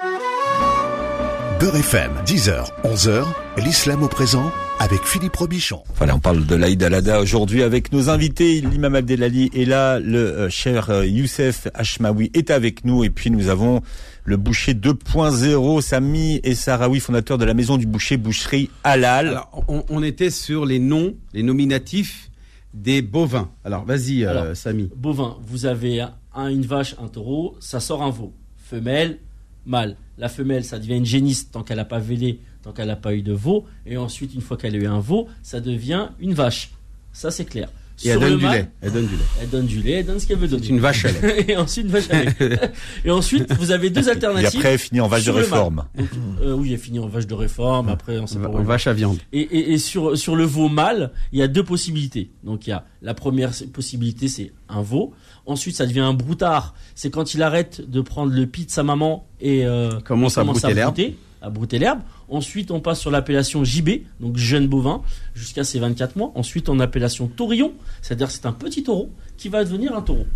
Beurre 1.61 1.77
FM, 1.77 2.13
10h, 2.27 2.67
11h, 2.85 3.25
l'islam 3.65 4.03
au 4.03 4.09
présent 4.09 4.53
avec 4.79 5.03
Philippe 5.05 5.37
Robichon. 5.37 5.83
Voilà, 5.97 6.17
on 6.17 6.19
parle 6.19 6.45
de 6.47 6.55
l'Aïd 6.57 6.83
al-Adha 6.83 7.21
aujourd'hui 7.21 7.63
avec 7.63 7.93
nos 7.93 8.11
invités. 8.11 8.61
L'imam 8.61 8.95
Abdelali 8.95 9.51
est 9.55 9.65
là, 9.65 9.99
le 10.01 10.19
euh, 10.19 10.51
cher 10.51 10.91
euh, 10.91 11.07
Youssef 11.07 11.69
Hashmawi 11.75 12.31
est 12.35 12.51
avec 12.51 12.85
nous 12.85 13.05
et 13.05 13.11
puis 13.11 13.31
nous 13.31 13.49
avons 13.49 13.83
le 14.25 14.37
boucher 14.37 14.75
2.0, 14.75 15.81
Sami 15.81 16.41
et 16.43 16.55
Sarawi, 16.55 17.01
fondateur 17.01 17.39
de 17.39 17.45
la 17.45 17.55
maison 17.55 17.77
du 17.77 17.87
boucher 17.87 18.17
Boucherie 18.17 18.71
Halal. 18.83 19.29
Alors, 19.29 19.65
on, 19.69 19.85
on 19.89 20.03
était 20.03 20.31
sur 20.31 20.67
les 20.67 20.79
noms, 20.79 21.15
les 21.33 21.43
nominatifs 21.43 22.31
des 22.75 23.01
bovins. 23.01 23.51
Alors, 23.65 23.85
vas-y, 23.85 24.25
euh. 24.25 24.55
Samy. 24.55 24.91
Bovin, 24.95 25.39
vous 25.43 25.65
avez 25.65 26.05
un, 26.35 26.49
une 26.49 26.67
vache, 26.67 26.97
un 27.01 27.09
taureau, 27.09 27.57
ça 27.61 27.81
sort 27.81 28.03
un 28.03 28.11
veau. 28.11 28.35
Femelle, 28.59 29.19
mâle. 29.65 29.97
La 30.19 30.29
femelle, 30.29 30.65
ça 30.65 30.79
devient 30.79 30.97
une 30.97 31.07
génisse 31.07 31.51
tant 31.51 31.63
qu'elle 31.63 31.79
n'a 31.79 31.85
pas 31.85 31.99
vélé, 31.99 32.41
tant 32.63 32.73
qu'elle 32.73 32.89
n'a 32.89 32.97
pas 32.97 33.15
eu 33.15 33.23
de 33.23 33.33
veau. 33.33 33.65
Et 33.87 33.97
ensuite, 33.97 34.35
une 34.35 34.41
fois 34.41 34.57
qu'elle 34.57 34.75
a 34.75 34.79
eu 34.79 34.87
un 34.87 35.01
veau, 35.01 35.29
ça 35.43 35.61
devient 35.61 36.09
une 36.19 36.35
vache. 36.35 36.73
Ça, 37.13 37.31
c'est 37.31 37.45
clair. 37.45 37.69
Et 38.05 38.09
elle 38.09 38.19
donne 38.19 38.39
du 38.39 38.47
lait. 38.47 38.69
Elle 38.81 38.93
donne 38.93 39.07
du 39.07 39.15
lait. 39.17 39.23
Elle 39.41 39.49
donne 39.51 39.67
du 39.67 39.83
lait, 39.83 39.93
elle 39.93 40.07
donne 40.07 40.19
ce 40.21 40.27
qu'elle 40.27 40.39
veut 40.39 40.49
donner. 40.49 40.63
C'est 40.65 40.69
une 40.71 40.81
vache 40.81 41.05
à 41.05 41.13
lait. 41.13 41.45
et 41.49 41.57
ensuite, 41.57 41.85
une 41.87 41.93
vache 41.93 42.11
à 42.11 42.25
lait. 42.25 42.61
et 43.05 43.11
ensuite, 43.11 43.53
vous 43.55 43.71
avez 43.71 43.91
deux 43.91 44.09
Et 44.09 44.11
alternatives. 44.11 44.49
après, 44.59 44.79
fini 44.79 45.01
en 45.01 45.07
vache 45.09 45.25
de 45.25 45.31
réforme. 45.31 45.85
Donc, 45.97 46.09
euh, 46.43 46.53
oui, 46.55 46.71
il 46.71 46.73
est 46.75 46.79
fini 46.79 46.99
en 46.99 47.07
vache 47.07 47.27
de 47.27 47.35
réforme. 47.35 47.89
Après, 47.89 48.19
on 48.19 48.27
sait 48.27 48.39
pas 48.39 48.49
En 48.49 48.53
elle 48.53 48.59
va. 48.59 48.63
vache 48.65 48.87
à 48.87 48.93
viande. 48.93 49.19
Et, 49.33 49.41
et, 49.41 49.73
et 49.73 49.79
sur, 49.79 50.19
sur 50.19 50.35
le 50.37 50.45
veau 50.45 50.69
mâle, 50.69 51.13
il 51.33 51.39
y 51.39 51.43
a 51.43 51.49
deux 51.49 51.63
possibilités. 51.65 52.31
Donc 52.43 52.67
il 52.67 52.71
y 52.71 52.73
a 52.73 52.85
la 53.03 53.15
première 53.15 53.53
possibilité, 53.73 54.29
c'est 54.29 54.53
un 54.69 54.83
veau. 54.83 55.13
Ensuite, 55.47 55.77
ça 55.77 55.87
devient 55.87 56.01
un 56.01 56.15
broutard. 56.15 56.75
C'est 56.95 57.11
quand 57.11 57.35
il 57.35 57.43
arrête 57.43 57.89
de 57.89 58.01
prendre 58.01 58.33
le 58.33 58.47
pis 58.47 58.65
de 58.67 58.71
sa 58.71 58.83
maman 58.83 59.27
et 59.41 59.65
euh, 59.67 60.01
commence 60.01 60.39
à 60.39 60.45
brouter 60.45 60.73
l'herbe. 60.75 60.97
À 61.45 61.51
brouter 61.51 61.79
l'herbe. 61.79 62.01
Ensuite, 62.29 62.71
on 62.71 62.81
passe 62.81 63.01
sur 63.01 63.11
l'appellation 63.11 63.65
JB, 63.65 63.91
donc 64.21 64.37
jeune 64.37 64.67
bovin, 64.67 65.03
jusqu'à 65.35 65.63
ses 65.63 65.79
24 65.79 66.17
mois. 66.17 66.33
Ensuite, 66.35 66.69
en 66.69 66.81
appellation 66.81 67.29
taurillon, 67.29 67.73
c'est-à-dire 68.01 68.31
c'est 68.31 68.47
un 68.47 68.53
petit 68.53 68.83
taureau 68.83 69.11
qui 69.37 69.49
va 69.49 69.65
devenir 69.65 69.95
un 69.95 70.01
taureau. 70.01 70.27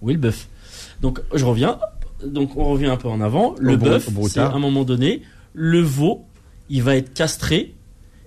Oui, 0.00 0.14
le 0.14 0.18
bœuf? 0.18 0.48
Donc 1.00 1.20
je 1.34 1.44
reviens. 1.44 1.78
Donc 2.24 2.56
on 2.56 2.64
revient 2.64 2.86
un 2.86 2.96
peu 2.96 3.08
en 3.08 3.20
avant. 3.20 3.54
Le 3.58 3.76
bœuf, 3.76 4.08
c'est 4.28 4.40
à 4.40 4.50
un 4.50 4.58
moment 4.58 4.84
donné, 4.84 5.22
le 5.52 5.80
veau, 5.80 6.24
il 6.70 6.82
va 6.82 6.96
être 6.96 7.12
castré. 7.12 7.74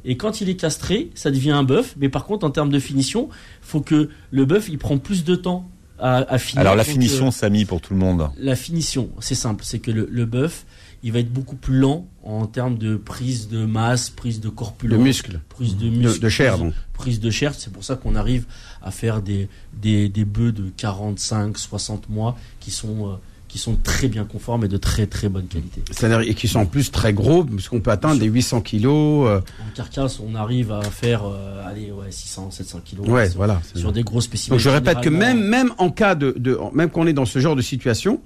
Et 0.05 0.15
quand 0.15 0.39
il 0.39 0.47
est 0.47 0.55
castré, 0.55 1.09
ça 1.15 1.31
devient 1.31 1.51
un 1.51 1.63
bœuf. 1.63 1.95
Mais 1.97 2.07
par 2.07 2.25
contre, 2.25 2.45
en 2.45 2.51
termes 2.51 2.69
de 2.69 2.79
finition, 2.79 3.29
faut 3.61 3.81
que 3.81 4.09
le 4.31 4.45
bœuf, 4.45 4.69
il 4.69 4.77
prend 4.77 4.99
plus 4.99 5.23
de 5.23 5.35
temps 5.35 5.67
à, 5.99 6.17
à 6.31 6.37
finir. 6.37 6.61
Alors 6.61 6.75
la 6.75 6.83
finition, 6.83 7.27
euh, 7.27 7.31
Samy, 7.31 7.65
pour 7.65 7.81
tout 7.81 7.93
le 7.93 7.99
monde. 7.99 8.29
la 8.37 8.55
finition, 8.55 9.09
c'est 9.19 9.35
simple, 9.35 9.63
c'est 9.65 9.79
que 9.79 9.89
le, 9.89 10.07
le 10.09 10.25
bœuf, 10.25 10.65
il 11.03 11.11
va 11.11 11.19
être 11.19 11.31
beaucoup 11.31 11.55
plus 11.55 11.77
lent 11.77 12.07
en 12.23 12.47
termes 12.47 12.77
de 12.77 12.95
prise 12.97 13.47
de 13.49 13.65
masse, 13.65 14.09
prise 14.09 14.39
de 14.39 14.45
De 14.49 14.53
corpulence, 14.53 14.99
muscles. 14.99 15.39
prise 15.49 15.77
de 15.77 15.89
De, 15.89 15.95
muscle, 15.95 16.19
de 16.21 16.29
chair, 16.29 16.53
prise- 16.53 16.63
donc. 16.65 16.73
prise 16.93 17.19
de 17.19 17.29
chair. 17.29 17.53
C'est 17.55 17.71
pour 17.71 17.83
ça 17.83 17.95
qu'on 17.95 18.15
arrive 18.15 18.45
à 18.81 18.91
faire 18.91 19.21
des, 19.21 19.47
des, 19.73 20.09
des 20.09 20.25
bœufs 20.25 20.51
de 20.51 20.69
45, 20.75 21.57
60 21.57 22.09
mois 22.09 22.37
qui 22.59 22.71
sont, 22.71 23.09
euh, 23.11 23.15
qui 23.47 23.57
sont 23.59 23.75
très 23.81 24.07
bien 24.07 24.25
conformes 24.25 24.65
et 24.65 24.67
de 24.67 24.77
très 24.77 25.07
très 25.07 25.29
bonne 25.29 25.47
qualité. 25.47 25.81
C'est-à-dire, 25.91 26.19
et 26.29 26.33
qui 26.33 26.47
sont 26.47 26.59
en 26.59 26.65
plus 26.65 26.91
très 26.91 27.13
gros, 27.13 27.43
puisqu'on 27.45 27.79
peut 27.79 27.91
atteindre 27.91 28.19
des 28.19 28.25
800 28.27 28.61
kilos. 28.61 29.27
euh, 29.27 29.39
En 29.39 29.75
carcasse, 29.75 30.19
on 30.19 30.35
arrive 30.35 30.71
à 30.71 30.81
faire 30.81 31.23
euh, 31.25 31.65
allez, 31.67 31.91
ouais, 31.91 32.11
600, 32.11 32.51
700 32.51 32.81
kilos. 32.83 33.07
ouais, 33.07 33.27
sur, 33.29 33.37
voilà. 33.37 33.61
sur 33.73 33.91
des 33.93 34.03
gros 34.03 34.21
spécimens. 34.21 34.55
Donc 34.55 34.59
je 34.61 34.69
répète 34.69 35.01
que 35.01 35.09
même, 35.09 35.41
même 35.41 35.71
en 35.77 35.89
cas 35.89 36.15
de, 36.15 36.33
de 36.37 36.57
même 36.73 36.89
qu'on 36.89 37.07
est 37.07 37.13
dans 37.13 37.25
ce 37.25 37.39
genre 37.39 37.55
de 37.55 37.61
situation, 37.61 38.21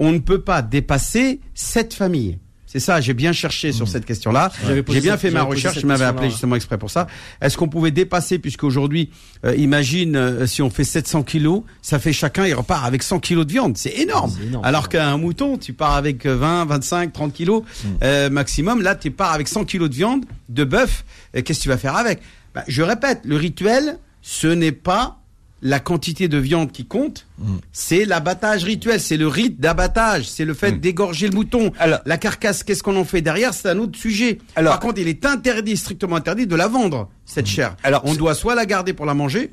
on 0.00 0.12
ne 0.12 0.18
peut 0.18 0.40
pas 0.40 0.60
dépasser 0.62 1.40
cette 1.54 1.94
famille. 1.94 2.38
C'est 2.74 2.80
ça, 2.80 3.00
j'ai 3.00 3.14
bien 3.14 3.32
cherché 3.32 3.70
sur 3.70 3.86
cette 3.86 4.04
question-là. 4.04 4.50
J'ai 4.66 5.00
bien 5.00 5.16
fait 5.16 5.30
ma 5.30 5.42
recherche, 5.42 5.78
je 5.78 5.86
m'avais 5.86 6.04
appelé 6.04 6.28
justement 6.28 6.56
exprès 6.56 6.76
pour 6.76 6.90
ça. 6.90 7.06
Est-ce 7.40 7.56
qu'on 7.56 7.68
pouvait 7.68 7.92
dépasser, 7.92 8.40
puisqu'aujourd'hui, 8.40 9.10
euh, 9.46 9.54
imagine 9.54 10.16
euh, 10.16 10.44
si 10.48 10.60
on 10.60 10.70
fait 10.70 10.82
700 10.82 11.22
kilos, 11.22 11.62
ça 11.82 12.00
fait 12.00 12.12
chacun, 12.12 12.46
il 12.46 12.54
repart 12.54 12.84
avec 12.84 13.04
100 13.04 13.20
kilos 13.20 13.46
de 13.46 13.52
viande. 13.52 13.76
C'est 13.76 13.96
énorme. 14.00 14.32
Alors 14.64 14.88
qu'un 14.88 15.16
mouton, 15.18 15.56
tu 15.56 15.72
pars 15.72 15.94
avec 15.94 16.26
euh, 16.26 16.34
20, 16.34 16.64
25, 16.64 17.12
30 17.12 17.32
kilos 17.32 17.62
euh, 18.02 18.28
maximum. 18.28 18.82
Là, 18.82 18.96
tu 18.96 19.12
pars 19.12 19.30
avec 19.30 19.46
100 19.46 19.66
kilos 19.66 19.88
de 19.88 19.94
viande, 19.94 20.24
de 20.48 20.64
bœuf. 20.64 21.04
Qu'est-ce 21.32 21.58
que 21.60 21.62
tu 21.62 21.68
vas 21.68 21.78
faire 21.78 21.94
avec? 21.94 22.22
Bah, 22.56 22.64
Je 22.66 22.82
répète, 22.82 23.20
le 23.24 23.36
rituel, 23.36 23.98
ce 24.20 24.48
n'est 24.48 24.72
pas 24.72 25.20
la 25.66 25.80
quantité 25.80 26.28
de 26.28 26.36
viande 26.36 26.70
qui 26.72 26.84
compte, 26.84 27.26
c'est 27.72 28.04
l'abattage 28.04 28.64
rituel, 28.64 29.00
c'est 29.00 29.16
le 29.16 29.26
rite 29.26 29.58
d'abattage, 29.60 30.28
c'est 30.28 30.44
le 30.44 30.52
fait 30.52 30.72
d'égorger 30.78 31.26
le 31.28 31.34
mouton. 31.34 31.72
Alors- 31.78 32.00
la 32.04 32.18
carcasse, 32.18 32.62
qu'est-ce 32.62 32.82
qu'on 32.82 32.96
en 32.96 33.04
fait 33.04 33.22
derrière, 33.22 33.54
c'est 33.54 33.70
un 33.70 33.78
autre 33.78 33.98
sujet. 33.98 34.38
Alors- 34.56 34.74
Par 34.74 34.80
contre, 34.80 35.00
il 35.00 35.08
est 35.08 35.24
interdit, 35.24 35.78
strictement 35.78 36.16
interdit, 36.16 36.46
de 36.46 36.54
la 36.54 36.68
vendre, 36.68 37.08
cette 37.24 37.46
chair. 37.46 37.76
Alors, 37.82 38.02
on 38.04 38.14
doit 38.14 38.34
soit 38.34 38.54
la 38.54 38.66
garder 38.66 38.92
pour 38.92 39.06
la 39.06 39.14
manger, 39.14 39.50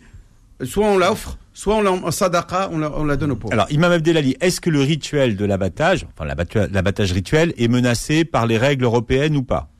soit 0.62 0.86
on 0.86 0.97
l'offre, 0.97 1.38
soit 1.54 1.78
on 1.78 1.82
la 1.82 1.91
en 1.93 2.12
sadaqa, 2.12 2.69
on 2.74 2.78
la, 2.80 2.91
on 2.97 3.06
la 3.06 3.15
donne 3.15 3.32
aux 3.32 3.38
pauvres. 3.38 3.54
Alors, 3.54 3.67
Imam 3.71 3.93
Abdelali, 3.93 4.36
est-ce 4.41 4.60
que 4.60 4.69
le 4.69 4.82
rituel 4.82 5.38
de 5.38 5.45
l'abattage, 5.45 6.06
enfin 6.13 6.26
l'abattage 6.26 7.13
rituel, 7.13 7.54
est 7.58 7.69
menacé 7.69 8.26
par 8.26 8.47
les 8.47 8.58
règles 8.58 8.84
européennes 8.84 9.38
ou 9.38 9.43
pas? 9.43 9.71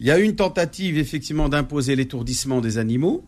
Il 0.00 0.06
y 0.06 0.10
a 0.10 0.18
une 0.18 0.34
tentative 0.34 0.96
effectivement 0.96 1.50
d'imposer 1.50 1.94
l'étourdissement 1.94 2.62
des 2.62 2.78
animaux, 2.78 3.22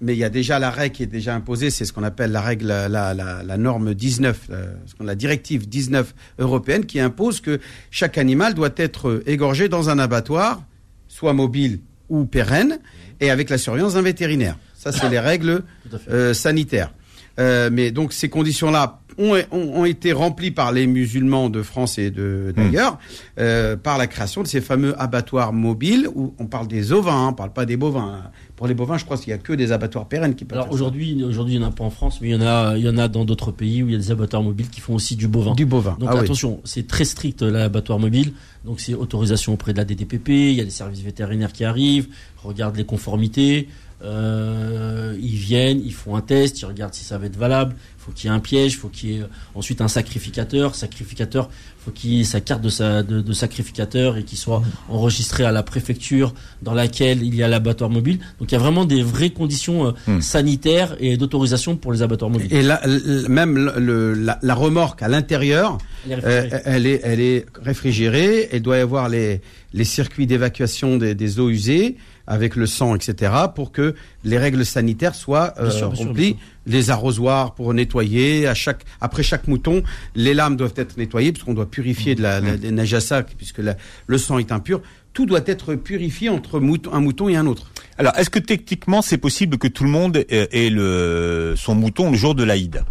mais 0.00 0.14
il 0.14 0.18
y 0.18 0.24
a 0.24 0.28
déjà 0.30 0.58
la 0.58 0.70
règle 0.70 0.94
qui 0.96 1.02
est 1.02 1.06
déjà 1.06 1.34
imposée, 1.34 1.70
c'est 1.70 1.84
ce 1.84 1.92
qu'on 1.92 2.02
appelle 2.02 2.32
la 2.32 2.40
règle, 2.40 2.66
la, 2.66 2.88
la, 2.88 3.14
la- 3.14 3.42
la 3.42 3.56
norme 3.56 3.94
19, 3.94 4.48
euh, 4.50 4.74
ce 4.86 4.94
qu'on- 4.94 5.04
la 5.04 5.14
directive 5.14 5.68
19 5.68 6.14
européenne 6.38 6.84
qui 6.84 7.00
impose 7.00 7.40
que 7.40 7.60
chaque 7.90 8.18
animal 8.18 8.54
doit 8.54 8.70
être 8.76 9.22
égorgé 9.26 9.68
dans 9.68 9.90
un 9.90 9.98
abattoir, 9.98 10.62
soit 11.08 11.32
mobile 11.32 11.80
ou 12.08 12.24
pérenne, 12.26 12.78
et 13.20 13.30
avec 13.30 13.48
la 13.50 13.56
surveillance 13.58 13.94
d'un 13.94 14.02
vétérinaire. 14.02 14.56
Ça, 14.74 14.92
c'est 14.92 15.08
les 15.08 15.20
règles 15.20 15.62
euh, 16.10 16.34
sanitaires. 16.34 16.92
Euh, 17.40 17.68
mais 17.72 17.90
donc 17.90 18.12
ces 18.12 18.28
conditions-là 18.28 19.00
ont, 19.18 19.34
ont, 19.50 19.80
ont 19.80 19.84
été 19.84 20.12
remplies 20.12 20.50
par 20.50 20.72
les 20.72 20.86
musulmans 20.86 21.50
de 21.50 21.62
France 21.62 21.98
et 21.98 22.10
de 22.10 22.52
d'ailleurs 22.56 22.98
euh, 23.38 23.76
par 23.76 23.98
la 23.98 24.06
création 24.06 24.42
de 24.42 24.46
ces 24.48 24.60
fameux 24.60 24.94
abattoirs 25.00 25.52
mobiles 25.52 26.08
où 26.14 26.34
on 26.38 26.46
parle 26.46 26.68
des 26.68 26.92
ovins, 26.92 27.12
hein, 27.26 27.28
on 27.30 27.32
parle 27.34 27.52
pas 27.52 27.66
des 27.66 27.76
bovins. 27.76 28.22
Pour 28.56 28.68
les 28.68 28.74
bovins, 28.74 28.98
je 28.98 29.04
crois 29.04 29.16
qu'il 29.18 29.30
y 29.30 29.32
a 29.32 29.38
que 29.38 29.52
des 29.52 29.72
abattoirs 29.72 30.06
pérennes 30.06 30.34
qui 30.36 30.44
peuvent. 30.44 30.58
Alors 30.58 30.72
aujourd'hui, 30.72 31.24
aujourd'hui, 31.24 31.54
il 31.54 31.58
n'y 31.58 31.64
en 31.64 31.68
a 31.68 31.72
pas 31.72 31.82
en 31.84 31.90
France, 31.90 32.20
mais 32.20 32.28
il 32.28 32.32
y 32.32 32.36
en 32.36 32.40
a, 32.46 32.76
il 32.76 32.84
y 32.84 32.88
en 32.88 32.98
a 32.98 33.08
dans 33.08 33.24
d'autres 33.24 33.50
pays 33.50 33.82
où 33.82 33.88
il 33.88 33.92
y 33.92 33.96
a 33.96 33.98
des 33.98 34.10
abattoirs 34.12 34.42
mobiles 34.42 34.68
qui 34.70 34.80
font 34.80 34.94
aussi 34.94 35.16
du 35.16 35.26
bovin. 35.26 35.54
du 35.54 35.66
bovin. 35.66 35.96
Donc 35.98 36.08
Ah 36.12 36.14
oui. 36.16 36.20
attention, 36.24 36.60
c'est 36.64 36.86
très 36.86 37.04
strict 37.04 37.42
l'abattoir 37.42 37.98
mobile. 37.98 38.32
Donc 38.64 38.80
c'est 38.80 38.94
autorisation 38.94 39.52
auprès 39.54 39.72
de 39.72 39.78
la 39.78 39.84
DDPP, 39.84 40.28
il 40.28 40.52
y 40.52 40.60
a 40.60 40.64
des 40.64 40.70
services 40.70 41.00
vétérinaires 41.02 41.52
qui 41.52 41.64
arrivent, 41.64 42.08
regardent 42.42 42.76
les 42.76 42.84
conformités. 42.84 43.68
euh, 44.02 45.16
ils 45.20 45.36
viennent, 45.36 45.80
ils 45.84 45.92
font 45.92 46.14
un 46.16 46.20
test, 46.20 46.60
ils 46.60 46.66
regardent 46.66 46.94
si 46.94 47.04
ça 47.04 47.18
va 47.18 47.26
être 47.26 47.36
valable. 47.36 47.74
Il 48.04 48.10
faut 48.10 48.12
qu'il 48.12 48.28
y 48.28 48.32
ait 48.32 48.36
un 48.36 48.40
piège, 48.40 48.72
il 48.74 48.76
faut 48.76 48.88
qu'il 48.88 49.10
y 49.10 49.16
ait 49.16 49.20
euh, 49.22 49.26
ensuite 49.54 49.80
un 49.80 49.88
sacrificateur. 49.88 50.74
Sacrificateur, 50.74 51.48
faut 51.82 51.90
qu'il 51.90 52.20
ait 52.20 52.24
sa 52.24 52.42
carte 52.42 52.60
de, 52.60 52.68
sa, 52.68 53.02
de, 53.02 53.22
de 53.22 53.32
sacrificateur 53.32 54.18
et 54.18 54.24
qu'il 54.24 54.36
soit 54.36 54.62
enregistré 54.90 55.44
à 55.44 55.52
la 55.52 55.62
préfecture 55.62 56.34
dans 56.62 56.74
laquelle 56.74 57.22
il 57.22 57.34
y 57.34 57.42
a 57.42 57.48
l'abattoir 57.48 57.88
mobile. 57.88 58.18
Donc 58.38 58.52
il 58.52 58.54
y 58.54 58.56
a 58.56 58.60
vraiment 58.60 58.84
des 58.84 59.02
vraies 59.02 59.30
conditions 59.30 59.86
euh, 59.86 59.90
Hmm. 60.06 60.20
sanitaires 60.20 60.96
et 61.00 61.16
d'autorisation 61.16 61.76
pour 61.76 61.92
les 61.92 62.02
abattoirs 62.02 62.30
mobiles. 62.30 62.52
Et 62.52 62.62
là, 62.62 62.82
même 63.28 63.70
le- 63.78 64.12
la, 64.12 64.38
la 64.42 64.54
remorque 64.54 65.02
à 65.02 65.08
l'intérieur, 65.08 65.78
Elle 66.06 66.12
est 66.18 66.24
euh, 66.26 66.40
réfrigérée. 66.42 66.62
elle 66.66 66.86
est, 66.86 67.00
elle 67.04 67.20
est 67.20 67.46
réfrigérée. 67.62 68.48
Elle 68.52 68.62
doit 68.62 68.76
y 68.76 68.80
avoir 68.80 69.08
les, 69.08 69.40
les 69.72 69.84
circuits 69.84 70.26
d'évacuation 70.26 70.96
des, 70.98 71.14
des 71.14 71.40
eaux 71.40 71.48
usées 71.48 71.96
avec 72.26 72.56
le 72.56 72.66
sang, 72.66 72.94
etc., 72.94 73.32
pour 73.54 73.70
que 73.72 73.94
les 74.24 74.38
règles 74.38 74.64
sanitaires 74.64 75.14
soient 75.14 75.52
euh, 75.58 75.68
Bien 75.68 75.70
sûr, 75.70 75.88
bien 75.88 75.96
sûr, 75.96 76.06
remplies. 76.08 76.34
bien 76.34 76.42
Les 76.78 76.90
arrosoirs 76.90 77.54
pour 77.54 77.74
nettoyer. 77.74 78.46
À 78.46 78.54
chaque, 78.54 78.84
après 79.00 79.22
chaque 79.22 79.46
mouton, 79.48 79.82
les 80.14 80.32
lames 80.34 80.56
doivent 80.56 80.74
être 80.76 80.96
nettoyées 80.96 81.32
parce 81.32 81.44
qu'on 81.44 81.54
doit 81.54 81.70
purifier 81.70 82.14
de 82.14 82.22
la, 82.22 82.40
la, 82.40 82.56
des 82.56 82.70
najasa, 82.70 83.22
puisque 83.22 83.58
la- 83.58 83.76
le 84.06 84.18
sang 84.18 84.38
est 84.38 84.52
impur. 84.52 84.80
Tout 85.12 85.26
doit 85.26 85.42
être 85.46 85.74
purifié 85.76 86.28
entre 86.28 86.58
mouton- 86.60 86.92
un 86.92 87.00
mouton 87.00 87.28
et 87.28 87.36
un 87.36 87.46
autre. 87.46 87.70
Alors, 87.98 88.12
est-ce 88.16 88.30
que 88.30 88.40
techniquement 88.40 89.00
c'est 89.02 89.18
possible 89.18 89.58
que 89.58 89.68
tout 89.68 89.84
le 89.84 89.90
monde 89.90 90.16
ait 90.16 90.48
ait 90.50 90.70
le 90.70 91.54
son 91.56 91.74
mouton 91.76 92.10
le 92.10 92.16
jour 92.16 92.34
de 92.34 92.42
l'Aïd? 92.42 92.82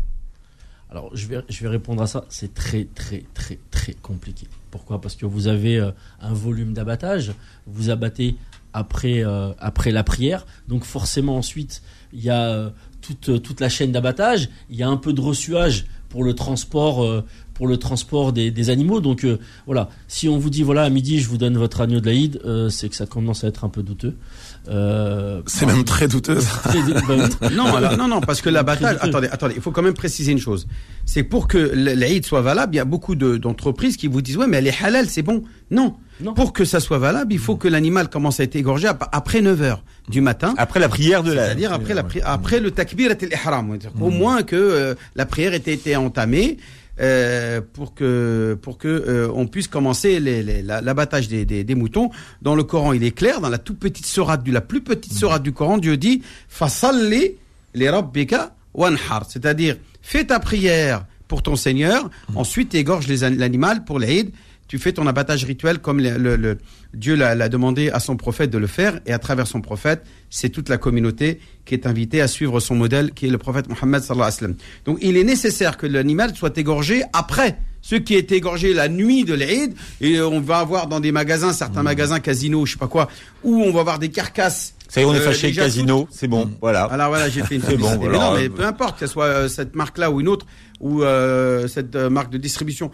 Alors, 0.89 1.09
je 1.15 1.25
vais, 1.27 1.39
je 1.49 1.59
vais 1.63 1.69
répondre 1.69 2.03
à 2.03 2.07
ça. 2.07 2.23
C'est 2.29 2.53
très, 2.53 2.85
très, 2.93 3.23
très, 3.33 3.57
très 3.71 3.93
compliqué. 3.95 4.47
Pourquoi? 4.69 5.01
Parce 5.01 5.15
que 5.15 5.25
vous 5.25 5.47
avez 5.47 5.77
euh, 5.79 5.91
un 6.21 6.33
volume 6.33 6.73
d'abattage. 6.73 7.31
Vous 7.65 7.89
abattez 7.89 8.35
après, 8.73 9.23
euh, 9.23 9.51
après 9.59 9.91
la 9.91 10.03
prière. 10.03 10.45
Donc, 10.67 10.83
forcément, 10.83 11.37
ensuite, 11.37 11.81
il 12.11 12.23
y 12.23 12.29
a 12.29 12.49
euh, 12.49 12.69
toute, 13.01 13.29
euh, 13.29 13.39
toute 13.39 13.59
la 13.61 13.69
chaîne 13.69 13.91
d'abattage. 13.91 14.49
Il 14.69 14.75
y 14.75 14.83
a 14.83 14.89
un 14.89 14.97
peu 14.97 15.13
de 15.13 15.21
ressuage 15.21 15.85
pour 16.09 16.23
le 16.23 16.33
transport, 16.33 17.23
pour 17.53 17.67
le 17.67 17.77
transport 17.77 18.33
des, 18.33 18.51
des 18.51 18.69
animaux. 18.69 18.99
Donc, 18.99 19.23
euh, 19.23 19.39
voilà. 19.65 19.89
Si 20.07 20.27
on 20.27 20.37
vous 20.37 20.49
dit, 20.49 20.63
voilà, 20.63 20.83
à 20.83 20.89
midi, 20.89 21.19
je 21.19 21.29
vous 21.29 21.37
donne 21.37 21.57
votre 21.57 21.81
agneau 21.81 21.99
de 21.99 22.05
l'Aïd, 22.05 22.41
euh, 22.45 22.69
c'est 22.69 22.89
que 22.89 22.95
ça 22.95 23.05
commence 23.05 23.43
à 23.43 23.47
être 23.47 23.63
un 23.63 23.69
peu 23.69 23.83
douteux. 23.83 24.15
Euh, 24.69 25.41
C'est 25.45 25.65
même 25.65 25.83
très 25.83 26.07
douteux. 26.07 26.37
très- 26.63 26.79
bah, 27.07 27.49
Non, 27.51 27.75
alors, 27.75 27.97
non, 27.97 28.07
non, 28.07 28.21
parce 28.21 28.41
que 28.41 28.49
l'abattage, 28.49 28.97
attendez, 29.01 29.27
attendez, 29.31 29.53
il 29.57 29.61
faut 29.61 29.71
quand 29.71 29.81
même 29.81 29.93
préciser 29.93 30.31
une 30.31 30.39
chose. 30.39 30.67
C'est 31.05 31.23
pour 31.23 31.47
que 31.47 31.57
l'Aïd 31.73 32.25
soit 32.25 32.41
valable, 32.41 32.73
il 32.73 32.77
y 32.77 32.81
a 32.81 32.85
beaucoup 32.85 33.15
de- 33.15 33.35
d'entreprises 33.37 33.97
qui 33.97 34.07
vous 34.07 34.21
disent, 34.21 34.37
ouais, 34.37 34.47
mais 34.47 34.57
elle 34.57 34.67
est 34.67 34.83
halal, 34.83 35.07
c'est 35.09 35.21
bon. 35.21 35.43
Non. 35.69 35.95
Non. 36.21 36.33
Pour 36.33 36.53
que 36.53 36.63
ça 36.63 36.79
soit 36.79 36.99
valable, 36.99 37.33
il 37.33 37.39
faut 37.39 37.55
que 37.55 37.67
l'animal 37.67 38.07
commence 38.07 38.39
à 38.39 38.43
être 38.43 38.55
égorgé 38.55 38.87
ap- 38.87 39.09
après 39.11 39.41
9 39.41 39.61
heures 39.63 39.83
du 40.09 40.21
matin. 40.21 40.53
Après 40.57 40.79
la 40.79 40.87
prière 40.87 41.23
de 41.23 41.33
la. 41.33 41.45
C'est-à-dire 41.47 41.73
après, 41.73 41.93
la 41.95 42.03
pri- 42.03 42.21
après 42.23 42.59
le 42.59 42.71
takbir 42.71 43.11
et 43.11 43.17
l'ihram. 43.25 43.77
Au 43.99 44.09
moins 44.11 44.43
que 44.43 44.55
euh, 44.55 44.93
la 45.15 45.25
prière 45.25 45.53
ait 45.53 45.57
été 45.57 45.95
entamée 45.95 46.57
euh, 46.99 47.61
pour 47.73 47.93
que, 47.95 48.57
pour 48.61 48.77
que 48.77 48.87
euh, 48.87 49.27
on 49.33 49.47
puisse 49.47 49.67
commencer 49.67 50.19
les- 50.19 50.43
les- 50.43 50.61
la- 50.61 50.81
l'abattage 50.81 51.27
des, 51.27 51.43
des, 51.45 51.63
des 51.63 51.75
moutons. 51.75 52.09
Dans 52.41 52.55
le 52.55 52.63
Coran, 52.63 52.93
il 52.93 53.03
est 53.03 53.11
clair, 53.11 53.41
dans 53.41 53.49
la 53.49 53.57
toute 53.57 53.79
petite 53.79 54.05
sourate, 54.05 54.43
du, 54.43 54.51
la 54.51 54.61
plus 54.61 54.81
petite 54.81 55.13
sourate 55.13 55.41
du 55.43 55.53
Coran, 55.53 55.77
Dieu 55.79 55.97
dit 55.97 56.21
«Fasalli 56.47 57.31
li 57.73 57.89
rabbika 57.89 58.55
wanhar», 58.73 59.25
c'est-à-dire 59.29 59.77
fais 60.01 60.25
ta 60.25 60.39
prière 60.39 61.05
pour 61.27 61.41
ton 61.41 61.55
Seigneur, 61.55 62.09
ensuite 62.35 62.75
égorge 62.75 63.07
les 63.07 63.23
an- 63.23 63.33
l'animal 63.35 63.85
pour 63.85 63.99
l'Aïd, 63.99 64.31
tu 64.67 64.79
fais 64.79 64.91
ton 64.93 65.05
abattage 65.07 65.43
rituel 65.45 65.79
comme 65.79 65.99
le, 65.99 66.17
le- 66.17 66.35
le- 66.35 66.57
Dieu 66.93 67.15
l'a 67.15 67.49
demandé 67.49 67.89
à 67.89 67.99
son 67.99 68.15
prophète 68.17 68.49
de 68.51 68.57
le 68.57 68.67
faire, 68.67 68.99
et 69.05 69.13
à 69.13 69.19
travers 69.19 69.47
son 69.47 69.61
prophète, 69.61 70.03
c'est 70.29 70.49
toute 70.49 70.69
la 70.69 70.77
communauté 70.77 71.39
qui 71.65 71.73
est 71.73 71.85
invitée 71.87 72.21
à 72.21 72.27
suivre 72.27 72.59
son 72.59 72.75
modèle, 72.75 73.11
qui 73.13 73.27
est 73.27 73.29
le 73.29 73.37
prophète 73.37 73.67
Mohammed 73.67 74.01
sallallahu 74.01 74.27
alayhi 74.27 74.35
wa 74.35 74.39
sallam. 74.39 74.55
Donc 74.85 74.97
il 75.01 75.17
est 75.17 75.23
nécessaire 75.23 75.77
que 75.77 75.87
l'animal 75.87 76.35
soit 76.35 76.57
égorgé 76.57 77.03
après. 77.13 77.57
Ce 77.81 77.95
qui 77.95 78.15
est 78.15 78.31
égorgé 78.31 78.73
la 78.73 78.87
nuit 78.87 79.25
de 79.25 79.33
l'Aïd, 79.33 79.73
et 79.99 80.21
on 80.21 80.39
va 80.39 80.59
avoir 80.59 80.87
dans 80.87 81.01
des 81.01 81.11
magasins, 81.11 81.51
certains 81.51 81.83
magasins, 81.83 82.21
casinos, 82.21 82.65
je 82.65 82.73
sais 82.73 82.77
pas 82.77 82.87
quoi, 82.87 83.09
où 83.43 83.61
on 83.61 83.73
va 83.73 83.81
avoir 83.81 83.99
des 83.99 84.07
carcasses. 84.09 84.73
Ça 84.87 85.01
y 85.01 85.03
est, 85.03 85.07
on 85.07 85.13
est 85.13 85.17
euh, 85.17 85.21
fâché 85.25 85.51
Casino, 85.51 86.07
c'est 86.11 86.27
bon, 86.29 86.49
voilà. 86.61 86.83
alors 86.85 87.09
voilà, 87.09 87.27
j'ai 87.27 87.41
fait 87.43 87.55
une 87.55 87.61
C'est 87.67 87.75
bon, 87.75 87.97
voilà. 87.97 88.11
Mais 88.11 88.17
non, 88.23 88.33
mais 88.35 88.47
peu 88.49 88.63
importe, 88.63 88.99
que 88.99 89.05
ce 89.07 89.11
soit 89.11 89.25
euh, 89.25 89.47
cette 89.49 89.75
marque-là 89.75 90.11
ou 90.11 90.21
une 90.21 90.29
autre, 90.29 90.45
ou 90.79 91.03
euh, 91.03 91.67
cette 91.67 91.95
marque 91.95 92.31
de 92.31 92.37
distribution. 92.37 92.89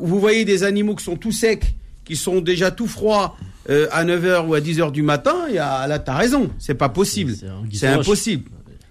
Vous 0.00 0.18
voyez 0.20 0.44
des 0.44 0.62
animaux 0.64 0.94
qui 0.94 1.04
sont 1.04 1.16
tout 1.16 1.32
secs, 1.32 1.74
qui 2.04 2.16
sont 2.16 2.40
déjà 2.40 2.70
tout 2.70 2.86
froids 2.86 3.36
euh, 3.70 3.86
à 3.92 4.04
9h 4.04 4.46
ou 4.46 4.54
à 4.54 4.60
10h 4.60 4.92
du 4.92 5.02
matin, 5.02 5.34
là, 5.52 5.98
t'as 5.98 6.14
raison, 6.16 6.50
c'est 6.58 6.74
pas 6.74 6.88
possible. 6.90 7.34
C'est- 7.72 7.86
impossible. 7.86 8.50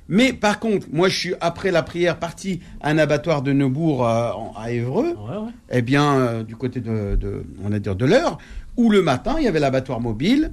Mais 0.10 0.34
par 0.34 0.60
contre, 0.60 0.88
moi, 0.92 1.08
je 1.10 1.18
suis, 1.18 1.34
après 1.39 1.72
la 1.72 1.82
prière, 1.82 2.20
parti 2.20 2.60
à 2.82 2.89
un 2.89 2.98
abattoir 2.98 3.42
de 3.42 3.54
Neubourg 3.54 4.06
euh, 4.08 4.32
à 4.58 4.72
Évreux, 4.72 5.10
Ouais, 5.16 5.38
ouais. 5.38 5.52
eh 5.72 5.82
bien, 5.82 6.13
euh, 6.16 6.44
du 6.44 6.56
côté 6.56 6.82
de, 6.82 7.16
de, 7.16 7.44
on 7.63 7.70
va 7.70 7.80
dire 7.80 7.96
de 7.96 8.06
l'heure, 8.06 8.38
où 8.76 8.89
le 8.89 9.02
matin, 9.02 9.36
il 9.38 9.46
y 9.46 9.48
avait 9.48 9.60
l'abattoir 9.62 10.02
mobile, 10.02 10.52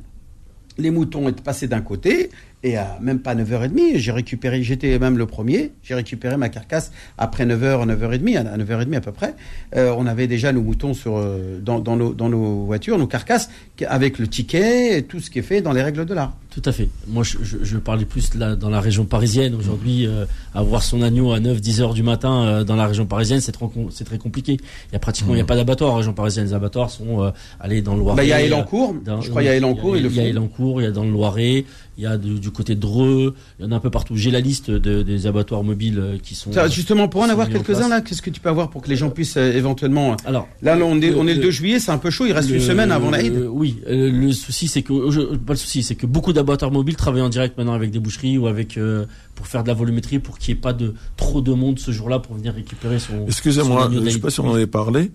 les 0.78 0.90
moutons 0.90 1.28
étaient 1.28 1.42
passés 1.42 1.66
d'un 1.66 1.80
côté, 1.80 2.30
et 2.62 2.76
à 2.76 2.98
même 3.00 3.20
pas 3.20 3.34
9h30, 3.34 3.96
j'ai 3.96 4.12
récupéré, 4.12 4.62
j'étais 4.62 4.98
même 4.98 5.16
le 5.16 5.26
premier, 5.26 5.72
j'ai 5.82 5.94
récupéré 5.94 6.36
ma 6.36 6.48
carcasse 6.50 6.92
après 7.16 7.46
9h, 7.46 7.86
9h30, 7.86 8.36
à 8.46 8.56
9h30 8.58 8.96
à 8.96 9.00
peu 9.00 9.12
près. 9.12 9.34
Euh, 9.76 9.94
on 9.96 10.06
avait 10.06 10.26
déjà 10.26 10.52
nos 10.52 10.60
moutons 10.62 10.92
sur, 10.92 11.16
euh, 11.16 11.58
dans, 11.62 11.78
dans, 11.80 11.96
nos, 11.96 12.12
dans 12.12 12.28
nos 12.28 12.64
voitures, 12.64 12.98
nos 12.98 13.06
carcasses, 13.06 13.48
avec 13.88 14.18
le 14.18 14.26
ticket, 14.28 14.98
et 14.98 15.02
tout 15.04 15.20
ce 15.20 15.30
qui 15.30 15.38
est 15.38 15.42
fait 15.42 15.62
dans 15.62 15.72
les 15.72 15.82
règles 15.82 16.04
de 16.04 16.12
l'art. 16.14 16.34
Tout 16.50 16.62
à 16.64 16.72
fait. 16.72 16.88
Moi, 17.06 17.22
je, 17.22 17.38
je, 17.42 17.58
je 17.62 17.78
parlais 17.78 18.04
plus 18.04 18.34
là, 18.34 18.56
dans 18.56 18.70
la 18.70 18.80
région 18.80 19.04
parisienne. 19.04 19.54
Aujourd'hui, 19.54 20.06
euh, 20.06 20.24
avoir 20.52 20.82
son 20.82 21.00
agneau 21.00 21.32
à 21.32 21.38
9-10 21.38 21.80
heures 21.80 21.94
du 21.94 22.02
matin 22.02 22.42
euh, 22.44 22.64
dans 22.64 22.74
la 22.74 22.86
région 22.88 23.06
parisienne, 23.06 23.40
c'est 23.40 23.52
trop 23.52 23.68
com- 23.68 23.86
c'est 23.90 24.04
très 24.04 24.18
compliqué. 24.18 24.54
Il 24.54 24.92
y 24.92 24.96
a 24.96 24.98
pratiquement, 24.98 25.34
il 25.34 25.38
y 25.38 25.42
a 25.42 25.44
pas 25.44 25.54
d'abattoir 25.56 25.92
en 25.92 25.96
région 25.96 26.12
parisienne. 26.12 26.46
Les 26.46 26.52
abattoirs 26.54 26.90
sont 26.90 27.32
allés 27.60 27.82
dans 27.82 27.94
le 27.94 28.00
Loiret. 28.00 28.16
Bah, 28.16 28.24
il 28.24 28.28
y 28.30 28.32
a 28.32 28.42
Elancourt, 28.42 28.96
je 29.22 29.30
crois 29.30 29.42
il 29.42 29.46
y 29.46 29.48
a 29.48 29.54
Elancourt, 29.54 29.96
il 29.96 30.12
y 30.12 30.20
a. 30.20 30.24
Elancourt, 30.26 30.80
il 30.80 30.84
y 30.84 30.86
a 30.88 30.90
dans 30.90 31.04
le 31.04 31.10
Loiret, 31.12 31.64
il 31.98 32.04
y 32.04 32.06
a 32.06 32.16
de- 32.16 32.38
du 32.38 32.50
côté 32.50 32.74
de 32.74 32.80
Dreux, 32.80 33.34
il 33.58 33.64
y 33.64 33.68
en 33.68 33.72
a 33.72 33.76
un 33.76 33.80
peu 33.80 33.90
partout. 33.90 34.16
J'ai 34.16 34.30
la 34.30 34.40
liste 34.40 34.70
de, 34.70 35.02
des 35.02 35.26
abattoirs 35.26 35.62
mobiles 35.62 35.98
euh, 35.98 36.16
qui 36.22 36.34
sont. 36.34 36.52
Ça, 36.52 36.66
justement, 36.68 37.08
pour 37.08 37.22
en 37.22 37.28
avoir 37.28 37.48
quelques-uns 37.48 37.88
là, 37.88 38.00
qu'est-ce 38.00 38.22
que 38.22 38.30
tu 38.30 38.40
peux 38.40 38.48
avoir 38.48 38.70
pour 38.70 38.80
que 38.82 38.88
les 38.88 38.96
gens 38.96 39.10
puissent 39.10 39.36
euh, 39.36 39.52
éventuellement... 39.52 40.16
Alors, 40.24 40.48
Là, 40.62 40.76
là, 40.76 40.84
on 40.84 41.00
est, 41.00 41.10
Le- 41.10 41.16
on 41.18 41.26
est 41.26 41.34
le 41.34 41.40
le- 41.40 41.46
2 41.46 41.50
juillet, 41.50 41.78
c'est 41.80 41.90
un 41.90 41.98
peu 41.98 42.10
chaud, 42.10 42.24
il 42.26 42.32
reste 42.32 42.48
une 42.50 42.60
semaine 42.60 42.90
avant 42.92 43.10
l'Aïd. 43.10 43.34
euh, 43.34 43.46
Oui, 43.48 43.76
euh, 43.88 44.10
le 44.10 44.32
souci 44.32 44.68
c'est 44.68 44.82
que 44.82 45.10
je- 45.10 45.36
pas 45.36 45.52
le 45.52 45.58
souci, 45.58 45.82
c'est 45.82 45.94
que 45.94 46.06
beaucoup 46.06 46.32
d'abattoirs 46.32 46.70
mobiles 46.70 46.96
travaillent 46.96 47.22
en 47.22 47.28
direct 47.28 47.58
maintenant 47.58 47.74
avec 47.74 47.90
des 47.90 47.98
boucheries 47.98 48.38
ou 48.38 48.46
avec 48.46 48.78
euh, 48.78 49.04
pour 49.34 49.46
faire 49.46 49.62
de 49.62 49.68
la 49.68 49.74
volumétrie 49.74 50.18
pour 50.18 50.38
qu'il 50.38 50.54
n'y 50.54 50.58
ait 50.58 50.60
pas 50.62 50.72
de 50.72 50.94
trop 51.16 51.40
de 51.40 51.52
monde 51.52 51.78
ce 51.78 51.90
jour-là 51.90 52.18
pour 52.18 52.36
venir 52.36 52.54
récupérer 52.54 52.98
son. 52.98 53.26
Excusez-moi, 53.26 53.88
je 53.92 53.98
sais 53.98 54.04
d'Aïd. 54.04 54.20
pas 54.20 54.30
si 54.30 54.40
on 54.40 54.48
en 54.48 54.54
avait 54.54 54.66
parlé. 54.66 55.10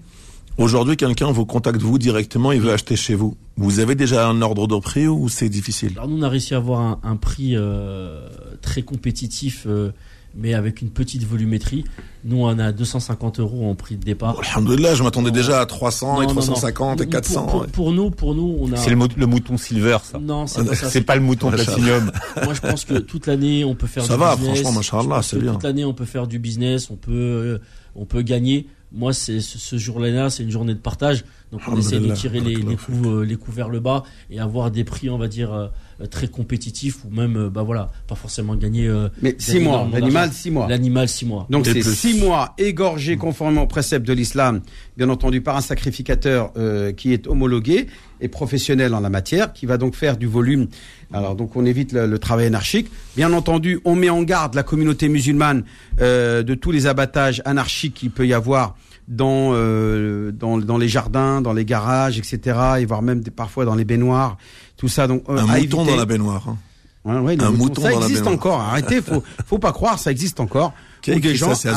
Aujourd'hui, 0.58 0.96
quelqu'un 0.96 1.32
vous 1.32 1.46
contacte 1.46 1.82
vous 1.82 1.98
directement, 1.98 2.52
il 2.54 2.62
veut 2.62 2.72
acheter 2.72 2.96
chez 2.96 3.14
vous. 3.14 3.36
Vous 3.58 3.80
avez 3.80 3.96
déjà 3.96 4.28
un 4.28 4.42
ordre 4.42 4.68
de 4.68 4.78
prix 4.80 5.08
ou 5.08 5.28
c'est 5.28 5.50
difficile? 5.50 5.92
Alors 5.98 6.08
nous 6.08 6.18
on 6.18 6.22
a 6.22 6.30
réussi 6.30 6.54
à 6.54 6.58
avoir 6.58 6.80
un, 6.80 7.00
un 7.04 7.18
prix 7.18 7.56
euh, 7.56 8.28
très 8.62 8.82
compétitif, 8.82 9.66
euh, 9.68 9.92
mais 10.34 10.54
avec 10.54 10.82
une 10.82 10.90
petite 10.92 11.24
volumétrie. 11.26 11.84
Nous 12.24 12.38
on 12.38 12.58
a 12.58 12.72
250 12.72 13.42
euros 13.42 13.70
en 13.70 13.76
prix 13.76 13.98
de 13.98 14.04
départ. 14.06 14.38
Alhamdoulilah, 14.40 14.96
je 14.96 15.04
m'attendais 15.04 15.32
déjà 15.32 15.60
à 15.60 15.66
300 15.66 16.16
Non, 16.16 16.22
et 16.22 16.28
non, 16.28 16.34
non. 16.36 16.40
350 16.42 17.02
et 17.02 17.04
Pour- 17.04 17.12
400. 17.12 17.46
Pour, 17.48 17.62
ouais. 17.62 17.68
pour 17.68 17.92
nous, 17.92 18.10
pour 18.12 18.34
nous, 18.34 18.58
on 18.62 18.72
a. 18.72 18.78
C'est 18.78 18.90
le, 18.92 18.96
mou- 18.96 19.08
le 19.16 19.26
mouton 19.26 19.58
silver, 19.58 19.98
ça. 20.10 20.20
Non, 20.20 20.48
c'est 20.48 20.64
pas 20.66 20.76
ça. 20.76 20.90
C'est 20.90 21.02
pas 21.02 21.16
le 21.16 21.22
mouton 21.22 21.52
Machallah. 21.52 21.66
platinum. 21.74 22.12
Moi, 22.46 22.54
je 22.54 22.62
pense 22.62 22.86
que 22.86 22.94
toute 23.00 23.28
l'année, 23.28 23.66
on 23.66 23.76
peut 23.76 23.88
faire 23.88 24.06
Ça 24.06 24.14
du 24.14 24.20
va, 24.22 24.36
business. 24.38 24.62
franchement, 24.62 24.72
machallah, 24.80 25.04
Je 25.04 25.10
pense 25.10 25.28
c'est 25.28 25.40
bien. 25.40 25.52
Toute 25.54 25.64
l'année, 25.64 25.84
on 25.86 25.94
peut 25.94 26.06
faire 26.06 26.28
du 26.28 26.40
business, 26.40 26.90
on 26.90 26.96
peut, 26.96 27.12
euh, 27.12 27.58
on 27.96 28.06
peut 28.06 28.22
gagner. 28.22 28.68
Moi, 28.92 29.14
c'est 29.14 29.42
ce, 29.42 29.58
ce 29.58 29.78
jour-là, 29.78 30.30
c'est 30.30 30.44
une 30.44 30.52
journée 30.52 30.74
de 30.74 30.80
partage. 30.80 31.26
Donc, 31.52 31.62
on 31.68 31.78
essaie 31.78 32.00
de 32.00 32.14
tirer 32.14 32.40
les, 32.40 32.56
les 32.56 32.76
coups, 32.76 33.08
euh, 33.08 33.24
les 33.24 33.36
coups 33.36 33.56
vers 33.56 33.70
le 33.70 33.80
bas 33.80 34.04
et 34.30 34.40
avoir 34.40 34.72
des 34.72 34.84
prix, 34.84 35.10
on 35.10 35.18
va 35.18 35.28
dire, 35.28 35.54
euh, 35.54 35.68
très 36.10 36.28
compétitifs 36.28 37.06
ou 37.06 37.10
même, 37.10 37.38
euh, 37.38 37.50
bah 37.50 37.64
voilà, 37.64 37.92
pas 38.08 38.16
forcément 38.16 38.56
gagner. 38.56 38.92
Mais 39.22 39.36
6 39.38 39.54
gagner 39.54 39.66
mois, 39.66 39.90
l'animal. 39.92 40.32
6 40.32 40.52
mois. 40.52 40.68
L'animal, 40.68 41.08
six 41.08 41.26
mois. 41.26 41.48
Donc 41.50 41.66
c'est. 41.66 41.82
6 41.82 42.20
mois 42.20 42.54
égorgés 42.58 43.18
conformément 43.18 43.64
aux 43.64 43.68
préceptes 43.68 44.08
de 44.08 44.14
l'islam, 44.14 44.62
bien 44.98 45.10
entendu 45.10 45.42
par 45.42 45.56
un 45.56 45.62
sacrificateur 45.62 46.52
euh, 46.58 46.92
qui 46.92 47.14
est 47.14 47.28
homologué 47.28 47.88
et 48.22 48.28
professionnel 48.28 48.94
en 48.94 49.00
la 49.00 49.10
matière, 49.10 49.54
qui 49.54 49.66
va 49.66 49.78
donc 49.78 49.96
faire 49.96 50.18
du 50.18 50.28
volume. 50.28 50.68
Alors 51.14 51.36
donc 51.36 51.56
on 51.56 51.66
évite 51.66 51.92
le, 51.94 52.08
le 52.08 52.20
travail 52.20 52.48
anarchique. 52.48 52.92
Bien 53.16 53.32
entendu, 53.34 53.80
on 53.86 53.96
met 53.96 54.10
en 54.10 54.24
garde 54.24 54.56
la 54.56 54.64
communauté 54.64 55.08
musulmane 55.10 55.64
euh, 56.02 56.44
de 56.44 56.56
tous 56.56 56.72
les 56.72 56.88
abattages 56.88 57.42
anarchiques 57.46 57.94
qu'il 57.94 58.12
peut 58.12 58.28
y 58.28 58.34
avoir 58.34 58.76
dans, 59.08 59.52
euh, 59.54 60.32
dans 60.32 60.58
dans 60.58 60.78
les 60.80 60.88
jardins, 60.88 61.42
dans 61.42 61.54
les 61.54 61.64
garages, 61.66 62.18
etc. 62.18 62.58
Et 62.80 62.86
voire 62.86 63.02
même 63.04 63.22
des- 63.22 63.32
parfois 63.32 63.64
dans 63.66 63.76
les 63.76 63.86
baignoires, 63.86 64.38
tout 64.78 64.88
ça. 64.88 65.08
Donc 65.08 65.24
euh, 65.30 65.38
Un 65.38 65.42
mouton 65.42 65.56
éviter. 65.58 65.86
dans 65.92 65.96
la 65.96 66.06
baignoire. 66.06 66.44
hein. 66.50 66.58
Ouais, 67.06 67.20
ouais, 67.20 67.44
Un 67.44 67.52
mouton 67.52 67.84
ça 67.84 67.92
dans 67.92 68.00
la 68.00 68.06
existe 68.08 68.22
baignoire. 68.24 68.34
encore. 68.34 68.62
Arrêtez, 68.62 69.00
faut 69.00 69.22
faut 69.46 69.60
pas 69.60 69.72
croire, 69.74 70.00
ça 70.00 70.10
existe 70.10 70.40
encore. 70.40 70.74
Ou 71.14 71.20
des 71.20 71.30
ça 71.36 71.48
gens 71.48 71.56
font 71.56 71.70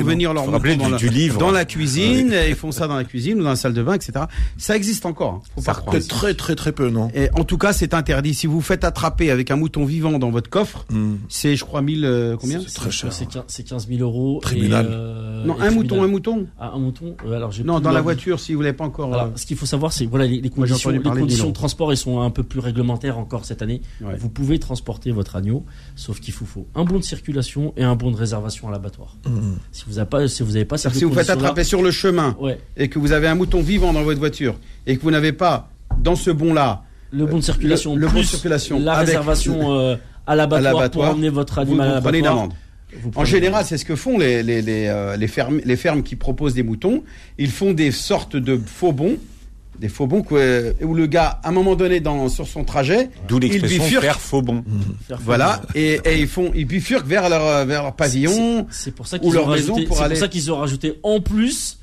non 0.00 0.02
venir 0.02 0.34
leur 0.34 0.44
Faut 0.44 0.50
rappeler 0.50 0.76
mouton 0.76 0.90
dans, 0.90 0.96
du- 0.96 1.06
la, 1.06 1.12
livre. 1.12 1.38
dans 1.38 1.50
la 1.50 1.64
cuisine, 1.64 2.32
et 2.32 2.48
ils 2.48 2.54
font 2.54 2.72
ça 2.72 2.86
dans 2.88 2.96
la 2.96 3.04
cuisine 3.04 3.40
ou 3.40 3.42
dans 3.44 3.50
la 3.50 3.56
salle 3.56 3.74
de 3.74 3.82
bain, 3.82 3.94
etc. 3.94 4.12
Ça 4.56 4.76
existe 4.76 5.06
encore. 5.06 5.34
hein. 5.34 5.42
Faut 5.54 5.62
pas 5.62 5.74
croire. 5.74 5.92
Peut-être 5.92 6.08
très 6.08 6.34
très 6.34 6.54
très 6.54 6.72
peu, 6.72 6.90
non 6.90 7.10
Et 7.14 7.28
en 7.34 7.44
tout 7.44 7.58
cas, 7.58 7.72
c'est 7.72 7.94
interdit. 7.94 8.34
Si 8.34 8.46
vous 8.46 8.54
vous 8.54 8.60
faites 8.60 8.84
attraper 8.84 9.30
avec 9.30 9.50
un 9.50 9.56
mouton 9.56 9.84
vivant 9.84 10.18
dans 10.18 10.30
votre 10.30 10.50
coffre, 10.50 10.84
Hmm. 10.90 11.16
c'est, 11.28 11.56
je 11.56 11.64
crois, 11.64 11.82
1000, 11.82 12.04
euh, 12.04 12.36
combien 12.38 12.60
C'est 12.66 12.74
très 12.74 12.90
cher. 12.90 13.12
C'est 13.12 13.26
15, 13.28 13.42
c'est 13.46 13.62
15 13.66 13.88
000 13.88 14.00
euros. 14.02 14.40
Tribunal. 14.42 14.86
Et, 14.86 14.88
euh, 14.90 15.44
Non, 15.44 15.54
et 15.54 15.62
un 15.62 15.66
tribunal. 15.66 15.74
mouton, 15.74 16.02
un 16.02 16.08
mouton. 16.08 16.46
Ah, 16.58 16.72
un 16.74 16.78
mouton. 16.78 17.16
euh, 17.26 17.36
alors 17.36 17.50
j'ai 17.52 17.64
Non, 17.64 17.80
dans 17.80 17.90
la 17.92 18.00
voiture, 18.00 18.40
si 18.40 18.54
vous 18.54 18.62
l'avez 18.62 18.76
pas 18.76 18.84
encore. 18.84 19.12
Alors, 19.14 19.30
ce 19.36 19.46
qu'il 19.46 19.56
faut 19.56 19.66
savoir, 19.66 19.92
c'est 19.92 20.06
voilà 20.06 20.26
les, 20.26 20.40
conditions, 20.50 20.90
les 20.90 20.98
de 20.98 21.02
conditions 21.04 21.44
Milan. 21.44 21.48
de 21.48 21.54
transport, 21.54 21.92
ils 21.92 21.96
sont 21.96 22.20
un 22.20 22.30
peu 22.30 22.42
plus 22.42 22.60
réglementaires 22.60 23.18
encore 23.18 23.44
cette 23.44 23.62
année. 23.62 23.80
Vous 24.18 24.28
pouvez 24.28 24.58
transporter 24.58 25.10
votre 25.12 25.36
agneau, 25.36 25.64
sauf 25.96 26.20
qu'il 26.20 26.34
vous 26.34 26.46
faut 26.46 26.66
un 26.74 26.84
bon 26.84 26.98
de 26.98 27.04
circulation 27.04 27.72
et 27.76 27.84
un 27.84 27.94
bon 27.96 28.10
de 28.10 28.16
réservation 28.16 28.68
à 28.68 28.71
l'abattoir. 28.72 29.16
Hmm. 29.24 29.54
Si 29.70 29.84
vous 29.86 29.94
n'avez 29.94 30.08
pas, 30.08 30.26
si 30.26 30.42
vous 30.42 30.56
avez 30.56 30.64
pas 30.64 30.76
si 30.78 30.88
vous 31.04 31.12
faites 31.14 31.30
attraper 31.30 31.62
sur 31.64 31.82
le 31.82 31.90
chemin 31.92 32.36
ouais, 32.40 32.58
et 32.76 32.88
que 32.88 32.98
vous 32.98 33.12
avez 33.12 33.28
un 33.28 33.34
mouton 33.36 33.60
vivant 33.60 33.92
dans 33.92 34.02
votre 34.02 34.18
voiture 34.18 34.56
et 34.86 34.96
que 34.96 35.02
vous 35.02 35.10
n'avez 35.12 35.32
pas 35.32 35.70
dans 36.00 36.16
ce 36.16 36.30
bon-là, 36.30 36.82
le 37.12 37.26
bon 37.26 37.36
de 37.36 37.42
circulation, 37.42 37.94
le- 37.94 38.00
le 38.02 38.08
bon 38.08 38.18
de 38.20 38.24
circulation 38.24 38.80
la 38.80 38.94
avec- 38.94 39.08
réservation 39.08 39.72
euh, 39.78 39.96
à 40.26 40.34
l'abattoir 40.34 40.90
pour 40.90 41.04
emmener 41.04 41.28
votre 41.28 41.54
vous, 41.56 41.60
animal 41.72 41.88
à 41.90 41.94
vous 41.96 42.02
prenez 42.02 42.18
une 42.18 42.24
l'abattoir. 42.24 42.48
vous 43.02 43.10
En 43.16 43.24
général, 43.24 43.64
c'est 43.66 43.76
ce 43.78 43.84
que 43.84 43.96
font 43.96 44.18
les, 44.18 44.42
les, 44.42 44.62
les, 44.62 44.86
euh, 44.88 45.16
les 45.16 45.28
fermes, 45.28 45.60
les 45.64 45.76
fermes 45.76 46.02
qui 46.02 46.16
proposent 46.16 46.54
des 46.54 46.62
moutons. 46.62 47.02
Ils 47.38 47.50
font 47.50 47.72
des 47.72 47.90
sortes 47.90 48.36
de 48.36 48.58
faux 48.64 48.92
bons, 48.92 49.16
des 49.78 49.88
faux 49.88 50.06
bons 50.06 50.22
que- 50.22 50.34
euh, 50.34 50.72
où 50.82 50.94
le 50.94 51.06
gars, 51.06 51.40
à 51.42 51.48
un 51.48 51.52
moment 51.52 51.74
donné, 51.74 52.00
dans, 52.00 52.28
sur 52.28 52.46
son 52.46 52.62
trajet, 52.64 53.10
D'où 53.26 53.38
l'expression 53.38 53.82
bifurque. 53.84 54.04
faire 54.04 54.20
faux 54.20 54.42
bon. 54.42 54.62
faire- 55.08 55.18
voilà, 55.24 55.60
et, 55.74 56.00
et 56.04 56.18
ils 56.20 56.28
font, 56.28 56.52
ils 56.54 56.64
bifurquent 56.66 57.06
vers 57.06 57.28
leur, 57.28 57.42
euh, 57.44 57.64
vers 57.64 57.82
leur 57.82 57.94
pavillon. 57.96 58.66
C'est 58.70 58.94
pour 58.94 59.06
ça 59.06 59.16
ou 59.16 59.20
qu'ils 59.20 59.32
leur 59.34 59.46
ont 59.48 59.50
maison 59.50 59.72
rajouté, 59.74 59.88
pour 59.88 59.96
c'est 59.96 60.02
aller- 60.04 60.14
pour 60.14 60.20
ça 60.20 60.28
qu'ils 60.28 60.52
ont 60.52 60.56
rajouté 60.58 60.98
en 61.02 61.20
plus 61.20 61.78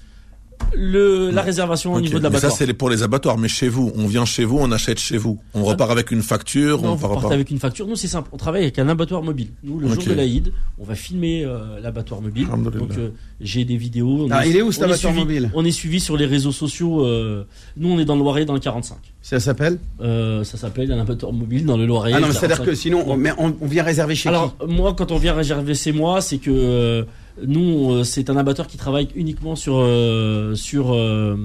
le, 0.75 1.31
la 1.31 1.41
réservation 1.41 1.93
au 1.93 2.01
niveau 2.01 2.17
de 2.19 2.23
l'abattoir. 2.23 2.51
ça, 2.51 2.57
c'est 2.65 2.73
pour 2.73 2.89
les 2.89 3.03
abattoirs. 3.03 3.37
Mais 3.37 3.47
chez 3.47 3.67
vous, 3.69 3.91
on 3.95 4.07
vient 4.07 4.25
chez 4.25 4.43
vous, 4.45 4.57
on 4.59 4.71
achète 4.71 4.99
chez 4.99 5.17
vous. 5.17 5.39
On 5.53 5.63
repart 5.63 5.91
avec 5.91 6.11
une 6.11 6.21
facture, 6.21 6.81
Non, 6.81 6.91
on 6.91 6.95
vous 6.95 7.07
repart 7.07 7.31
avec 7.31 7.49
une 7.51 7.59
facture. 7.59 7.87
Nous, 7.87 7.95
c'est 7.95 8.07
simple. 8.07 8.29
On 8.33 8.37
travaille 8.37 8.63
avec 8.63 8.79
un 8.79 8.89
abattoir 8.89 9.23
mobile. 9.23 9.49
Nous, 9.63 9.79
le 9.79 9.87
jour 9.87 9.97
Ok. 9.99 10.07
de 10.07 10.13
l'Aïd, 10.13 10.51
on 10.79 10.83
va 10.83 10.95
filmer 10.95 11.43
euh, 11.45 11.79
l'abattoir 11.81 12.21
mobile. 12.21 12.47
Donc, 12.47 12.91
euh, 12.97 13.09
j'ai 13.41 13.65
des 13.65 13.77
vidéos. 13.77 14.25
On 14.25 14.31
Ah, 14.31 14.45
il 14.45 14.55
est 14.55 14.61
où, 14.61 14.71
cet 14.71 14.83
on 14.83 14.85
abattoir 14.85 15.13
suivi- 15.13 15.19
mobile 15.19 15.51
On 15.53 15.65
est 15.65 15.71
suivi 15.71 15.99
sur 15.99 16.17
les 16.17 16.25
réseaux 16.25 16.51
sociaux. 16.51 17.05
euh, 17.05 17.43
nous, 17.77 17.89
on 17.91 17.99
est 17.99 18.05
dans 18.05 18.15
le 18.15 18.21
Loiret, 18.21 18.45
dans 18.45 18.53
le 18.53 18.59
45. 18.59 18.97
Ça 19.21 19.39
s'appelle 19.39 19.79
Euh, 20.01 20.43
ça 20.43 20.57
s'appelle 20.57 20.91
un 20.91 20.99
abattoir 20.99 21.33
mobile 21.33 21.65
dans 21.65 21.77
le 21.77 21.85
Loiret. 21.85 22.11
Ah 22.13 22.19
non, 22.19 22.27
mais 22.27 22.33
45. 22.33 22.39
c'est-à-dire 22.39 22.65
que 22.65 22.75
sinon, 22.75 23.03
on, 23.07 23.17
mais 23.17 23.31
on, 23.37 23.53
on 23.61 23.67
vient 23.67 23.83
réserver 23.83 24.15
chez 24.15 24.29
Alors, 24.29 24.57
qui 24.57 24.67
moi, 24.67 24.93
quand 24.93 25.11
on 25.11 25.17
vient 25.17 25.33
réserver 25.33 25.73
chez 25.75 25.91
moi, 25.91 26.21
c'est 26.21 26.37
que 26.37 26.49
euh, 26.51 27.03
nous, 27.47 27.91
euh, 27.93 28.03
c'est 28.03 28.29
un 28.29 28.37
abattoir 28.37 28.67
qui 28.67 28.77
travaille 28.77 29.07
uniquement 29.15 29.55
sur 29.55 29.75
euh, 29.77 30.55
sur 30.55 30.93
euh, 30.93 31.35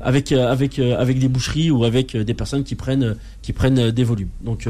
avec 0.00 0.30
avec 0.32 0.78
avec 0.78 1.18
des 1.18 1.28
boucheries 1.28 1.70
ou 1.70 1.84
avec 1.84 2.16
des 2.16 2.34
personnes 2.34 2.62
qui 2.64 2.74
prennent 2.76 3.16
qui 3.42 3.52
prennent 3.52 3.90
des 3.90 4.04
volumes. 4.04 4.28
Donc 4.44 4.68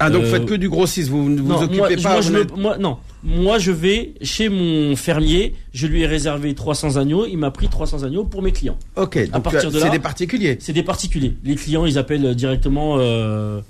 Ah, 0.00 0.10
donc 0.10 0.22
euh, 0.22 0.24
vous 0.26 0.30
faites 0.32 0.44
que 0.46 0.54
du 0.54 0.68
grossiste, 0.68 1.08
vous 1.08 1.28
ne 1.30 1.40
vous 1.40 1.48
non, 1.48 1.62
occupez 1.62 1.76
moi, 1.76 1.88
pas. 2.02 2.12
moi, 2.12 2.20
je 2.20 2.30
me- 2.32 2.38
n'êtes- 2.40 2.56
moi, 2.56 2.76
non, 2.78 2.98
moi 3.24 3.58
je 3.58 3.70
vais 3.72 4.12
chez 4.20 4.50
mon 4.50 4.94
fermier, 4.94 5.54
je 5.72 5.86
lui 5.86 6.02
ai 6.02 6.06
réservé 6.06 6.54
300 6.54 6.96
agneaux, 6.96 7.24
il 7.26 7.38
m'a 7.38 7.50
pris 7.50 7.68
300 7.68 8.02
agneaux 8.02 8.24
pour 8.24 8.42
mes 8.42 8.52
clients. 8.52 8.76
Ok, 8.96 9.18
donc 9.30 9.42
partir 9.44 9.70
de 9.70 9.78
c'est 9.78 9.84
là- 9.86 9.90
des 9.90 9.98
particuliers. 9.98 10.58
C'est 10.60 10.74
des 10.74 10.82
particuliers. 10.82 11.34
Les 11.42 11.54
clients, 11.54 11.86
ils 11.86 11.96
appellent 11.96 12.34
directement 12.34 12.96
euh, 12.98 13.60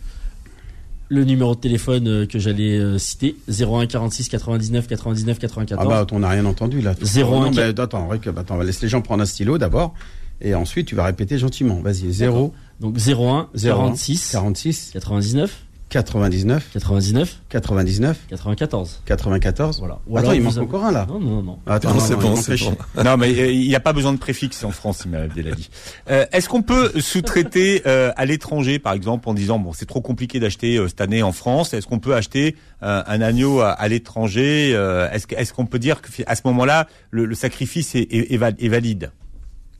le 1.08 1.24
numéro 1.24 1.54
de 1.54 1.60
téléphone 1.60 2.08
euh, 2.08 2.26
que 2.26 2.38
j'allais 2.38 2.78
euh, 2.78 2.98
citer 2.98 3.36
01 3.48 3.86
46 3.86 4.28
99 4.28 4.86
99 4.86 5.38
94. 5.38 5.80
Ah 5.80 5.88
bah, 5.88 6.06
on 6.12 6.20
n'a 6.20 6.28
rien 6.28 6.44
entendu 6.44 6.80
là. 6.80 6.94
01, 7.00 7.24
Non, 7.24 7.50
mais 7.50 7.62
attends, 7.62 7.82
attends, 8.10 8.54
on 8.54 8.58
va 8.58 8.64
laisser 8.64 8.82
les 8.82 8.88
gens 8.88 9.02
prendre 9.02 9.22
un 9.22 9.26
stylo 9.26 9.58
d'abord. 9.58 9.94
Et 10.40 10.54
ensuite, 10.54 10.86
tu 10.86 10.94
vas 10.94 11.04
répéter 11.04 11.38
gentiment. 11.38 11.80
Vas-y, 11.80 12.12
0, 12.12 12.52
Donc 12.80 12.96
01 12.96 13.48
0, 13.54 13.78
46 13.78 14.32
46, 14.32 14.90
99 14.92 15.65
99, 15.88 16.70
99 16.72 17.42
99, 17.48 18.18
94. 18.28 19.02
94. 19.06 19.78
Voilà. 19.78 20.00
Ou 20.08 20.18
Attends, 20.18 20.32
il 20.32 20.42
manque 20.42 20.52
avez- 20.54 20.60
encore 20.62 20.84
un 20.84 20.90
là. 20.90 21.06
Non, 21.08 21.20
non, 21.20 21.42
non. 21.42 21.58
Attends, 21.64 21.94
Non, 21.94 22.00
c'est 22.00 22.16
bon, 22.16 22.34
c'est 22.34 22.58
bon. 22.58 22.76
Non, 23.04 23.16
mais 23.16 23.28
euh, 23.38 23.52
il 23.52 23.68
n'y 23.68 23.74
a 23.76 23.80
pas 23.80 23.92
besoin 23.92 24.12
de 24.12 24.18
préfixe 24.18 24.64
en 24.64 24.72
France, 24.72 25.02
il 25.04 25.12
m'a 25.12 25.28
dit. 25.28 25.68
Euh, 26.10 26.26
Est-ce 26.32 26.48
qu'on 26.48 26.62
peut 26.62 26.90
sous-traiter 27.00 27.82
euh, 27.86 28.10
à 28.16 28.24
l'étranger, 28.26 28.80
par 28.80 28.94
exemple, 28.94 29.28
en 29.28 29.34
disant 29.34 29.60
bon, 29.60 29.72
c'est 29.72 29.86
trop 29.86 30.00
compliqué 30.00 30.40
d'acheter 30.40 30.76
euh, 30.76 30.88
cette 30.88 31.00
année 31.00 31.22
en 31.22 31.32
France. 31.32 31.72
Est-ce 31.72 31.86
qu'on 31.86 32.00
peut 32.00 32.16
acheter 32.16 32.56
euh, 32.82 33.02
un 33.06 33.20
agneau 33.20 33.60
à, 33.60 33.70
à 33.70 33.86
l'étranger 33.88 34.70
Est-ce 35.12 35.52
qu'on 35.52 35.66
peut 35.66 35.78
dire 35.78 36.02
que 36.02 36.08
à 36.26 36.34
ce 36.34 36.42
moment-là, 36.46 36.88
le, 37.10 37.26
le 37.26 37.34
sacrifice 37.36 37.94
est, 37.94 38.08
est 38.12 38.68
valide? 38.68 39.12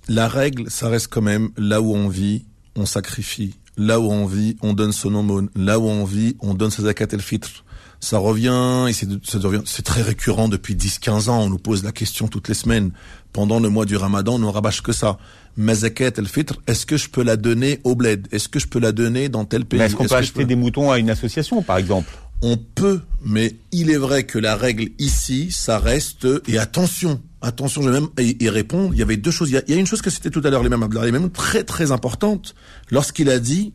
La 0.09 0.29
règle, 0.29 0.71
ça 0.71 0.89
reste 0.89 1.09
quand 1.09 1.21
même 1.23 1.49
là 1.57 1.81
où 1.83 1.93
on 1.95 2.09
vit, 2.09 2.45
on 2.77 2.87
sacrifie. 2.87 3.57
Là 3.77 4.01
où 4.01 4.11
on 4.11 4.27
vit, 4.27 4.57
on 4.63 4.73
donne 4.73 4.93
son 4.93 5.15
aumône. 5.15 5.51
Là 5.55 5.79
où 5.79 5.85
on 5.85 6.05
vit, 6.05 6.37
on 6.41 6.55
donne 6.55 6.71
sa 6.71 6.83
zakat 6.83 7.09
el 7.13 7.21
fitr. 7.21 7.65
Ça 8.01 8.19
revient, 8.19 8.87
et 8.89 8.93
c'est, 8.93 9.09
ça 9.25 9.39
devient, 9.39 9.63
c'est 9.65 9.83
très 9.83 10.03
récurrent 10.03 10.49
depuis 10.49 10.75
10-15 10.75 11.29
ans. 11.29 11.43
On 11.43 11.49
nous 11.49 11.59
pose 11.59 11.83
la 11.83 11.93
question 11.93 12.29
toutes 12.29 12.49
les 12.49 12.55
semaines. 12.55 12.91
Pendant 13.33 13.59
le 13.59 13.69
mois 13.69 13.85
du 13.85 13.97
ramadan, 13.97 14.35
on 14.35 14.39
ne 14.39 14.47
rabâche 14.47 14.83
que 14.83 14.93
ça. 14.93 15.19
Ma 15.57 15.75
zakat 15.75 16.13
el 16.19 16.27
fitr, 16.27 16.55
est-ce 16.67 16.85
que 16.85 16.97
je 16.97 17.09
peux 17.09 17.23
la 17.23 17.37
donner 17.37 17.81
au 17.85 17.95
bled? 17.95 18.29
Est-ce 18.33 18.49
que 18.49 18.59
je 18.59 18.67
peux 18.67 18.79
la 18.79 18.93
donner 18.93 19.29
dans 19.29 19.45
tel 19.45 19.65
pays? 19.65 19.81
Est-ce 19.81 19.97
qu'on 19.97 20.05
peut 20.05 20.15
acheter 20.15 20.45
des 20.45 20.57
moutons 20.57 20.91
à 20.91 20.99
une 20.99 21.11
association, 21.11 21.63
par 21.63 21.79
exemple? 21.79 22.13
On 22.43 22.57
peut, 22.57 23.01
mais 23.25 23.57
il 23.73 23.91
est 23.91 23.97
vrai 23.97 24.25
que 24.25 24.39
la 24.39 24.57
règle 24.57 24.91
ici, 24.99 25.51
ça 25.51 25.79
reste, 25.79 26.27
et 26.47 26.59
attention, 26.59 27.21
attention, 27.41 27.83
je 27.83 27.89
vais 27.89 28.01
même 28.01 28.11
y, 28.19 28.45
y 28.45 28.49
répondre, 28.49 28.91
il 28.93 28.99
y 28.99 29.03
avait 29.03 29.17
deux 29.17 29.31
choses, 29.31 29.51
il 29.51 29.55
y 29.55 29.59
a, 29.59 29.63
il 29.67 29.75
y 29.75 29.77
a 29.77 29.81
une 29.81 29.87
chose 29.87 30.03
que 30.03 30.11
c'était 30.11 30.31
tout 30.31 30.43
à 30.45 30.51
l'heure, 30.51 30.63
les 30.63 30.69
mêmes, 30.69 30.87
les 31.03 31.13
mêmes 31.13 31.31
très 31.31 31.65
très 31.65 31.93
importante, 31.93 32.55
lorsqu'il 32.91 33.31
a 33.31 33.39
dit 33.39 33.73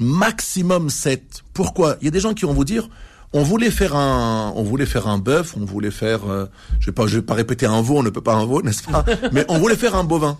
maximum 0.00 0.90
7. 0.90 1.42
Pourquoi? 1.52 1.96
Il 2.00 2.04
y 2.04 2.08
a 2.08 2.10
des 2.10 2.20
gens 2.20 2.34
qui 2.34 2.44
vont 2.44 2.54
vous 2.54 2.64
dire, 2.64 2.88
on 3.32 3.42
voulait 3.42 3.70
faire 3.70 3.94
un, 3.94 4.52
on 4.56 4.62
voulait 4.62 4.86
faire 4.86 5.06
un 5.08 5.18
bœuf, 5.18 5.56
on 5.56 5.64
voulait 5.64 5.90
faire, 5.90 6.28
euh, 6.30 6.46
je 6.80 6.86
vais 6.86 6.92
pas, 6.92 7.06
je 7.06 7.16
vais 7.16 7.22
pas 7.22 7.34
répéter 7.34 7.66
un 7.66 7.82
veau, 7.82 7.98
on 7.98 8.02
ne 8.02 8.10
peut 8.10 8.22
pas 8.22 8.34
un 8.34 8.46
veau, 8.46 8.62
n'est-ce 8.62 8.84
pas? 8.84 9.04
Mais 9.32 9.44
on 9.48 9.58
voulait 9.58 9.76
faire 9.76 9.94
un 9.94 10.04
bovin. 10.04 10.38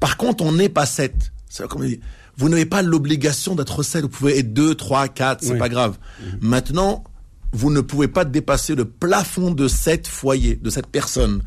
Par 0.00 0.16
contre, 0.16 0.44
on 0.44 0.52
n'est 0.52 0.68
pas 0.68 0.86
7. 0.86 1.32
C'est 1.48 1.66
comme 1.66 1.84
il 1.84 1.96
dit, 1.96 2.00
vous 2.36 2.48
n'avez 2.48 2.66
pas 2.66 2.82
l'obligation 2.82 3.54
d'être 3.54 3.82
7, 3.82 4.02
vous 4.02 4.08
pouvez 4.08 4.38
être 4.38 4.52
2, 4.54 4.74
3, 4.74 5.08
4, 5.08 5.42
c'est 5.44 5.52
Oui. 5.52 5.58
pas 5.58 5.68
grave. 5.68 5.98
Maintenant, 6.40 7.04
vous 7.52 7.70
ne 7.70 7.80
pouvez 7.80 8.08
pas 8.08 8.24
dépasser 8.24 8.74
le 8.74 8.84
plafond 8.84 9.50
de 9.50 9.68
7 9.68 10.06
foyers, 10.08 10.56
de 10.56 10.70
cette 10.70 10.86
personne. 10.86 11.42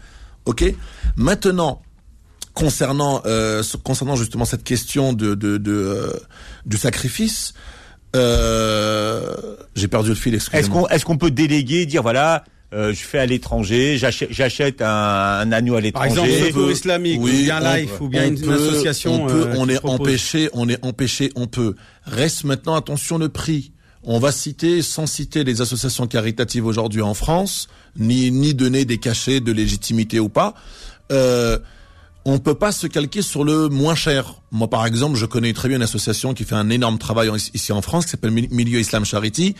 OK? 0.46 0.64
Maintenant, 1.16 1.82
concernant 2.54 3.22
euh, 3.26 3.64
ce- 3.64 3.78
concernant 3.78 4.16
justement 4.16 4.46
cette 4.46 4.64
question 4.64 5.14
de, 5.14 5.34
de, 5.34 5.58
de 5.58 5.72
euh, 5.72 6.14
du 6.66 6.78
sacrifice, 6.78 7.54
euh, 8.16 9.56
j'ai 9.76 9.88
perdu 9.88 10.10
le 10.10 10.16
fil, 10.16 10.36
Est-ce 10.36 10.70
qu'on 10.70 10.88
est-ce 10.88 11.06
qu'on 11.06 11.18
peut 11.18 11.32
déléguer, 11.32 11.86
dire 11.86 12.02
voilà, 12.04 12.44
euh, 12.74 12.94
je 12.94 13.00
fais 13.04 13.20
à 13.20 13.26
l'étranger, 13.26 13.98
j'achète 13.98 14.30
j'achète 14.32 14.82
un, 14.82 14.88
un 14.88 15.52
agneau 15.52 15.74
à 15.76 15.78
Par 15.78 15.82
l'étranger. 15.82 16.22
exemple, 16.22 16.40
peut- 16.40 16.48
Secours 16.48 16.72
islamique, 16.72 17.20
ou 17.22 17.26
bien 17.28 17.60
on- 17.62 17.76
Life, 17.76 18.02
ou 18.02 18.08
bien 18.10 18.28
une, 18.28 18.40
peut- 18.42 18.54
association. 18.54 19.24
On, 19.24 19.28
peut, 19.28 19.48
euh, 19.48 19.56
on 19.58 19.70
est 19.70 19.76
propose. 19.80 20.00
empêché, 20.02 20.50
on 20.54 20.68
est 20.70 20.84
empêché, 20.84 21.32
on 21.36 21.48
peut. 21.48 21.76
Reste 22.06 22.44
maintenant 22.44 22.76
attention 22.76 23.18
le 23.18 23.30
prix. 23.30 23.72
On 24.04 24.20
va 24.20 24.32
citer, 24.34 24.82
sans 24.82 25.06
citer 25.08 25.44
les 25.46 25.62
associations 25.62 26.08
caritatives 26.08 26.66
aujourd'hui 26.66 27.02
en 27.02 27.14
France, 27.14 27.68
ni 27.98 28.32
ni 28.32 28.54
donner 28.54 28.84
des 28.84 28.98
cachets 28.98 29.40
de 29.40 29.52
légitimité 29.54 30.20
ou 30.20 30.28
pas. 30.28 30.56
Euh, 31.12 31.58
on 32.26 32.40
peut 32.40 32.56
pas 32.56 32.72
se 32.72 32.88
calquer 32.88 33.22
sur 33.22 33.44
le 33.44 33.68
moins 33.70 33.96
cher. 33.96 34.36
Moi, 34.52 34.70
par 34.70 34.86
exemple, 34.86 35.18
je 35.18 35.26
connais 35.26 35.52
très 35.52 35.68
bien 35.68 35.78
une 35.78 35.84
association 35.84 36.34
qui 36.34 36.46
fait 36.46 36.56
un 36.56 36.70
énorme 36.70 36.98
travail 36.98 37.30
ici 37.54 37.72
en 37.74 37.82
France, 37.82 38.06
qui 38.06 38.12
s'appelle 38.12 38.32
Mi- 38.32 38.48
Milieu 38.50 38.80
Islam 38.80 39.04
Charity. 39.04 39.56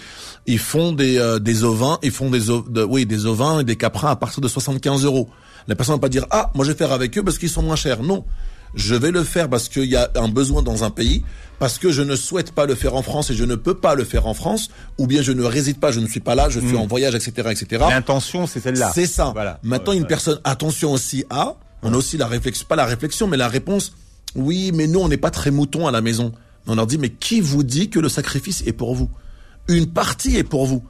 Ils 0.48 0.60
font 0.60 0.92
des 0.94 1.18
euh, 1.18 1.40
des 1.40 1.64
ovins, 1.64 2.00
ils 2.04 2.12
font 2.12 2.30
des 2.30 2.50
ov- 2.50 2.72
de- 2.72 2.84
oui 2.84 3.06
des 3.06 3.26
ovins 3.26 3.60
et 3.60 3.64
des 3.66 3.76
caprins 3.76 4.12
à 4.12 4.16
partir 4.16 4.40
de 4.42 4.48
75 4.48 5.04
euros. 5.04 5.30
La 5.68 5.76
personne 5.76 5.96
va 5.96 6.00
pas 6.00 6.10
dire 6.10 6.26
ah 6.32 6.52
moi 6.56 6.66
je 6.66 6.72
vais 6.72 6.78
faire 6.78 6.92
avec 6.94 7.18
eux 7.18 7.24
parce 7.24 7.38
qu'ils 7.38 7.50
sont 7.50 7.62
moins 7.64 7.76
chers. 7.76 8.02
Non, 8.04 8.24
je 8.76 8.96
vais 8.96 9.12
le 9.12 9.24
faire 9.24 9.50
parce 9.50 9.68
qu'il 9.70 9.86
y 9.86 9.96
a 9.96 10.10
un 10.16 10.28
besoin 10.30 10.62
dans 10.62 10.84
un 10.86 10.90
pays, 10.90 11.24
parce 11.60 11.78
que 11.78 11.92
je 11.92 12.02
ne 12.02 12.16
souhaite 12.16 12.52
pas 12.54 12.66
le 12.66 12.76
faire 12.76 12.96
en 12.96 13.02
France 13.02 13.30
et 13.30 13.34
je 13.34 13.44
ne 13.44 13.56
peux 13.56 13.74
pas 13.76 13.96
le 13.96 14.04
faire 14.06 14.26
en 14.28 14.34
France, 14.34 14.70
ou 14.98 15.06
bien 15.08 15.22
je 15.22 15.32
ne 15.34 15.44
réside 15.44 15.80
pas, 15.80 15.92
je 15.92 16.00
ne 16.00 16.08
suis 16.08 16.20
pas 16.22 16.34
là, 16.36 16.50
je 16.50 16.60
suis 16.62 16.78
en 16.78 16.88
voyage, 16.88 17.14
etc., 17.16 17.32
etc. 17.52 17.84
L'intention, 17.90 18.48
c'est 18.48 18.60
celle-là. 18.62 18.92
C'est 18.96 19.06
ça. 19.06 19.32
Voilà. 19.34 19.60
Maintenant, 19.64 19.94
une 19.94 20.06
personne, 20.08 20.40
attention 20.44 20.92
aussi 20.92 21.24
à, 21.30 21.56
on 21.84 21.94
a 21.94 21.98
aussi 21.98 22.18
la 22.18 22.28
réflexion, 22.28 22.66
pas 22.68 22.76
la 22.76 22.86
réflexion, 22.86 23.28
mais 23.28 23.38
la 23.38 23.48
réponse, 23.48 23.94
oui, 24.36 24.72
mais 24.74 24.88
nous, 24.88 25.00
on 25.00 25.08
n'est 25.08 25.18
pas 25.18 25.32
très 25.32 25.52
moutons 25.52 25.88
à 25.88 25.92
la 25.92 26.02
maison. 26.02 26.32
On 26.66 26.76
leur 26.76 26.88
dit, 26.88 26.98
mais 26.98 27.10
qui 27.10 27.42
vous 27.42 27.64
dit 27.64 27.90
que 27.90 28.00
le 28.00 28.10
sacrifice 28.10 28.64
est 28.66 28.74
pour 28.74 28.96
vous? 28.96 29.10
Une 29.68 29.88
partie 29.88 30.38
est 30.38 30.44
pour 30.44 30.66
vous, 30.66 30.84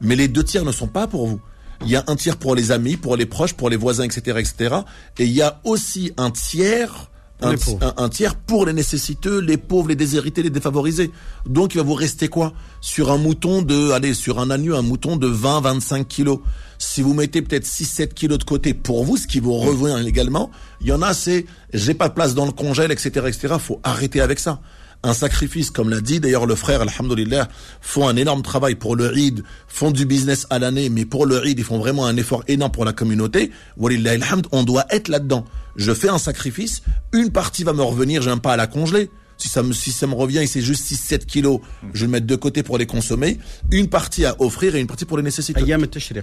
mais 0.00 0.16
les 0.16 0.28
deux 0.28 0.44
tiers 0.44 0.64
ne 0.64 0.72
sont 0.72 0.88
pas 0.88 1.06
pour 1.06 1.26
vous. 1.26 1.40
Il 1.84 1.90
y 1.90 1.96
a 1.96 2.04
un 2.06 2.16
tiers 2.16 2.36
pour 2.36 2.54
les 2.54 2.70
amis, 2.70 2.96
pour 2.96 3.16
les 3.16 3.26
proches, 3.26 3.54
pour 3.54 3.70
les 3.70 3.76
voisins, 3.76 4.04
etc., 4.04 4.38
etc. 4.38 4.76
Et 5.18 5.24
il 5.24 5.32
y 5.32 5.42
a 5.42 5.60
aussi 5.64 6.12
un 6.16 6.30
tiers 6.30 7.10
un, 7.42 7.50
un- 7.82 7.94
un 7.96 8.08
tiers 8.08 8.34
pour 8.36 8.66
les 8.66 8.72
nécessiteux, 8.72 9.38
les 9.40 9.56
pauvres, 9.56 9.88
les 9.88 9.96
déshérités, 9.96 10.42
les 10.42 10.50
défavorisés. 10.50 11.10
Donc 11.46 11.74
il 11.74 11.78
va 11.78 11.84
vous 11.84 11.94
rester 11.94 12.28
quoi? 12.28 12.52
Sur 12.80 13.10
un 13.10 13.18
mouton 13.18 13.62
de, 13.62 13.90
allez, 13.90 14.14
sur 14.14 14.38
un 14.40 14.50
agneau, 14.50 14.76
un 14.76 14.82
mouton 14.82 15.16
de 15.16 15.28
20-25 15.28 16.04
kilos. 16.06 16.38
Si 16.78 17.00
vous 17.02 17.14
mettez 17.14 17.42
peut-être 17.42 17.64
6-7 17.66 18.08
kilos 18.14 18.38
de 18.38 18.44
côté 18.44 18.74
pour 18.74 19.04
vous, 19.04 19.16
ce 19.16 19.26
qui 19.26 19.38
vous 19.40 19.54
revient 19.54 20.04
également, 20.06 20.50
il 20.80 20.88
y 20.88 20.92
en 20.92 21.02
a, 21.02 21.14
c'est 21.14 21.46
j'ai 21.72 21.94
pas 21.94 22.08
de 22.08 22.14
place 22.14 22.34
dans 22.34 22.46
le 22.46 22.52
congèle, 22.52 22.90
etc., 22.90 23.10
etc. 23.28 23.54
Faut 23.60 23.80
arrêter 23.84 24.20
avec 24.20 24.38
ça 24.40 24.60
un 25.02 25.14
sacrifice, 25.14 25.70
comme 25.70 25.90
l'a 25.90 26.00
dit. 26.00 26.20
D'ailleurs, 26.20 26.46
le 26.46 26.54
frère, 26.54 26.80
alhamdoulilah, 26.82 27.48
font 27.80 28.08
un 28.08 28.16
énorme 28.16 28.42
travail 28.42 28.74
pour 28.74 28.96
le 28.96 29.16
Eid, 29.16 29.42
font 29.68 29.90
du 29.90 30.06
business 30.06 30.46
à 30.50 30.58
l'année, 30.58 30.88
mais 30.90 31.04
pour 31.04 31.26
le 31.26 31.46
Eid, 31.46 31.58
ils 31.58 31.64
font 31.64 31.78
vraiment 31.78 32.06
un 32.06 32.16
effort 32.16 32.44
énorme 32.48 32.72
pour 32.72 32.84
la 32.84 32.92
communauté. 32.92 33.50
On 33.78 34.62
doit 34.62 34.86
être 34.90 35.08
là-dedans. 35.08 35.44
Je 35.76 35.92
fais 35.92 36.08
un 36.08 36.18
sacrifice, 36.18 36.82
une 37.12 37.30
partie 37.30 37.64
va 37.64 37.72
me 37.72 37.82
revenir, 37.82 38.22
j'aime 38.22 38.40
pas 38.40 38.52
à 38.52 38.56
la 38.56 38.66
congeler. 38.66 39.10
Si 39.38 39.48
ça 39.48 39.64
me, 39.64 39.72
si 39.72 39.90
ça 39.90 40.06
me 40.06 40.14
revient 40.14 40.38
et 40.38 40.46
c'est 40.46 40.60
juste 40.60 40.84
6-7 40.86 41.24
kilos, 41.26 41.58
je 41.94 42.04
le 42.04 42.10
mettre 42.12 42.26
de 42.26 42.36
côté 42.36 42.62
pour 42.62 42.78
les 42.78 42.86
consommer. 42.86 43.38
Une 43.72 43.88
partie 43.88 44.24
à 44.24 44.40
offrir 44.40 44.76
et 44.76 44.80
une 44.80 44.86
partie 44.86 45.04
pour 45.04 45.16
les 45.16 45.22
nécessités. 45.24 45.58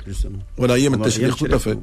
justement. 0.07 0.37
Voilà, 0.55 0.77
tout 1.35 1.53
à 1.53 1.59
fait. 1.59 1.77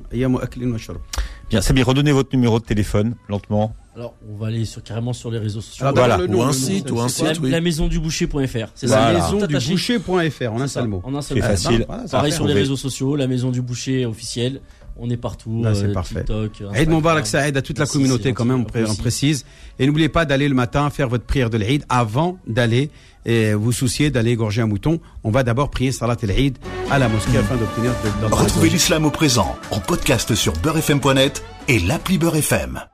Bien, 1.51 1.61
Sabir, 1.61 1.86
redonnez 1.86 2.12
votre 2.12 2.34
numéro 2.34 2.59
de 2.59 2.64
téléphone, 2.64 3.16
lentement. 3.28 3.76
Alors, 3.97 4.14
on 4.30 4.36
va 4.36 4.49
aller 4.49 4.66
sur, 4.66 4.82
carrément 4.82 5.14
sur 5.14 5.30
les 5.30 5.38
réseaux 5.38 5.62
sociaux. 5.62 5.86
Alors, 5.86 5.97
Voilà. 5.97 6.20
Ou 6.22 6.42
un 6.42 6.53
site, 6.53 6.90
ou 6.90 7.01
un 7.01 7.09
site, 7.09 7.40
oui. 7.42 7.51
la 7.51 7.62
maison 7.62 7.88
du 7.88 7.99
boucher.fr. 7.99 8.68
C'est 8.74 8.86
Voilà. 8.88 9.07
ça. 9.07 9.12
La 9.12 9.12
maison 9.14 9.47
du 9.47 9.55
boucher.fr 9.70 10.53
en 10.53 10.61
un 10.61 10.68
seul 10.68 10.68
ça, 10.68 10.86
mot. 10.86 11.01
En 11.03 11.14
un 11.14 11.22
seul 11.22 11.38
C'est 11.38 11.42
mot. 11.42 11.49
facile. 11.49 11.84
Voilà, 11.88 12.03
ça 12.07 12.18
Pareil 12.18 12.32
sur 12.32 12.47
les 12.47 12.53
réseaux 12.53 12.76
sociaux, 12.76 13.16
la 13.16 13.26
maison 13.26 13.51
du 13.51 13.62
boucher 13.62 14.05
officielle. 14.05 14.61
On 14.99 15.09
est 15.11 15.16
partout. 15.16 15.62
Là, 15.62 15.74
c'est 15.74 15.84
euh, 15.86 15.92
parfait. 15.94 16.20
TikTok, 16.20 16.61
Eid 16.61 16.66
Instagram. 16.68 16.94
Mubarak 16.94 17.26
Saïd 17.26 17.57
à 17.57 17.62
toute 17.62 17.78
la 17.78 17.86
communauté 17.86 18.32
quand 18.32 18.44
même, 18.47 18.64
on, 18.88 18.94
précise. 18.94 19.44
Et 19.78 19.86
n'oubliez 19.86 20.09
pas 20.09 20.24
d'aller 20.26 20.49
le 20.49 20.55
matin 20.55 20.88
faire 20.90 21.09
votre 21.09 21.24
prière 21.24 21.51
de 21.51 21.57
l'Eid 21.59 21.84
avant 21.90 22.38
d'aller 22.47 22.90
et 23.26 23.53
vous 23.55 23.72
soucier 23.72 24.11
d'aller 24.11 24.30
égorger 24.32 24.62
un 24.62 24.66
mouton. 24.66 25.01
On 25.22 25.30
va 25.30 25.42
d'abord 25.42 25.70
prier 25.70 25.92
Salat 25.92 26.16
el-Eid 26.22 26.57
à 26.90 26.99
la 26.99 27.09
mosquée 27.09 27.36
afin 27.36 27.57
d'obtenir 27.57 27.92
Retrouvez 28.30 28.70
l'islam 28.70 29.05
au 29.05 29.11
présent 29.11 29.57
en 29.70 29.80
podcast 29.80 30.34
sur 30.34 30.55
beurrefm.net 30.55 31.42
et 31.68 31.78
l'appli 31.80 32.16
Beurre 32.16 32.36
FM. 32.36 32.86